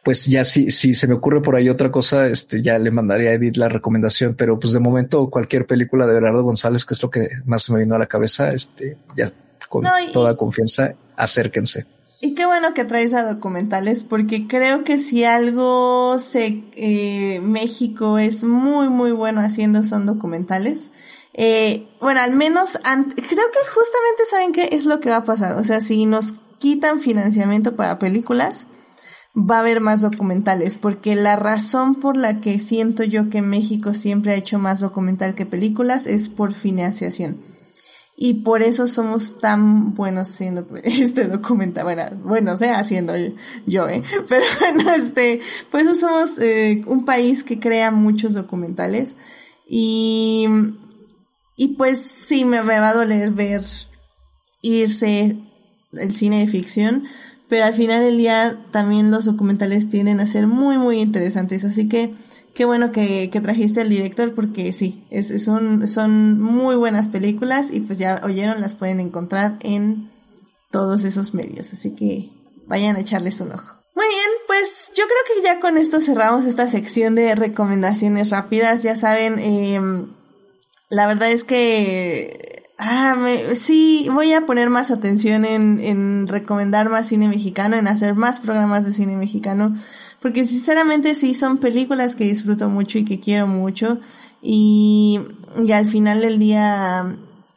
[0.09, 3.31] pues ya si, si se me ocurre por ahí otra cosa, este ya le mandaría
[3.31, 7.03] a Edith la recomendación, pero pues de momento cualquier película de Bernardo González, que es
[7.03, 9.31] lo que más se me vino a la cabeza, este ya
[9.69, 11.87] con toda confianza, acérquense.
[12.21, 18.19] Y qué bueno que traes a documentales, porque creo que si algo se eh, México
[18.19, 20.91] es muy muy bueno haciendo son documentales.
[21.35, 25.57] Eh, bueno, al menos creo que justamente saben qué es lo que va a pasar.
[25.57, 28.67] O sea, si nos quitan financiamiento para películas,
[29.37, 33.95] va a haber más documentales, porque la razón por la que siento yo que México
[33.95, 37.41] siempre ha hecho más documental que películas es por financiación.
[38.21, 41.85] Y por eso somos tan buenos haciendo este documental.
[41.85, 43.15] Bueno, bueno, o sea, haciendo
[43.65, 44.03] yo, ¿eh?
[44.29, 45.41] Pero bueno, este,
[45.71, 49.17] por eso somos eh, un país que crea muchos documentales.
[49.69, 50.49] Y,
[51.57, 53.63] y pues sí, me, me va a doler ver
[54.63, 55.39] irse
[55.93, 57.05] el cine de ficción,
[57.49, 61.65] pero al final del día también los documentales tienden a ser muy, muy interesantes.
[61.65, 62.15] Así que
[62.59, 67.07] qué bueno que, que trajiste al director porque sí, es, es un, son muy buenas
[67.07, 70.11] películas y pues ya oyeron, las pueden encontrar en
[70.73, 71.73] todos esos medios.
[71.73, 72.33] Así que
[72.67, 73.77] vayan a echarles un ojo.
[73.95, 78.83] Muy bien, pues yo creo que ya con esto cerramos esta sección de recomendaciones rápidas.
[78.83, 79.81] Ya saben, eh,
[80.91, 86.89] la verdad es que Ah, me, sí, voy a poner más atención en, en recomendar
[86.89, 89.75] más cine mexicano, en hacer más programas de cine mexicano,
[90.21, 94.01] porque sinceramente sí son películas que disfruto mucho y que quiero mucho,
[94.43, 95.21] y,
[95.65, 97.17] y al final del día,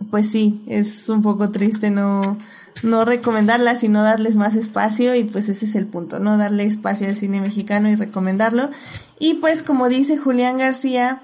[0.09, 2.37] pues sí, es un poco triste no,
[2.83, 6.37] no recomendarlas, sino darles más espacio, y pues ese es el punto, ¿no?
[6.37, 8.69] Darle espacio al cine mexicano y recomendarlo.
[9.19, 11.21] Y pues como dice Julián García,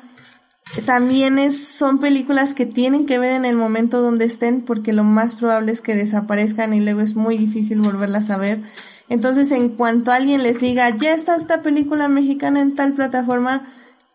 [0.86, 5.04] también es, son películas que tienen que ver en el momento donde estén porque lo
[5.04, 8.62] más probable es que desaparezcan y luego es muy difícil volverlas a ver.
[9.10, 13.64] Entonces, en cuanto alguien les diga, ya está esta película mexicana en tal plataforma,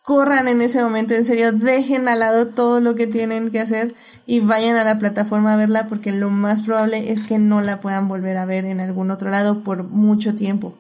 [0.03, 3.95] corran en ese momento, en serio, dejen al lado todo lo que tienen que hacer
[4.27, 7.81] y vayan a la plataforma a verla porque lo más probable es que no la
[7.81, 10.75] puedan volver a ver en algún otro lado por mucho tiempo.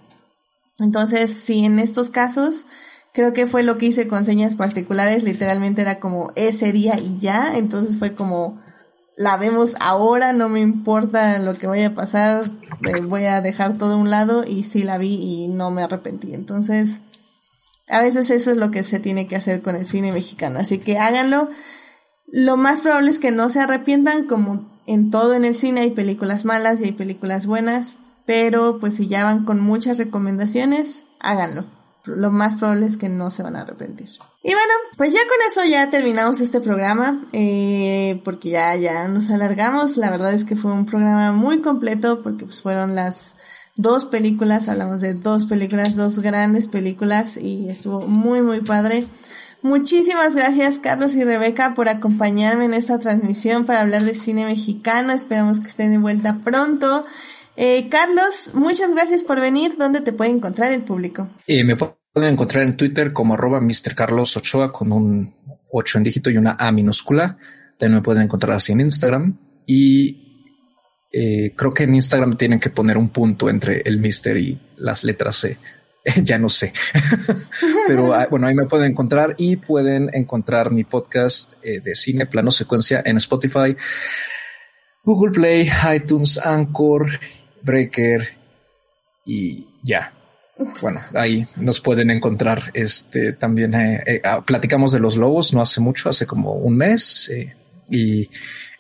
[0.79, 2.67] Entonces, si en estos casos,
[3.13, 7.19] Creo que fue lo que hice con señas particulares, literalmente era como ese día y
[7.19, 8.59] ya, entonces fue como
[9.17, 12.51] la vemos ahora, no me importa lo que vaya a pasar,
[12.87, 15.83] eh, voy a dejar todo a un lado y sí la vi y no me
[15.83, 16.35] arrepentí.
[16.35, 17.01] Entonces,
[17.89, 20.79] a veces eso es lo que se tiene que hacer con el cine mexicano, así
[20.79, 21.49] que háganlo.
[22.27, 25.91] Lo más probable es que no se arrepientan, como en todo en el cine hay
[25.91, 31.67] películas malas y hay películas buenas, pero pues si ya van con muchas recomendaciones, háganlo
[32.05, 34.11] lo más probable es que no se van a arrepentir.
[34.45, 39.31] Y bueno, pues ya con eso ya terminamos este programa, eh, porque ya, ya nos
[39.31, 39.97] alargamos.
[39.97, 43.37] La verdad es que fue un programa muy completo, porque pues fueron las
[43.77, 49.07] dos películas, hablamos de dos películas, dos grandes películas, y estuvo muy, muy padre.
[49.63, 55.13] Muchísimas gracias Carlos y Rebeca por acompañarme en esta transmisión para hablar de cine mexicano.
[55.13, 57.07] Esperamos que estén de vuelta pronto.
[57.57, 59.77] Eh, Carlos, muchas gracias por venir.
[59.79, 61.29] ¿Dónde te puede encontrar el público?
[61.47, 61.63] Eh,
[62.13, 63.95] pueden encontrar en Twitter como arroba Mr.
[63.95, 65.35] Carlos Ochoa con un
[65.71, 67.37] 8 en dígito y una A minúscula.
[67.79, 70.23] También me pueden encontrar así en Instagram y
[71.11, 75.05] eh, creo que en Instagram tienen que poner un punto entre el Mister y las
[75.05, 75.59] letras C.
[76.23, 76.73] ya no sé,
[77.87, 82.27] pero ah, bueno, ahí me pueden encontrar y pueden encontrar mi podcast eh, de cine
[82.27, 83.77] plano secuencia en Spotify,
[85.05, 87.07] Google Play, iTunes, Anchor
[87.63, 88.37] Breaker
[89.25, 90.13] y ya.
[90.81, 92.71] Bueno, ahí nos pueden encontrar.
[92.75, 96.77] Este también eh, eh, ah, platicamos de los lobos no hace mucho, hace como un
[96.77, 97.57] mes eh,
[97.89, 98.29] y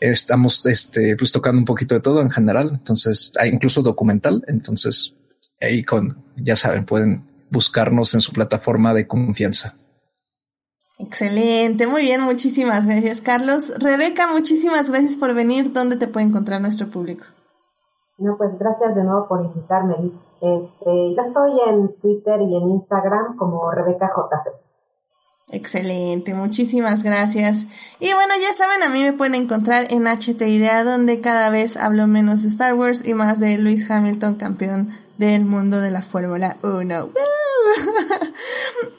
[0.00, 2.70] estamos este, pues tocando un poquito de todo en general.
[2.72, 4.44] Entonces, hay incluso documental.
[4.48, 5.16] Entonces,
[5.60, 9.74] ahí con ya saben, pueden buscarnos en su plataforma de confianza.
[10.98, 13.72] Excelente, muy bien, muchísimas gracias, Carlos.
[13.78, 15.72] Rebeca, muchísimas gracias por venir.
[15.72, 17.24] ¿Dónde te puede encontrar nuestro público?
[18.18, 20.12] No, pues gracias de nuevo por invitarme.
[20.40, 24.71] Este, yo estoy en Twitter y en Instagram como Rebeca JC.
[25.50, 27.66] Excelente, muchísimas gracias.
[28.00, 31.76] Y bueno, ya saben, a mí me pueden encontrar en HT Idea, donde cada vez
[31.76, 36.00] hablo menos de Star Wars y más de Lewis Hamilton, campeón del mundo de la
[36.00, 36.72] Fórmula 1.
[36.82, 36.86] y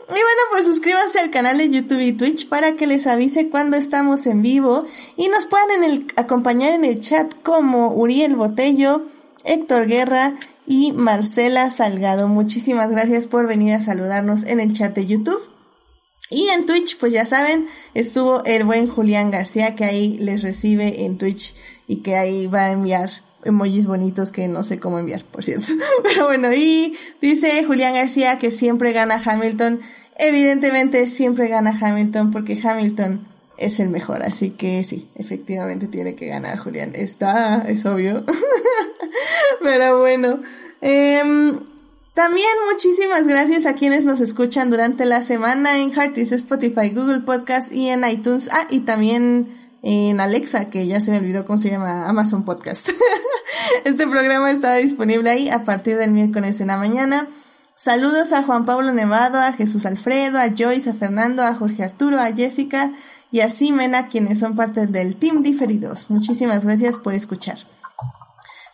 [0.10, 4.26] bueno, pues suscríbanse al canal de YouTube y Twitch para que les avise cuando estamos
[4.28, 4.86] en vivo
[5.18, 9.06] y nos puedan acompañar en el chat como Uriel Botello,
[9.44, 10.36] Héctor Guerra
[10.68, 12.28] y Marcela Salgado.
[12.28, 15.53] Muchísimas gracias por venir a saludarnos en el chat de YouTube.
[16.34, 21.06] Y en Twitch, pues ya saben, estuvo el buen Julián García que ahí les recibe
[21.06, 21.54] en Twitch
[21.88, 23.10] y que ahí va a enviar
[23.44, 25.68] emojis bonitos que no sé cómo enviar, por cierto.
[26.04, 29.80] Pero bueno, y dice Julián García que siempre gana Hamilton.
[30.18, 33.28] Evidentemente siempre gana Hamilton porque Hamilton
[33.60, 36.94] es el mejor, así que sí, efectivamente tiene que ganar Julián.
[36.96, 38.26] Está, es obvio.
[39.62, 40.42] Pero bueno,
[40.82, 41.22] eh,
[42.14, 47.74] también muchísimas gracias a quienes nos escuchan durante la semana en Heartis, Spotify, Google Podcast
[47.74, 48.50] y en iTunes.
[48.52, 49.50] Ah, y también
[49.82, 52.90] en Alexa, que ya se me olvidó cómo se llama, Amazon Podcast.
[53.86, 57.28] este programa está disponible ahí a partir del miércoles en la mañana.
[57.76, 62.20] Saludos a Juan Pablo Nevado, a Jesús Alfredo, a Joyce, a Fernando, a Jorge Arturo,
[62.20, 62.92] a Jessica
[63.32, 66.12] y a Simena, quienes son parte del Team Diferidos.
[66.12, 67.58] Muchísimas gracias por escuchar.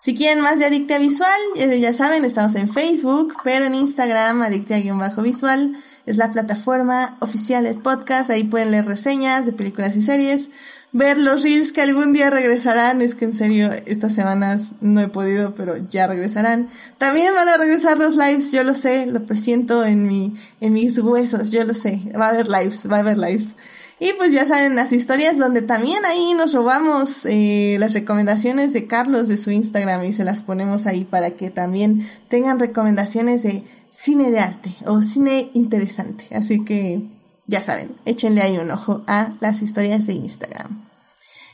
[0.01, 5.76] Si quieren más de Adictia Visual, ya saben, estamos en Facebook, pero en Instagram, Adictia-Visual,
[6.05, 8.30] es la plataforma oficial del podcast.
[8.30, 10.51] Ahí pueden leer reseñas de películas y series,
[10.93, 13.01] ver los reels que algún día regresarán.
[13.01, 16.69] Es que en serio, estas semanas no he podido, pero ya regresarán.
[16.97, 20.97] También van a regresar los lives, yo lo sé, lo presiento en mi, en mis
[20.99, 22.09] huesos, yo lo sé.
[22.17, 23.57] Va a haber lives, va a haber lives.
[23.99, 28.88] Y pues ya saben las historias donde también ahí nos robamos eh, las recomendaciones de
[28.88, 33.63] Carlos de su Instagram y se las ponemos ahí para que también tengan recomendaciones de
[33.89, 36.26] cine de arte o cine interesante.
[36.31, 37.01] Así que
[37.45, 40.88] ya saben, échenle ahí un ojo a las historias de Instagram.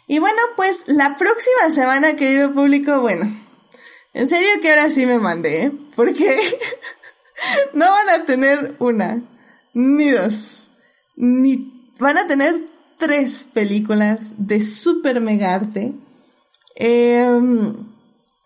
[0.08, 3.36] Y bueno, pues la próxima semana, querido público, bueno,
[4.14, 5.72] en serio que ahora sí me mandé, ¿eh?
[5.96, 6.40] porque
[7.74, 9.24] no van a tener una,
[9.74, 10.70] ni dos,
[11.16, 12.60] ni van a tener
[12.98, 15.94] tres películas de super mega arte.
[16.76, 17.74] Em,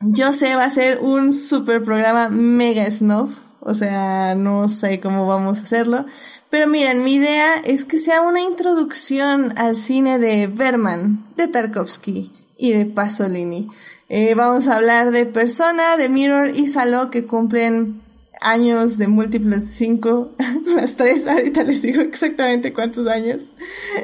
[0.01, 3.38] yo sé, va a ser un super programa mega snuff.
[3.61, 6.05] O sea, no sé cómo vamos a hacerlo.
[6.49, 12.31] Pero miren, mi idea es que sea una introducción al cine de Berman, de Tarkovsky
[12.57, 13.67] y de Pasolini.
[14.07, 18.01] Eh, vamos a hablar de Persona, de Mirror y Salo que cumplen
[18.41, 20.31] años de múltiples de 5,
[20.75, 23.51] las tres, ahorita les digo exactamente cuántos años.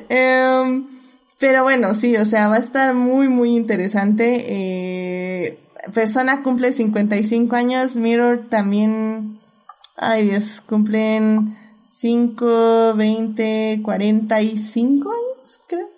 [0.09, 0.87] Em,
[1.39, 4.45] pero bueno, sí, o sea, va a estar muy, muy interesante.
[4.47, 5.59] Eh,
[5.93, 9.39] Persona cumple 55 años, Mirror también,
[9.97, 11.55] ay Dios, cumplen
[11.89, 15.94] 5, 20, 45 años, creo.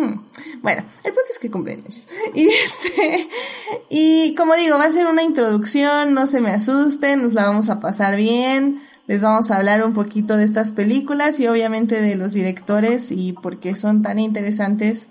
[0.00, 0.14] Hmm.
[0.62, 2.08] Bueno, el punto es que cumpleaños.
[2.34, 3.28] Y este,
[3.90, 7.68] y como digo, va a ser una introducción, no se me asusten, nos la vamos
[7.68, 8.80] a pasar bien.
[9.06, 13.32] Les vamos a hablar un poquito de estas películas y obviamente de los directores y
[13.32, 15.08] por qué son tan interesantes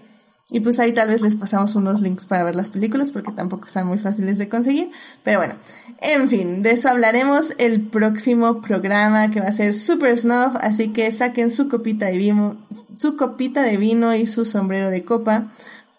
[0.51, 3.67] y pues ahí tal vez les pasamos unos links para ver las películas porque tampoco
[3.67, 4.89] están muy fáciles de conseguir.
[5.23, 5.55] Pero bueno,
[6.01, 10.55] en fin, de eso hablaremos el próximo programa que va a ser Super Snuff.
[10.61, 15.03] Así que saquen su copita de vino, su copita de vino y su sombrero de
[15.03, 15.51] copa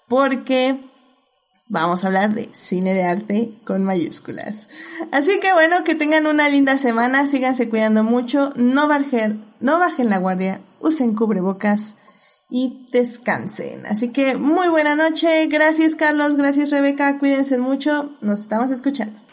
[0.09, 0.81] porque
[1.69, 4.69] vamos a hablar de cine de arte con mayúsculas.
[5.13, 10.11] Así que bueno, que tengan una linda semana, síganse cuidando mucho, no bajen, no bajen
[10.11, 11.97] la guardia, usen cubrebocas
[12.51, 13.87] y descansen.
[13.87, 15.47] Así que muy buena noche.
[15.47, 17.19] Gracias Carlos, gracias Rebeca.
[17.19, 18.11] Cuídense mucho.
[18.21, 19.30] Nos estamos escuchando.